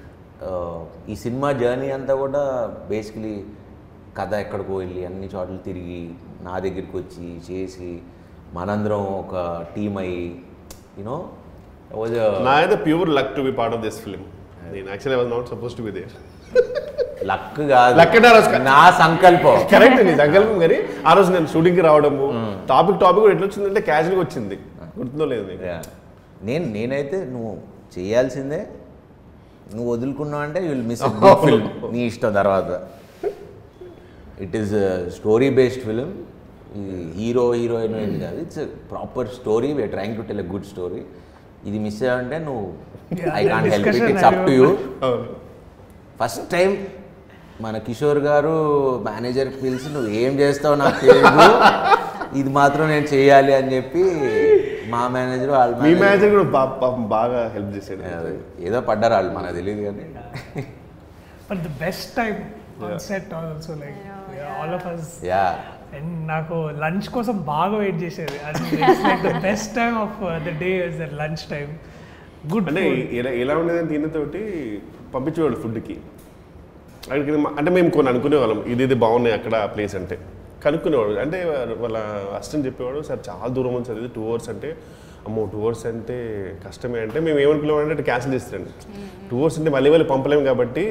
ఈ 1.09 1.15
సినిమా 1.15 1.49
జర్నీ 1.51 1.89
అంతా 1.91 2.13
కూడా 2.15 2.41
బేసికలీ 2.89 3.35
కథ 4.17 4.33
ఎక్కడికో 4.43 4.73
వెళ్ళి 4.81 5.01
అన్ని 5.07 5.27
చోట్ల 5.33 5.57
తిరిగి 5.67 6.01
నా 6.45 6.53
దగ్గరికి 6.65 6.95
వచ్చి 6.99 7.27
చేసి 7.47 7.89
మనందరం 8.57 9.01
ఒక 9.21 9.33
టీం 9.75 9.93
అయ్యి 10.03 10.25
యూనో 10.99 11.17
అయితే 12.59 12.77
pure 12.85 13.09
luck 13.17 13.33
to 13.37 13.43
be 13.47 13.53
part 13.59 13.75
of 13.77 13.83
this 13.87 13.99
film 14.05 14.25
నేను 14.75 14.87
actually 14.93 15.17
was 15.21 15.31
not 15.35 15.49
suppose 15.53 15.75
to 15.79 15.85
be 15.87 15.93
there 15.97 16.13
luck 17.29 17.59
కాదు. 17.73 17.93
Luck 17.99 18.13
అంటే. 18.17 18.57
నా 18.69 18.79
సంకల్పం. 19.03 19.55
కరెక్ట్ 19.73 20.01
నీ 20.07 20.13
సంకల్పం 20.23 20.57
కానీ 20.63 20.77
ఆ 21.09 21.11
రోజు 21.17 21.29
నేను 21.35 21.47
షూటింగ్కి 21.53 21.83
రావడము 21.89 22.25
టాపిక్ 22.71 22.97
టాపిక్ 23.03 23.21
కూడా 23.25 23.33
ఎట్లా 23.35 23.47
వచ్చిందంటే 23.49 23.81
క్యాజువల్గా 23.89 24.21
వచ్చింది. 24.25 24.55
గుర్తుందో 24.99 25.25
లేదు. 25.33 25.45
నేను 26.49 26.65
నేనైతే 26.75 27.17
నువ్వు 27.33 27.53
చేయాల్సిందే 27.95 28.61
నువ్వు 29.75 29.87
వదులుకున్నావు 29.93 30.43
అంటే 30.47 30.59
విల్ 30.71 30.85
మిస్ 30.91 31.03
ఫిల్మ్ 31.45 31.67
నీ 31.95 32.01
ఇష్టం 32.11 32.33
తర్వాత. 32.41 32.69
It 34.43 34.55
is 34.61 34.73
story 35.17 35.49
based 35.59 35.83
film 35.89 36.09
hero 37.19 37.45
heroine 37.59 37.95
ఏం 38.03 38.13
కాదు. 38.23 38.37
It's 38.45 38.61
proper 38.91 39.29
story 39.37 39.69
we are 39.77 39.91
trying 39.95 40.17
to 40.19 40.23
tell 40.29 40.41
a 40.43 40.47
good 40.53 40.67
story 40.73 41.01
ఇది 41.69 41.77
మిస్ 41.85 41.99
అయ్యావంటే 42.03 42.37
నువ్వు 42.47 42.65
I 43.39 43.43
can't 43.47 43.69
help 43.73 43.87
it 43.91 44.09
it's 44.11 44.27
up 44.31 44.41
to 44.47 44.53
you 44.59 44.67
first 46.21 46.43
time 46.55 46.71
మన 47.61 47.77
కిషోర్ 47.87 48.19
గారు 48.29 48.55
మేనేజర్కి 49.07 49.57
పిలిచి 49.63 49.89
నువ్వు 49.95 50.09
ఏం 50.23 50.33
చేస్తావు 50.41 50.75
నాకు 50.81 50.97
తెలియదు. 51.05 51.45
ఇది 52.39 52.49
మాత్రం 52.59 52.85
నేను 52.93 53.07
చేయాలి 53.13 53.53
అని 53.59 53.69
చెప్పి 53.75 54.01
మా 54.93 55.01
మేనేజర్ 55.15 55.51
వాళ్ళ 55.57 55.71
మీ 55.75 55.81
manager- 55.81 56.01
మేనేజర్ 56.03 56.31
కూడా 56.35 56.47
పాపం 56.57 57.03
బాగా 57.15 57.41
హెల్ప్ 57.55 57.71
చేశాడు. 57.77 58.01
ఏదో 58.67 58.81
పడ్డారు 58.89 59.13
వాళ్ళు 59.17 59.31
మనకు 59.37 59.55
తెలియదు 59.59 59.81
కానీ. 59.87 60.05
But 61.49 61.61
the 61.67 61.71
best 61.83 62.09
time 62.19 62.35
on 62.87 62.99
set 63.07 63.31
also 63.39 63.73
like 63.83 64.01
all 64.53 64.73
of 64.77 64.87
us 64.87 65.09
yeah 65.27 65.45
and 65.97 66.13
నాకు 66.27 66.55
లంచ్ 66.83 67.07
కోసం 67.09 67.35
బాగా 67.51 67.75
వెయిట్ 67.77 67.99
చేసేది. 68.03 68.37
The 69.25 69.33
best 69.45 69.71
time 69.75 69.93
of 69.97 70.17
the 70.45 70.53
day 70.63 70.71
is 70.87 70.97
the 71.03 71.07
lunch 71.21 71.43
time 71.53 71.67
good 72.51 72.67
అంటే 72.71 72.83
ఎలా 73.19 73.31
ఎలా 73.43 73.53
ఉండేదని 73.61 73.89
తిన్నతోటి 73.93 74.41
పంపించేవాడు 75.13 75.57
ఫుడ్కి 75.63 75.95
అక్కడికి 77.05 77.31
అంటే 77.59 77.69
మేము 77.71 77.89
కొన్ని 77.89 78.09
అనుకునేవాళ్ళం 78.11 78.59
ఇది 78.73 78.83
ఇది 78.83 78.95
బాగున్నాయి 79.03 79.35
అక్కడ 79.37 79.55
ప్లేస్ 79.73 79.95
అంటే. 79.99 80.15
కనుక్కునేవాడు 80.63 81.19
అంటే 81.23 81.39
వాళ్ళ 81.81 81.97
అసిస్టెంట్ 82.37 82.65
చెప్పేవాడు 82.67 82.99
సార్ 83.09 83.19
చాలా 83.27 83.47
దూరం 83.55 83.73
ఉంది 83.77 83.87
సార్ 83.89 83.99
ఇది 84.01 84.09
టూ 84.15 84.23
అవర్స్ 84.29 84.49
అంటే 84.53 84.69
అమ్మో 85.27 85.43
టూ 85.53 85.59
అవర్స్ 85.63 85.85
అంటే 85.91 86.15
కష్టమే. 86.65 86.99
అంటే 87.05 87.19
మేము 87.19 87.39
ఏమనుకున్నాం 87.39 87.91
అంటే 87.93 88.03
క్యాన్సిల్ 88.09 88.33
చేస్తారండి. 88.33 88.71
టూ 89.29 89.37
అవర్స్ 89.39 89.57
అంటే 89.59 89.71
మళ్ళీ 89.75 89.89
మళ్ళీ 89.93 90.05
పంపలేము 90.13 90.43
కాబట్టి 90.43 90.83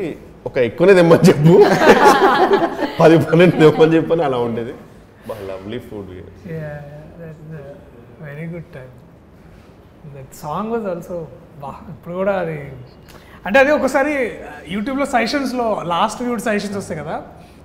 ఒక 0.47 0.57
ఎక్కువనే 0.69 0.95
తెమ్మని 0.95 1.27
చెప్పు. 1.31 1.55
పది 3.01 3.15
పన్నెండు 3.29 3.57
తెమ్మని 3.63 3.95
చెప్పని 3.97 4.25
అలా 4.29 4.39
ఉండేది. 4.49 4.75
బాగా 5.29 5.43
lovely 5.51 5.79
food 5.89 6.11
very 8.25 8.47
good 8.55 8.69
time 8.75 8.91
that 10.17 10.35
song 10.43 10.71
was 10.73 10.87
also 10.87 11.17
బా 11.63 11.71
ఇప్పుడు 11.93 12.15
కూడా 12.21 12.35
అది 12.43 12.59
అంటే 13.47 13.59
అది 13.63 13.71
ఒకసారి 13.71 14.13
యూట్యూబ్లో 14.69 15.07
సజెషన్స్లో 15.15 15.67
లాస్ట్ 15.93 16.21
వ్యూ 16.23 16.35
సజెషన్స్ 16.47 16.79
వస్తాయి 16.79 17.01
కదా? 17.01 17.17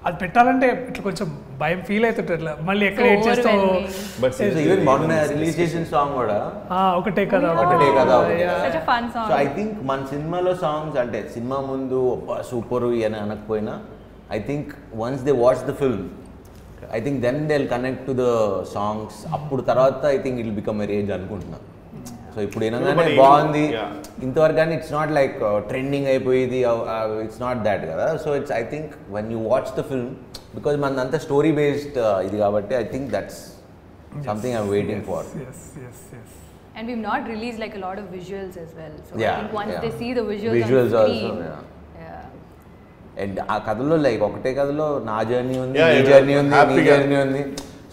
అది 0.03 0.15
పెట్టాలంటే 0.21 0.67
ఇట్లా 0.89 1.03
కొంచెం 1.05 1.27
భయం 1.61 1.79
ఫీల్ 1.87 2.05
అవుతుంటారు 2.07 2.37
ఇట్లా 2.37 2.51
మళ్ళీ 2.67 2.83
ఎక్కడ 2.89 3.05
ఏడ్ 3.05 3.23
చేస్తావు. 3.25 3.65
బట్ 4.21 4.35
ఈవెన్ 4.61 4.83
మొన్న 4.85 5.15
రిలీజ్ 5.31 5.57
చేసిన 5.59 5.83
సాంగ్ 5.91 6.13
కూడా 6.19 6.37
ఆ, 6.71 6.81
ఒకటే 6.99 7.23
కదా 7.33 7.49
ఒకటే 7.55 7.89
కదా, 7.97 8.15
ఒకటే 8.19 8.37
Yeah. 8.39 8.61
Such 8.65 8.77
a 8.77 8.85
fun 8.89 9.03
song. 9.15 9.25
So 9.29 9.35
I 9.37 9.47
think 9.57 9.75
మన 9.89 9.99
సినిమాలో 10.13 10.53
సాంగ్స్ 10.63 10.99
అంటే 11.03 11.21
సినిమా 11.35 11.57
ముందు 11.69 11.99
సూపర్ 12.49 12.87
అని 13.01 13.19
అనకపోయినా 13.23 13.73
I 14.29 14.41
think 14.49 14.71
once 14.97 15.23
they 15.23 15.35
watch 15.43 15.65
the 15.65 15.75
film 15.81 16.07
I 16.91 17.01
think 17.01 17.19
then 17.21 17.41
they 17.47 17.57
connect 17.73 18.05
to 18.07 18.15
the 18.21 18.27
songs 18.75 19.19
అప్పుడు 19.33 19.61
తర్వాత 19.71 20.01
I 20.15 20.19
think 20.25 20.39
it 20.43 20.53
become 20.59 20.79
a 20.81 20.89
range 20.93 21.11
అనుకుంటున్నా 21.11 21.59
so 22.33 22.39
ఇప్పుడు 22.47 22.63
వినగానే 22.65 23.05
బాగుంది. 23.21 23.63
ఇంతవరకు 24.25 24.57
కానీ 24.59 24.73
ఇట్స్ 24.79 24.91
నాట్ 24.97 25.11
లైక్ 25.17 25.37
ట్రెండింగ్ 25.69 26.07
అయిపోయింది 26.11 26.59
ఇట్స్ 27.25 27.39
నాట్ 27.45 27.61
దాట్ 27.67 27.85
కదా 27.91 28.07
so 28.23 28.35
it's 28.39 28.53
I 28.59 28.63
think 28.73 28.91
one 29.17 29.29
you 29.35 29.39
watch 29.53 29.71
the 29.79 29.83
film 29.91 30.11
because 30.57 30.77
మనదంతా 30.85 31.19
story 31.27 31.51
based 31.59 31.97
ఇది 32.27 32.37
కాబట్టి 32.43 32.75
I 32.81 32.85
think 32.93 33.07
that's 33.15 33.39
something 34.29 34.55
I'm 34.59 34.69
waiting 34.75 35.03
for 35.09 35.25
Yes, 35.39 35.61
yes, 35.85 35.99
yes. 36.13 36.29
And 36.75 36.87
we've 36.89 37.03
not 37.03 37.23
released 37.27 37.59
like 37.59 37.73
a 37.75 37.83
lot 37.85 37.97
of 37.97 38.05
visuals 38.17 38.53
as 38.57 38.69
well. 38.77 38.93
So 39.07 39.13
Yeah, 39.17 39.31
I 39.31 39.39
think 39.39 39.53
once 39.53 39.73
yeah. 39.73 39.81
they 39.85 39.91
see 40.01 40.11
the 40.13 40.23
visuals, 40.29 40.55
Visuals 40.59 40.93
on 40.93 41.01
also, 41.01 41.15
screen, 41.15 41.39
yeah. 41.41 41.57
yeah. 42.03 42.21
And 43.23 43.39
ఆ 43.53 43.57
కథలో 43.65 43.95
like 44.05 44.21
ఒకటే 44.27 44.51
కథలో 44.59 44.87
నా 45.09 45.17
journey 45.29 45.57
ఉంది 45.63 45.77
నీ 45.87 46.01
journey 46.09 46.35
ఉంది 46.41 46.53
నీ. 46.71 46.85
Journey 46.89 47.17
ఉంది 47.25 47.41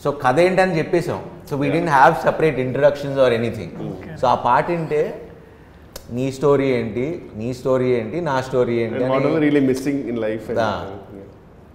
సో 0.02 0.10
కథ 0.22 0.38
ఏంటని 0.40 0.74
చెప్పేసాం 0.78 1.20
so 1.48 1.56
we 1.56 1.68
didn't 1.74 1.90
have 1.90 2.14
separate 2.24 2.58
introductions 2.60 3.18
or 3.18 3.34
anything 3.34 3.74
so 4.20 4.26
ఆ 4.26 4.36
పాట 4.44 4.66
వింటే 4.72 5.02
నీ 6.16 6.26
స్టోరీ 6.36 6.66
ఏంటి 6.74 7.06
నీ 7.36 7.48
స్టోరీ 7.60 7.88
ఏంటి 7.94 8.18
నా 8.26 8.34
స్టోరీ 8.48 8.74
ఏంటి 8.82 9.02
missing 9.68 10.02
in 10.10 10.20
life. 10.26 10.46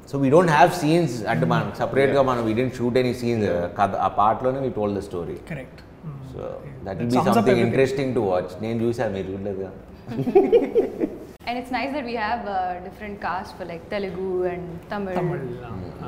So 0.10 0.18
we 0.20 0.30
don't 0.34 0.52
have 0.52 0.72
scenes 0.78 1.16
అంటే 1.28 1.46
మనం 1.52 1.68
సపరేట్గా 1.80 2.22
మనం 2.30 2.42
we 2.48 2.54
didn't 2.54 2.76
shoot 2.80 2.98
any 3.02 3.14
scenes 3.20 3.48
కథ 3.80 3.92
ఆ 4.02 4.10
పాటలోనే 4.18 4.62
we 4.66 4.72
told 4.78 4.94
the 4.96 5.04
story 5.10 5.38
Correct. 5.52 5.78
So 6.32 6.42
that 6.86 6.98
will 7.00 7.10
be 7.10 7.20
something. 7.30 7.62
Interesting 7.66 8.14
to 8.16 8.24
watch 8.30 8.52
నేను 8.62 8.78
చూసాను 8.84 9.14
మీరు 9.18 9.28
చూడలేదుగా 9.32 9.72
And 11.42 11.58
it's 11.58 11.72
nice 11.72 11.92
that 11.92 12.06
we 12.06 12.14
have 12.16 12.42
uh, 12.48 12.58
different 12.82 13.20
casts 13.20 13.54
for 13.54 13.66
like 13.66 13.84
Telugu 13.90 14.26
and 14.46 14.62
Tamil. 14.90 15.14
Tamil, 15.14 15.40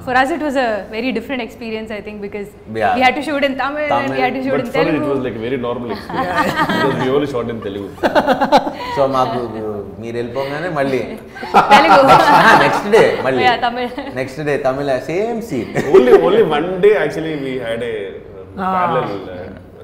For 0.01 0.13
us, 0.13 0.29
it 0.29 0.39
was 0.39 0.55
a 0.57 0.67
very 0.89 1.11
different 1.11 1.41
experience, 1.41 1.89
I 1.89 2.01
think, 2.01 2.17
because 2.21 2.49
Yeah. 2.73 2.91
we 2.93 3.01
had 3.01 3.15
to 3.15 3.23
shoot 3.23 3.43
in 3.43 3.55
Tamil, 3.55 3.83
and 3.87 4.03
we 4.05 4.11
Tamil, 4.11 4.21
had 4.23 4.33
to 4.35 4.43
shoot 4.43 4.53
but 4.53 4.61
in 4.63 4.69
it 4.69 4.77
Telugu. 4.79 5.07
Was 5.09 5.23
like 5.25 5.39
very 5.45 5.57
normal 5.65 5.91
experience 5.95 6.53
we 6.99 7.09
only 7.15 7.29
shot 7.33 7.51
in 7.53 7.61
Telugu 7.67 7.87
so 8.95 9.07
మాకు 9.15 9.39
మీరు 10.01 10.15
వెళ్ళిపోగానే 10.19 10.69
మళ్ళీ 10.79 11.01
Telugu. 11.73 12.03
Next 12.65 12.89
day 12.95 13.03
మళ్ళీ 13.27 13.43
Yeah, 13.47 13.57
Tamil. 13.65 13.89
Next 14.19 14.41
day 14.49 14.55
Tamil 14.67 14.97
same 15.11 15.39
scene 15.49 15.71
only 15.93 16.13
only 16.27 16.43
one 16.55 16.69
day 16.85 16.91
actually 17.01 17.35
we 17.45 17.55
had 17.65 17.85
a 17.91 17.95
Ah. 18.57 18.71
Parallel 18.73 19.13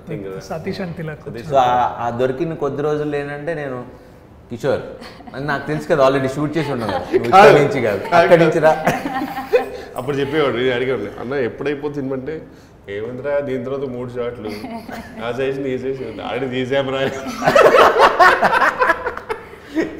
thing 0.09 0.27
Satish 0.49 0.81
and 0.83 0.95
Tilak 0.99 1.25
so 1.51 1.57
ఆ- 1.67 1.89
ఆ 2.03 2.09
దొరికిన 2.21 2.53
కొద్ది 2.63 2.81
రోజులు 2.87 3.15
ఏంటంటే 3.19 3.53
నేను 3.61 3.79
కిషోర్ 4.49 4.83
నాకు 5.49 5.63
తెలుసు 5.69 5.87
కదా 5.91 6.01
ఆల్రెడీ 6.05 6.29
షూట్ 6.35 6.53
చేసి 6.57 6.71
ఉన్నాను 6.75 6.97
నుంచి 7.59 7.81
కాదు 7.87 8.01
అక్కడి 8.19 8.39
నుంచి 8.43 8.59
రా. 8.65 8.71
అప్పుడు 9.99 10.15
చెప్పేవాడు 10.19 10.55
నేను 10.57 10.73
అడిగాడు 10.77 11.07
అన్న 11.21 11.33
ఎప్పుడైపోతుంది 11.49 11.99
సినిమా 11.99 12.15
అంటే? 12.19 12.35
ఏముందిరా 12.95 13.33
దీని 13.47 13.63
తర్వాత 13.65 13.85
మూడు 13.95 14.09
షాట్లు. 14.15 14.51
ఆ 15.25 15.29
సైజ్ 15.39 15.57
నీ 15.65 15.71
సైజ్ 15.83 16.01
ఆల్రెడీ 16.27 16.47
తీసామరా 16.55 16.99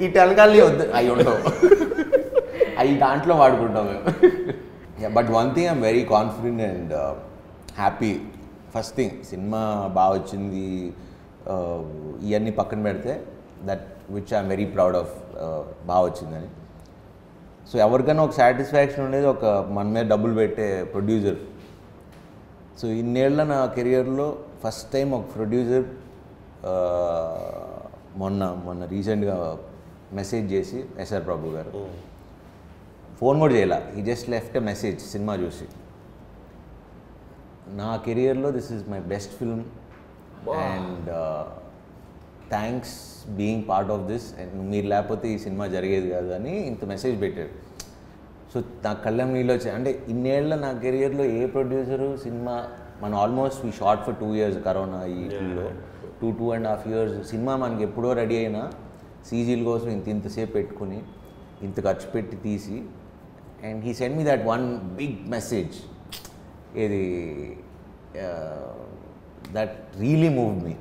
ఈ 0.03 0.07
టెలకాలి 0.15 0.61
వద్దు. 0.67 0.85
అవి 0.97 1.09
ఉండవు. 1.15 1.39
అవి 2.79 2.91
దాంట్లో 3.05 3.33
వాడుకుంటాం 3.41 3.87
మేము. 3.91 4.05
But 5.17 5.29
one 5.39 5.49
thing 5.55 5.69
I'm 5.73 5.83
very 5.89 6.03
confident 6.15 6.63
and 6.69 6.93
happy 7.81 8.13
first 8.75 8.95
thing 8.99 9.13
cinema 9.31 9.61
బాగా 9.99 10.13
వచ్చింది 10.19 10.65
uh, 11.51 11.79
ఇవన్నీ 12.27 12.51
పక్కన 12.59 12.79
పెడితే 12.87 13.13
that 13.67 13.85
which 14.15 14.31
I'm 14.33 14.49
very 14.53 14.65
proud 14.75 14.97
of 15.01 15.13
బాగా 15.89 16.03
వచ్చిందని. 16.09 16.49
సో 17.69 17.75
ఎవరికైనా 17.85 18.21
ఒక 18.27 18.33
సాటిస్ఫాక్షన్ 18.41 19.03
ఉండేది 19.07 19.27
ఒక 19.35 19.45
మన 19.75 19.85
మీద 19.95 20.05
డబ్బులు 20.13 20.35
పెట్టే 20.41 20.67
ప్రొడ్యూసర్ 20.93 21.39
సో 22.79 22.87
ఇన్నేళ్ళ 23.01 23.39
నా 23.53 23.59
కెరియర్లో 23.77 24.27
ఫస్ట్ 24.63 24.87
టైం 24.93 25.07
ఒక 25.17 25.25
ప్రొడ్యూసర్ 25.35 25.85
మొన్న 28.21 28.43
మొన్న 28.65 28.81
రీసెంట్గా 28.93 29.35
మెసేజ్ 30.19 30.47
చేసి 30.53 30.79
ఎస్ఆర్ 31.03 31.25
ప్రభు 31.27 31.51
గారు. 31.55 31.71
ఫోన్ 33.19 33.37
కూడా 33.43 33.53
చేయాల. 33.57 33.75
ఈ 33.97 34.01
just 34.09 34.27
left 34.33 34.55
a 34.59 34.61
message 34.71 34.99
cinema 35.13 35.33
చూసి. 35.43 35.65
నా 37.81 37.89
కెరియర్లో 38.05 38.49
this 38.57 38.69
is 38.75 38.85
my 38.93 38.99
best 39.13 39.33
film 39.39 39.63
and 40.69 41.09
thanks 42.53 42.95
being 43.37 43.63
part 43.69 43.91
of 43.95 44.03
this 44.11 44.27
and 44.41 44.53
మీరు 44.71 44.87
లేకపోతే 44.93 45.25
ఈ 45.33 45.37
సినిమా 45.45 45.65
జరిగేది 45.75 46.09
కాదు 46.15 46.31
అని 46.37 46.53
ఇంత 46.71 46.85
మెసేజ్ 46.93 47.17
పెట్టాడు. 47.23 47.53
సో 48.51 48.59
నా 48.85 48.91
కళ్ళం 49.05 49.29
నీళ్ళు 49.35 49.53
వచ్చాయి. 49.53 49.73
అంటే 49.77 49.91
ఇన్నేళ్ళ 50.11 50.53
నా 50.65 50.69
కెరియర్లో 50.83 51.25
ఏ 51.39 51.41
ప్రొడ్యూసరు 51.55 52.09
సినిమా 52.25 52.55
మనం 53.01 53.15
ఆల్మోస్ట్ 53.23 53.61
ఈ 53.69 53.71
short 53.79 54.01
for 54.05 54.15
two 54.21 54.29
years 54.37 54.57
corona 54.67 54.99
ఈ 55.17 55.21
లో 55.57 55.65
two 56.21 56.29
two 56.39 56.47
and 56.55 56.67
half 56.67 56.85
years 56.91 57.15
cinema 57.31 57.53
మనకి 57.63 57.83
ఎప్పుడో 57.83 58.09
రెడీ 58.13 58.37
అయినా 58.37 58.63
సీజీల 59.29 59.61
కోసం 59.69 59.89
ఇంత 59.89 60.07
ఇంతసేపు 60.15 60.51
పెట్టుకుని 60.57 60.99
ఇంత 61.67 61.77
ఖర్చు 61.87 62.07
పెట్టి 62.15 62.35
తీసి 62.45 62.77
and 63.67 63.79
he 63.85 63.93
send 63.99 64.15
me 64.17 64.23
that 64.29 64.43
one 64.45 64.65
big 64.99 65.17
message 65.35 65.75
ఇది 66.83 67.03
దట్ 69.57 69.75
రియలీ 70.03 70.29
మూవ్ 70.39 70.53
మీ 70.65 70.73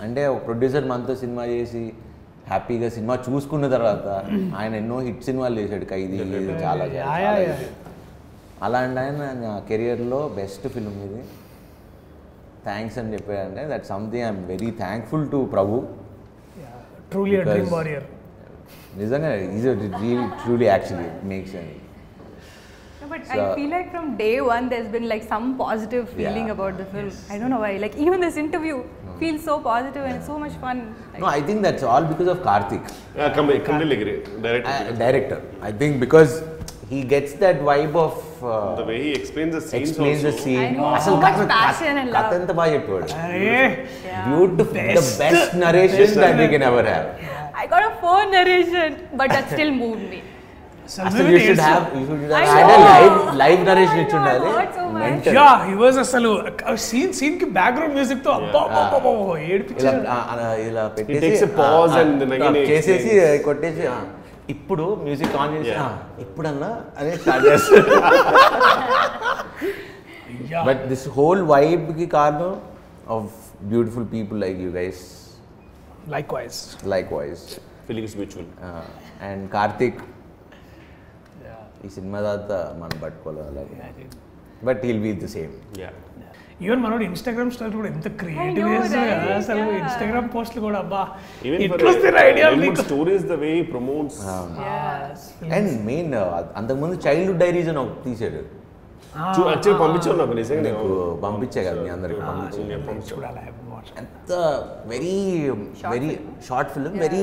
అంటే 0.00 0.22
ఒక 0.26 0.40
ప్రొడ్యూసర్ 0.46 0.86
మనతో 0.90 1.14
సినిమా 1.22 1.44
చేసి 1.52 1.82
హ్యాపీగా 2.48 2.88
సినిమా 2.88 3.14
చూసుకున్న 3.26 3.66
తర్వాత 3.68 4.06
ఆయన 4.58 4.72
ఎన్నో 4.74 4.96
హిట్ 5.06 5.22
సినిమాలు 5.24 5.56
చేశాడు 5.60 5.86
ఖైదీ 5.90 6.16
చాలా. 6.62 6.84
అలాంటి 8.62 8.98
ఆయన 9.00 9.26
నా 9.42 9.52
కెరియర్లో 9.68 10.20
బెస్ట్ 10.38 10.66
ఫిల్మ్ 10.74 10.98
ఇది. 11.06 11.20
థ్యాంక్స్ 12.64 12.96
అని 12.98 13.12
చెప్పాడంటే 13.14 13.62
that 13.70 13.86
something 13.86 14.24
I'm 14.24 14.40
very 14.48 14.70
thankful 14.80 15.24
to 15.30 15.38
Prabhu 15.54 15.76
నిజంగా 18.98 19.30
is 19.56 19.66
truly 20.42 20.66
actually 20.66 21.08
makes 21.30 21.54
and 21.56 21.72
but 23.10 23.26
so, 23.26 23.52
I 23.52 23.54
feel 23.56 23.70
like 23.70 23.90
from 23.90 24.16
day 24.16 24.40
one, 24.40 24.68
there's 24.68 24.88
been 24.96 25.08
like 25.08 25.24
some 25.24 25.56
positive 25.58 26.08
feeling 26.10 26.46
yeah, 26.46 26.56
about 26.56 26.78
the 26.78 26.84
film. 26.92 27.06
Yes. 27.06 27.26
I 27.28 27.38
don't 27.38 27.50
know 27.50 27.60
why. 27.64 27.72
Like 27.84 27.96
even 27.96 28.20
this 28.20 28.36
interview 28.36 28.76
mm. 28.76 29.18
feels 29.18 29.42
so 29.50 29.58
positive 29.60 30.04
and 30.10 30.22
so 30.30 30.38
much 30.38 30.52
fun. 30.64 30.94
Like, 31.12 31.20
no, 31.22 31.26
I 31.26 31.42
think 31.42 31.62
that's 31.62 31.82
all 31.82 32.04
because 32.12 32.28
of 32.28 32.38
Karthik. 32.48 32.94
Yeah, 33.16 33.34
come, 33.34 33.50
come 33.64 33.80
director. 33.80 34.68
Uh, 34.68 34.92
director. 34.92 35.42
I 35.60 35.72
think 35.72 36.00
because 36.00 36.42
he 36.88 37.02
gets 37.02 37.34
that 37.44 37.60
vibe 37.60 37.96
of 37.96 38.44
uh, 38.44 38.76
the 38.76 38.84
way 38.84 39.02
he 39.02 39.10
explains 39.12 39.54
the 39.54 39.60
scene. 39.60 39.82
Explains 39.82 40.24
also. 40.24 40.36
the 40.36 40.42
scene. 40.42 40.60
I 40.60 40.70
know. 40.70 40.94
Oh. 40.94 41.00
So 41.00 41.16
much 41.16 41.48
passion 41.48 41.98
and 41.98 42.10
love. 42.10 42.32
Kathan 42.32 42.46
Beautiful. 44.30 44.74
Best. 44.74 45.18
The 45.18 45.24
best 45.24 45.54
narration 45.54 45.96
best 45.98 46.14
that 46.14 46.38
we 46.38 46.48
can 46.48 46.62
ever 46.62 46.82
have. 46.84 47.54
I 47.54 47.66
got 47.66 47.92
a 47.92 47.94
phone 48.00 48.30
narration, 48.30 49.08
but 49.14 49.28
that 49.30 49.50
still 49.50 49.70
moved 49.70 50.08
me. 50.08 50.22
అసలు 51.08 51.28
you 51.32 51.38
should 51.46 51.62
have 51.66 51.84
you 51.96 52.02
should 52.08 52.32
I 52.38 52.44
have 52.46 52.70
know. 52.70 52.78
Live 52.90 53.16
live 53.42 53.60
narration 53.68 53.98
I 53.98 54.04
ఇచ్చి 54.04 54.16
know, 54.16 54.22
I 54.22 54.22
ఉండాలి 54.22 54.48
heard 54.54 54.72
so 54.78 54.84
much. 54.86 55.02
Mental. 55.02 55.34
Yeah 55.38 55.48
he 55.66 55.74
was 55.82 55.98
అసలు 56.04 56.30
scene 56.86 57.12
సీన్కి 57.18 57.46
background 57.58 57.94
మ్యూజిక్తో 57.98 58.30
అబ్బా 58.38 58.62
అబ్బా, 58.78 59.10
ఇలా 60.66 60.84
పెట్టేసి 60.96 61.30
చేసేసి. 62.70 63.12
కొట్టేసి 63.46 63.84
ఇప్పుడు 64.54 64.84
మ్యూజిక్ 65.06 65.34
ఆన్ 65.42 65.52
చేసి 65.56 65.74
ఇప్పుడన్నా 66.24 66.70
అదే 67.00 67.12
స్టార్ట్ 67.22 67.44
చేస్తారు. 67.48 67.84
బట్ 70.68 70.80
దిస్ 70.92 71.06
హోల్ 71.16 71.42
వైబ్కి 71.52 72.06
కారణం 72.16 72.54
of 73.16 73.30
beautiful 73.72 74.06
people 74.14 74.38
like 74.44 74.58
you 74.66 74.70
guys 74.80 75.02
like 76.14 76.32
wise 76.36 76.58
like 76.94 77.10
voice 77.18 77.44
feelings 77.88 78.16
mutual 78.20 78.48
and 79.28 79.44
Karthik 79.56 80.00
ఈ 81.86 81.90
సినిమా 81.96 82.18
తర్వాత 82.26 82.52
మనం 82.80 82.96
పట్టుకోవాలి 83.04 83.42
అలాగే. 83.50 84.06
But 84.68 84.80
he'll 84.86 85.02
be 85.06 85.12
the 85.24 85.28
same 85.34 85.52
yeah 85.82 85.90
even 86.64 86.80
మనోడు 86.84 87.04
ఇన్స్టాగ్రామ్ 87.10 87.50
స్టోరీ 87.56 87.72
కూడా 87.78 87.88
ఎంత 87.92 88.08
క్రియేటివ్ 88.20 88.66
చేస్తాడు 88.74 89.28
అసలు 89.36 89.62
Yeah. 89.66 89.78
ఇన్స్టాగ్రామ్ 89.82 90.26
పోస్ట్లు 90.34 90.60
కూడా 90.66 90.78
అబ్బా 90.84 91.02
stories 92.82 93.24
the 93.30 93.36
way 93.44 93.52
promotes. 93.72 94.18
And 95.56 95.70
main 95.90 96.12
అంతకుముందు 96.60 96.96
చైల్డ్హుడ్ 97.06 97.40
డైరీస్ 97.44 97.70
అని 97.72 97.80
ఒకటి 97.84 98.02
తీసాడు 98.08 98.42
పంపించాను 99.82 100.18
నాకు 100.22 100.34
నిజంగా. 100.40 100.62
నీకు 100.66 100.88
పంపించే 101.24 101.62
కదా 101.68 101.78
మీ 101.86 101.90
అందరికి 101.96 102.20
పంపించే? 102.28 102.60
చూడాలి 103.10 103.40
watch. 103.72 103.90
ఎంత 104.02 104.30
very 104.92 105.14
Short 105.80 105.90
very 105.94 106.10
film. 106.10 106.28
Short 106.48 106.70
film 106.74 106.98
very 107.04 107.22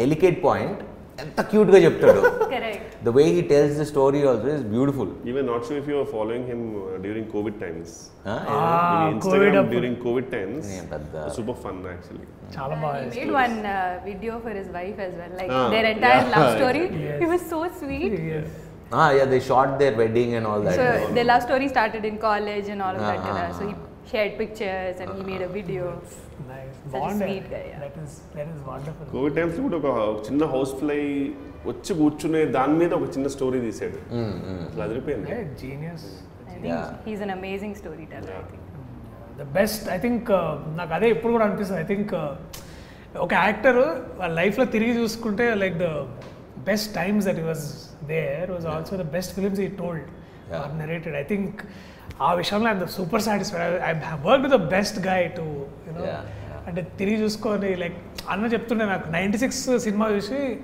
delicate 0.00 0.38
point 0.46 0.80
ఎంత 1.24 1.40
క్యూట్గా 1.50 1.78
చెప్తాడు. 1.86 2.20
the 3.02 3.12
way 3.12 3.32
he 3.32 3.42
tells 3.42 3.76
the 3.76 3.84
story 3.84 4.24
also 4.26 4.46
is 4.46 4.62
beautiful. 4.62 5.08
Even 5.24 5.46
not 5.46 5.66
sure 5.66 5.76
if 5.78 5.86
you 5.86 5.96
were 5.96 6.06
following 6.06 6.46
him 6.46 6.60
uh, 6.76 6.98
during 6.98 7.26
COVID 7.26 7.60
times. 7.60 8.10
Huh? 8.24 8.44
Ah, 8.46 9.10
Instagram 9.12 9.54
COVID 9.54 9.70
during 9.70 9.96
COVID 9.96 10.30
times. 10.30 10.70
Yeah, 10.70 11.28
super 11.28 11.54
fun 11.54 11.86
actually. 11.86 12.26
Chala 12.50 12.80
yeah, 12.80 13.10
he 13.10 13.20
made 13.20 13.32
one 13.32 13.66
uh, 13.66 14.00
video 14.04 14.40
for 14.40 14.50
his 14.50 14.68
wife 14.68 14.98
as 14.98 15.14
well. 15.14 15.30
Like 15.36 15.50
ah, 15.50 15.68
their 15.70 15.84
entire 15.84 16.22
yeah. 16.22 16.36
love 16.36 16.56
story. 16.60 16.84
yes. 17.02 17.20
He 17.20 17.26
was 17.26 17.42
so 17.42 17.68
sweet. 17.80 18.12
Yes. 18.12 18.48
Ah, 18.90 19.10
yeah, 19.12 19.26
they 19.26 19.40
shot 19.40 19.78
their 19.78 19.94
wedding 19.94 20.34
and 20.34 20.46
all 20.46 20.62
that. 20.62 20.74
So, 20.74 21.12
their 21.12 21.24
love 21.24 21.42
story 21.42 21.68
started 21.68 22.04
in 22.06 22.16
college 22.18 22.68
and 22.68 22.80
all 22.80 22.96
of 22.96 23.02
ah, 23.02 23.10
that. 23.10 23.18
Ah, 23.18 23.58
so, 23.58 23.68
he 23.68 23.74
ah, 23.74 23.87
shared 24.10 24.34
pictures 24.40 24.96
and 25.00 25.10
he 25.16 25.22
made 25.30 25.42
a 25.42 25.52
video. 25.56 25.84
Nice. 26.48 26.76
Such 26.92 27.06
a 27.08 27.16
sweet 27.20 27.46
guy, 27.52 27.64
yeah. 27.70 27.80
That 27.82 27.98
is 28.04 28.14
that 28.36 28.50
is 28.52 28.62
wonderful 28.68 29.08
covid 29.14 29.34
times 29.38 29.58
కూడా 29.66 29.76
ఒక 29.82 29.90
చిన్న 30.28 30.44
house 30.54 30.72
fly 30.80 31.00
వచ్చి 31.70 31.92
కూర్చునే 32.00 32.42
దాని 32.56 32.76
మీద 32.80 32.92
ఒక 32.98 33.08
చిన్న 33.16 33.28
story 33.36 33.58
తీసాడు 33.66 33.98
అసలు 34.68 34.84
అదిరిపోయింది 34.88 35.36
genius 35.62 36.08
I 36.50 36.60
think 36.60 36.70
Yeah. 36.70 36.86
he's 37.06 37.20
an 37.26 37.32
amazing 37.38 37.72
storyteller. 37.80 38.36
I 38.38 38.46
think. 38.52 38.64
The 39.40 39.44
best 39.58 39.84
I 39.96 39.98
think 40.04 40.30
నాకు 40.78 40.92
అదే 40.98 41.08
ఇప్పుడు 41.14 41.32
కూడా 41.34 41.44
అనిపిస్తుంది 41.48 41.80
ఐ 41.84 41.88
థింక్ 41.92 42.14
ఒక 43.26 43.32
యాక్టర్ 43.46 43.78
వాళ్ళ 44.20 44.32
లైఫ్లో 44.40 44.64
తిరిగి 44.74 44.94
చూసుకుంటే 45.00 45.44
like 45.62 45.76
the 45.84 45.88
best 46.70 46.90
times 47.00 47.26
that 47.28 47.42
was 47.50 47.66
there 48.12 48.48
was 48.54 48.66
also 48.74 48.96
the 49.02 49.06
best 49.16 49.32
films 49.36 49.60
ఈ 49.66 49.70
టోల్డ్. 49.82 50.08
నరేటెడ్ 50.82 51.16
ఐ 51.22 51.24
థింక్ 51.32 51.60
ఆ 52.20 52.34
విషయంలో 52.34 52.70
I'm 52.70 52.80
super 52.94 53.22
satisfied 53.24 53.82
I 53.84 53.92
work 54.24 54.42
with 54.44 54.54
the 54.54 54.70
best 54.72 55.06
guy 55.06 55.28
to 55.36 55.42
you know. 55.86 56.00
అంటే 56.66 56.86
తిరిగి 56.98 57.22
చూసుకొని 57.22 57.76
లైక్ 57.82 57.96
అన్న 58.30 58.46
చెప్తుండే 58.54 58.86
నాకు 58.86 59.12
నైంటీ 59.12 59.38
సిక్స్ 59.38 59.78
సినిమా 59.84 60.08
చూసి 60.16 60.58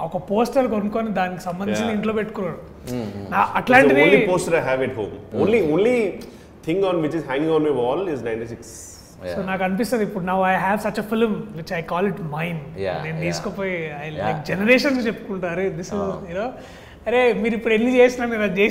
ఒక 0.00 0.30
పోస్టర్ 0.30 0.66
కొనుక్కొని 0.72 1.10
దానికి 1.18 1.42
సంబంధించిన. 1.42 1.90
ఇంట్లో 1.96 2.12
పెట్టుకున్నాడు. 2.14 2.58
నా- 3.32 3.48
అట్లాంటిది 3.58 4.00
only 4.04 4.26
poster 4.30 4.54
I 4.54 4.62
have 4.62 4.82
at 4.82 4.96
home 4.96 5.42
only 5.42 5.72
only 5.72 6.20
thing 6.66 6.84
on 6.84 7.02
which 7.04 7.16
is 7.16 7.24
hanging 7.28 7.54
on 7.56 7.64
my 7.64 7.70
wall 7.80 8.08
is 8.14 8.22
ninety 8.26 8.46
six 8.52 8.90
so 9.26 9.42
నాకు 9.48 9.62
అనిపిస్తుంది 9.64 10.02
ఇప్పుడు 10.06 10.24
నా 10.24 10.32
I 10.46 10.56
have 10.60 10.78
such 10.86 10.98
a 10.98 11.04
film 11.10 11.56
which 11.56 11.72
I 11.72 11.80
call 11.92 12.08
it 12.08 12.20
mine 12.32 12.58
నేను. 13.04 13.20
తీసుకుపోయి 13.22 13.76
ఐ. 14.00 14.10
లైక్ 14.18 14.40
జనరేషన్స్ 14.48 15.06
చెప్పుకుంటారు 15.06 15.62
this 15.78 15.92
you know 16.30 16.52
అరే 17.06 17.32
మీరు 17.40 17.54
ఇప్పుడు 17.56 17.74
ఎన్ని 17.74 17.96
చేసినా 17.96 18.26
మీరు 18.26 18.42
అది 18.44 18.66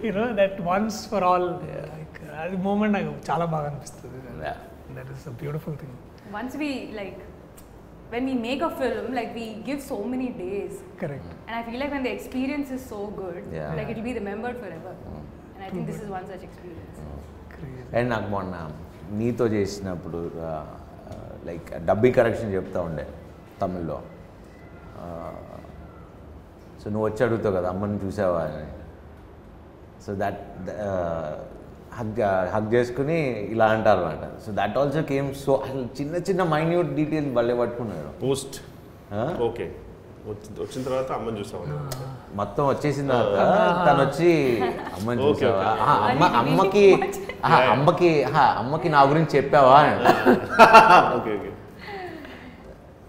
చేసిండ్రా 0.00 0.22
you know 0.22 0.26
that 0.40 0.58
once 0.70 1.00
for 1.12 1.24
all 1.30 1.48
like 1.94 2.18
అది 2.44 2.58
మూమెంట్ 2.66 2.94
నాకు 2.98 3.12
చాలా 3.30 3.46
బాగా 3.54 3.66
అనిపిస్తుంది 3.72 4.20
that 4.98 5.10
is 5.16 5.26
a 5.32 5.36
beautiful 5.44 5.76
thing 5.82 5.98
Once 6.32 6.52
we 6.60 6.68
like, 6.98 7.16
when 8.12 8.24
we 8.28 8.34
make 8.44 8.60
a 8.62 8.70
film, 8.80 9.06
like 9.18 9.30
we 9.38 9.46
give 9.68 9.80
so 9.88 9.96
many 10.12 10.28
days, 10.42 10.74
correct 11.00 11.32
and 11.46 11.54
I 11.58 11.62
feel 11.66 11.78
like 11.82 11.92
when 11.96 12.04
the 12.08 12.12
experience 12.18 12.68
is 12.76 12.82
so 12.92 13.00
good, 13.20 13.40
Yeah. 13.56 13.72
like 13.78 13.88
it'll 13.92 14.06
be 14.08 14.14
remembered 14.20 14.56
forever. 14.64 14.92
And 15.54 15.62
I 15.66 15.70
think 15.72 15.84
this 15.90 15.98
is 16.04 16.08
one 16.18 16.26
such 16.32 16.44
experience. 16.48 16.98
And 17.96 18.08
నాకు 18.14 18.28
మొన్న 18.34 18.54
నీతో 19.20 19.44
చేసినప్పుడు 19.54 20.20
like 21.48 21.68
dubbing 21.88 22.16
correction 22.18 22.52
చెప్తా 22.56 22.80
ఉండే 22.88 23.06
తమిళ్ళో 23.60 23.98
so 26.80 26.86
నువ్వు 26.92 27.06
వచ్చి 27.08 27.20
అడుగుతావు 27.26 27.54
కదా 27.58 27.68
అమ్మని 27.74 27.98
చూసావా 28.04 28.40
అని 28.48 28.62
సో 30.00 30.10
దట్ 30.20 30.40
హగ్ 31.98 32.18
హగ్ 32.54 32.68
చేసుకుని 32.74 33.18
ఇలా 33.52 33.66
అంటారు 33.74 34.02
అనమాట 34.04 34.26
so 34.44 34.50
that 34.58 34.76
also 34.78 35.02
came 35.08 35.28
so 35.40 35.52
అసలు 35.64 35.84
చిన్న 35.98 36.22
చిన్న 36.28 36.42
మైన్యూట్ 36.52 36.90
డీటెయిల్ 36.98 37.28
భలే 37.38 37.54
పట్టుకున్నారు. 37.60 38.10
పోస్ట్? 38.22 38.56
ఓకే 39.46 39.66
వచ్చిన 40.60 40.80
తర్వాత 40.86 41.10
అమ్మని 41.12 41.38
చూసాము 41.40 41.76
మొత్తం 42.34 42.64
వచ్చేసిన 42.70 43.06
తర్వాత 43.12 43.38
తను 43.86 44.00
వచ్చి 44.02 44.30
అమ్మని 44.96 45.22
చూసావా? 45.24 45.68
అమ్మ 46.04 46.24
అమ్మకి 46.40 46.84
అమ్మకి 47.74 48.10
అమ్మకి 48.60 48.88
నా 48.94 49.00
గురించి 49.10 49.32
చెప్పావా? 49.36 49.76
అని 49.82 49.94
ఓకే 51.16 51.30
ఓకే 51.36 51.50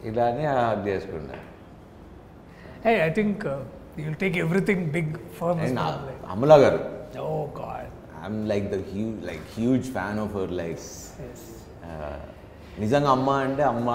ఇలా 0.09 0.25
అని 0.31 0.45
హగ్ 0.51 0.87
చేసుకున్నా 0.89 1.37
hey 2.85 2.93
I 3.01 3.11
think 3.17 3.43
you 3.99 4.13
take 4.23 4.37
everything 4.45 4.85
big 4.95 5.13
for 5.39 5.57
and 6.30 6.30
Amala 6.34 6.58
గారు 6.64 6.80
oh 7.28 7.30
god 7.60 7.90
I'm 8.20 8.40
like 8.52 8.66
the 8.74 8.80
hue 8.92 9.06
like 9.30 9.46
huge 9.56 9.88
fan 9.96 10.20
of 10.26 10.34
her 10.40 10.54
like 10.62 10.84
నిజంగా 12.84 13.10
అమ్మ 13.16 13.30
అంటే 13.46 13.64
అమ్మ 13.72 13.90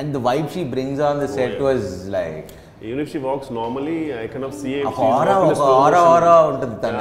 and 0.00 0.12
the 0.16 0.20
vibe 0.28 0.48
she 0.56 0.64
brings 0.74 1.04
on 1.08 1.20
the 1.24 1.28
set 1.38 1.60
was 1.66 1.86
like 2.16 2.48
even 2.88 3.00
if 3.04 3.10
she 3.12 3.20
walks 3.28 3.50
normally 3.58 3.96
I 4.20 4.26
can 4.34 4.44
of 4.48 4.56
see 4.60 4.72
ఒక 4.90 5.00
ఆరా 5.14 5.34
ఒక 5.46 5.62
ఆరా 5.84 6.00
ఆరా 6.12 6.34
ఉంటుంది 6.50 6.76
తన 6.84 6.98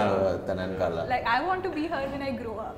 తన 0.47 0.57
వెనకాల 0.63 1.03
Like 1.13 1.27
I 1.35 1.41
want 1.47 1.61
to 1.67 1.71
be 1.77 1.83
her 1.93 2.03
when 2.13 2.23
I 2.29 2.33
grow 2.39 2.55
up. 2.65 2.77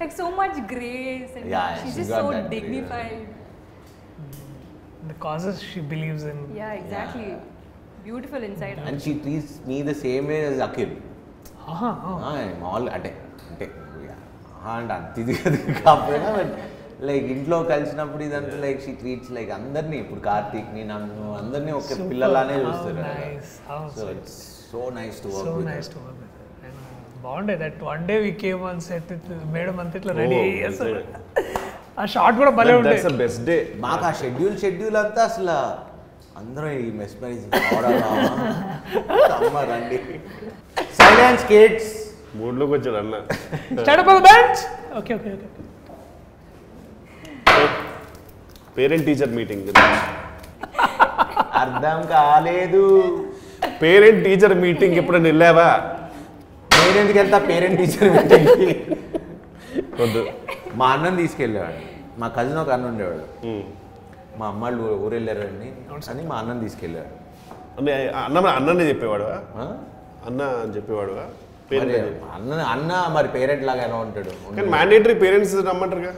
like 0.00 0.12
so 0.20 0.26
much 0.40 0.54
grace 0.74 1.32
and 1.38 1.46
Yeah, 1.54 1.66
she's 1.70 1.82
she's 1.84 1.96
just 2.00 2.12
got 2.14 2.20
so 2.20 2.30
that 2.34 2.44
grace. 2.44 2.54
dignified. 2.56 3.22
The 5.08 5.16
causes 5.24 5.62
she 5.70 5.80
believes 5.92 6.26
in 6.32 6.42
Yeah, 6.60 6.72
exactly. 6.82 7.26
Beautiful 7.26 7.50
Inside. 8.07 8.77
Her. 8.77 8.85
And 8.89 9.01
she 9.01 9.13
treats 9.21 9.51
me 9.67 9.77
the 9.83 9.93
same 10.01 10.25
way 10.27 10.37
as 10.47 10.59
Akhil 10.61 10.93
మామూలు 12.61 12.89
అంటే 12.91 13.09
అంటే 13.49 13.65
అంటే 14.75 14.93
అంత 14.95 15.15
ఇది 15.19 15.33
అది 15.47 15.57
కాకపోయినా 15.79 16.29
like 17.07 17.25
ఇంట్లో 17.33 17.57
కలిసినప్పుడు 17.71 18.23
ఇదంతా 18.23 18.57
లైక్ 18.63 18.79
షీ 18.85 18.93
ట్రీట్స్ 19.01 19.31
లైక్ 19.31 19.51
అందరినీ 19.51 19.97
ఇప్పుడు 20.03 20.21
కార్తీక్ని 20.21 20.83
నన్ను 20.83 21.25
అందరినీ 21.33 21.71
ఒక. 21.71 21.97
పిల్లలానే 22.09 22.55
చూస్తారు 22.61 23.03
so. 23.95 24.05
It's 24.13 24.37
so 24.71 24.79
nice 24.95 25.19
to 25.23 25.29
work 25.35 25.51
work 25.99 26.23
బాగుండే 27.23 27.55
that 27.61 27.79
one 27.83 28.03
day 28.09 28.15
we 28.19 28.31
came 28.41 28.63
on 28.65 28.81
set 28.87 29.11
madam 29.53 29.77
అంత 29.79 29.95
ఇట్లా 29.95 30.13
రెడీ 30.19 30.39
Oh, 30.39 30.47
చేస్తారు 30.63 31.03
ఆ 31.97 32.03
షార్ట్ 32.13 32.35
కూడా 32.39 32.51
భలే 32.57 32.73
ఉండే. 32.79 32.89
దట్స్ 32.89 33.05
ద 33.07 33.13
బెస్ట్ 33.21 33.43
డే 33.45 33.55
మాకు 33.79 34.03
ఆ 34.05 34.13
షెడ్యూల్ 34.19 34.57
షెడ్యూల్ 34.63 34.97
అంతా 34.97 35.21
అసలు 35.25 35.55
అందరూ 36.39 36.67
ఈ 36.85 36.87
మెస్మరైజ్ 37.01 37.43
అమ్మ 39.37 39.57
రండి. 39.71 39.97
సైలెన్స్ 40.99 41.43
కిడ్స్ 41.51 41.91
మూడ్లోకి 42.39 42.71
వచ్చాడు 42.75 42.97
అన్న 43.01 43.15
start 43.81 44.01
up 44.03 44.09
bench 44.29 44.61
okay 44.99 45.13
okay 45.19 45.31
okay 45.35 45.47
parent 48.77 49.05
teacher 49.09 49.31
meeting 49.37 49.69
అర్థం 51.61 51.99
కాలేదు. 52.15 52.83
పేరెంట్ 53.83 54.19
టీచర్ 54.25 54.53
మీటింగ్ 54.65 54.95
ఎప్పుడైనా 55.01 55.27
వెళ్ళావా? 55.31 55.69
నేను 56.77 56.97
ఎందుకు 57.03 57.17
వెళ్తా? 57.21 57.37
పేరెంట్ 57.49 57.77
టీచర్ 57.81 58.09
మీటింగ్కి 58.17 58.67
వద్దు. 60.01 60.21
మా 60.79 60.87
అన్నని 60.95 61.17
తీసుకెళ్ళేవాడు 61.23 61.81
మా 62.21 62.27
కజిన్ 62.37 62.59
ఒక 62.63 62.71
అన్న 62.75 62.91
ఉండేవాడు. 62.91 63.25
మా 64.37 64.47
అమ్మాళ్ళు 64.47 64.83
ఊరు 64.97 65.13
వెళ్ళారండి 65.15 65.67
అని 66.09 66.23
మా 66.27 66.35
అన్నని 66.39 66.61
తీసుకెళ్ళాడు 66.61 67.11
అంటే 67.79 67.91
అన్న 68.21 68.37
అన్ననే 68.51 68.85
చెప్పేవాడువా? 68.89 69.35
ఆ? 69.55 69.65
అన్న 70.27 70.41
అని 70.61 70.73
పేరెంట్ 71.71 71.95
అన్న 72.35 72.59
అన్న 72.71 72.91
మరి 73.15 73.27
పేరెంట్ 73.33 73.63
లాగా 73.65 73.81
ఎలా 73.83 73.97
ఉంటాడు 74.03 74.31
కానీ 74.49 74.67
మ్యాండేటరీ 74.69 75.15
పేరెంట్స్ 75.23 75.53
రమ్మంటారుగా? 75.67 76.11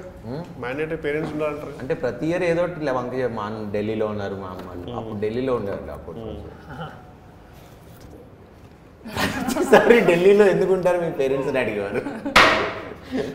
మ్యాండేటరీ 0.60 1.00
పేరెంట్స్ 1.06 1.32
ఉండాలంటారు. 1.34 1.74
అంటే 1.82 1.94
ప్రతి 2.04 2.26
ఇయర్ 2.28 2.44
ఏదో 2.44 2.62
ఒకటి 2.64 2.82
ఇలా 2.82 2.94
వంక 2.94 3.14
మా 3.36 3.46
అన్న 3.46 3.64
ఢిల్లీలో 3.72 4.08
ఉన్నారు 4.08 4.36
మా 4.36 4.50
అమ్మాళ్ళు 4.54 4.94
అప్పుడు 4.98 5.18
ఢిల్లీలో 5.20 5.56
ఉండేవాళ్ళు 5.56 5.92
అప్పుడు. 5.92 6.18
సరే 9.72 9.96
ఢిల్లీలో 10.10 10.46
ఎందుకు 10.48 10.72
ఉంటారు 10.74 10.98
మీ 11.02 11.10
పేరెంట్స్ 11.20 11.50
అని 11.52 11.60
అడిగేవారు. 11.60 12.02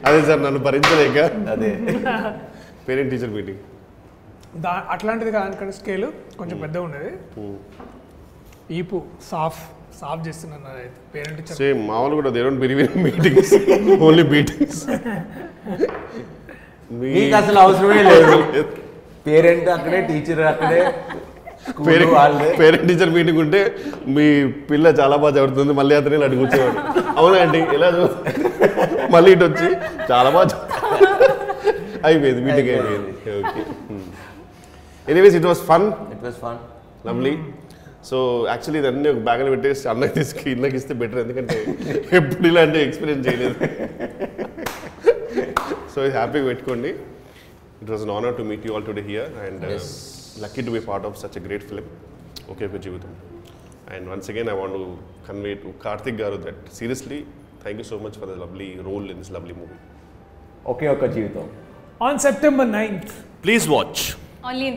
అదే 0.07 0.18
సార్ 0.22 0.41
నన్ను 0.43 0.61
భరించలేక. 0.61 1.18
అదే. 1.51 1.70
పేరెంట్ 2.89 3.11
టీచర్ 3.11 3.30
మీటింగ్ 3.30 3.62
దా 4.62 4.72
అట్లాంటిది 4.94 5.30
కాదు 5.32 5.72
స్కేల్ 5.78 6.07
కొంచెం 6.38 6.59
పెద్ద 6.64 6.76
ఉండేది 6.86 7.11
ఈపు 8.72 8.96
సాఫ్ 9.30 9.61
సాఫ్ 9.98 10.20
చేస్తున్నాను 10.26 10.68
అయితే. 10.76 10.98
పేరెంట్ 11.14 11.36
టీచర్ 11.38 11.57
సేమ్ 11.59 11.80
మామూలు 11.90 12.14
కూడా 12.20 12.30
they 12.34 12.40
don't 12.44 12.61
believe 12.62 12.80
meetings 13.05 13.52
only 14.07 14.24
meetings 14.32 14.80
మీకు 17.05 17.34
అసలు 17.36 17.59
అవసరమే 17.61 18.00
లేదు. 18.05 18.34
పేరెంట్ 19.26 19.68
అక్కడే 19.74 20.00
టీచర్ 20.09 20.42
అక్కడే 20.48 20.80
పేరెంట్ 22.59 22.84
టీచర్ 22.88 23.12
మీటింగ్ 23.14 23.40
ఉంటే 23.44 23.61
మీ 24.14 24.26
పిల్ల 24.70 24.86
చాలా 24.98 25.16
బాగా 25.22 25.32
చదువుతుంది 25.36 25.74
మళ్ళీ 25.78 25.94
అతనే 26.00 26.18
అడిగి 26.26 26.40
కూర్చోవాడు 26.42 26.80
అవునా 27.18 27.38
అండి 27.44 27.61
ఎలా 27.76 27.88
మళ్ళీ 29.14 29.30
ఇటు 29.34 29.44
వచ్చి 29.46 29.68
చాలా 30.11 30.28
బాగా 30.30 30.46
చదువు- 30.46 30.70
అయిపోయింది 32.07 32.40
మీటింగ్ 32.46 32.70
అయిపోయింది. 32.72 33.12
Anyways 35.12 35.36
it 35.38 35.46
was 35.50 35.62
fun 35.70 35.86
it 36.14 36.22
was 36.26 36.38
fun 36.44 36.59
lovely 37.09 37.34
so 38.09 38.16
actually 38.50 38.80
ఇదన్నీ 38.82 39.09
ఒక 39.12 39.20
బ్యాగ్లో 39.28 39.50
పెట్టేసి 39.55 39.84
అన్నకి 39.92 40.14
తీసుకు 40.18 40.44
ఇన్నకి 40.52 40.76
ఇస్తే 40.80 40.94
బెటర్ 41.02 41.20
ఎందుకంటే 41.24 41.55
ఎప్పుడు 42.18 42.46
ఇలాంటి 42.50 42.78
ఎక్స్పీరియన్స్ 42.86 43.24
చేయలేదు. 43.28 43.57
సో 45.92 45.98
ఇది 46.07 46.14
హ్యాపీగా 46.18 46.46
పెట్టుకోండి. 46.50 46.90
It 47.82 47.90
was 47.92 48.02
an 48.07 48.12
honour 48.16 48.34
to 48.40 48.44
meet 48.50 48.64
you 48.66 48.72
all 48.76 48.86
today 48.88 49.05
here 49.11 49.30
and 49.44 49.64
lucky 50.44 50.62
to 50.66 50.72
be 50.76 50.82
part 50.90 51.07
of 51.09 51.16
such 51.22 51.38
great 51.46 51.64
film 51.70 51.86
okay 52.52 52.64
ఒక 52.70 52.80
జీవితం 52.86 53.12
and 53.94 54.07
once 54.12 54.28
again 54.32 54.50
I 54.55 54.57
want 54.61 54.76
convey 55.28 55.52
to 55.64 55.70
Karthik 55.84 56.18
garu 56.22 56.38
that 56.46 56.62
seriously 56.78 57.20
thank 57.62 57.80
you 57.82 57.86
so 57.92 57.98
much 58.07 58.18
for 58.20 58.30
the 58.32 58.36
lovely 58.44 58.70
role 58.88 59.07
in 59.14 59.20
this 59.22 59.32
lovely 59.36 59.57
movie 59.61 59.78
ఒకే 60.74 60.88
ఒక్క 60.94 61.07
జీవితం 61.16 61.48
on 62.09 62.20
September 62.26 62.70
ninth 62.78 63.14
please 63.46 63.66
watch 63.76 64.02
Only 64.48 64.66
in 64.68 64.72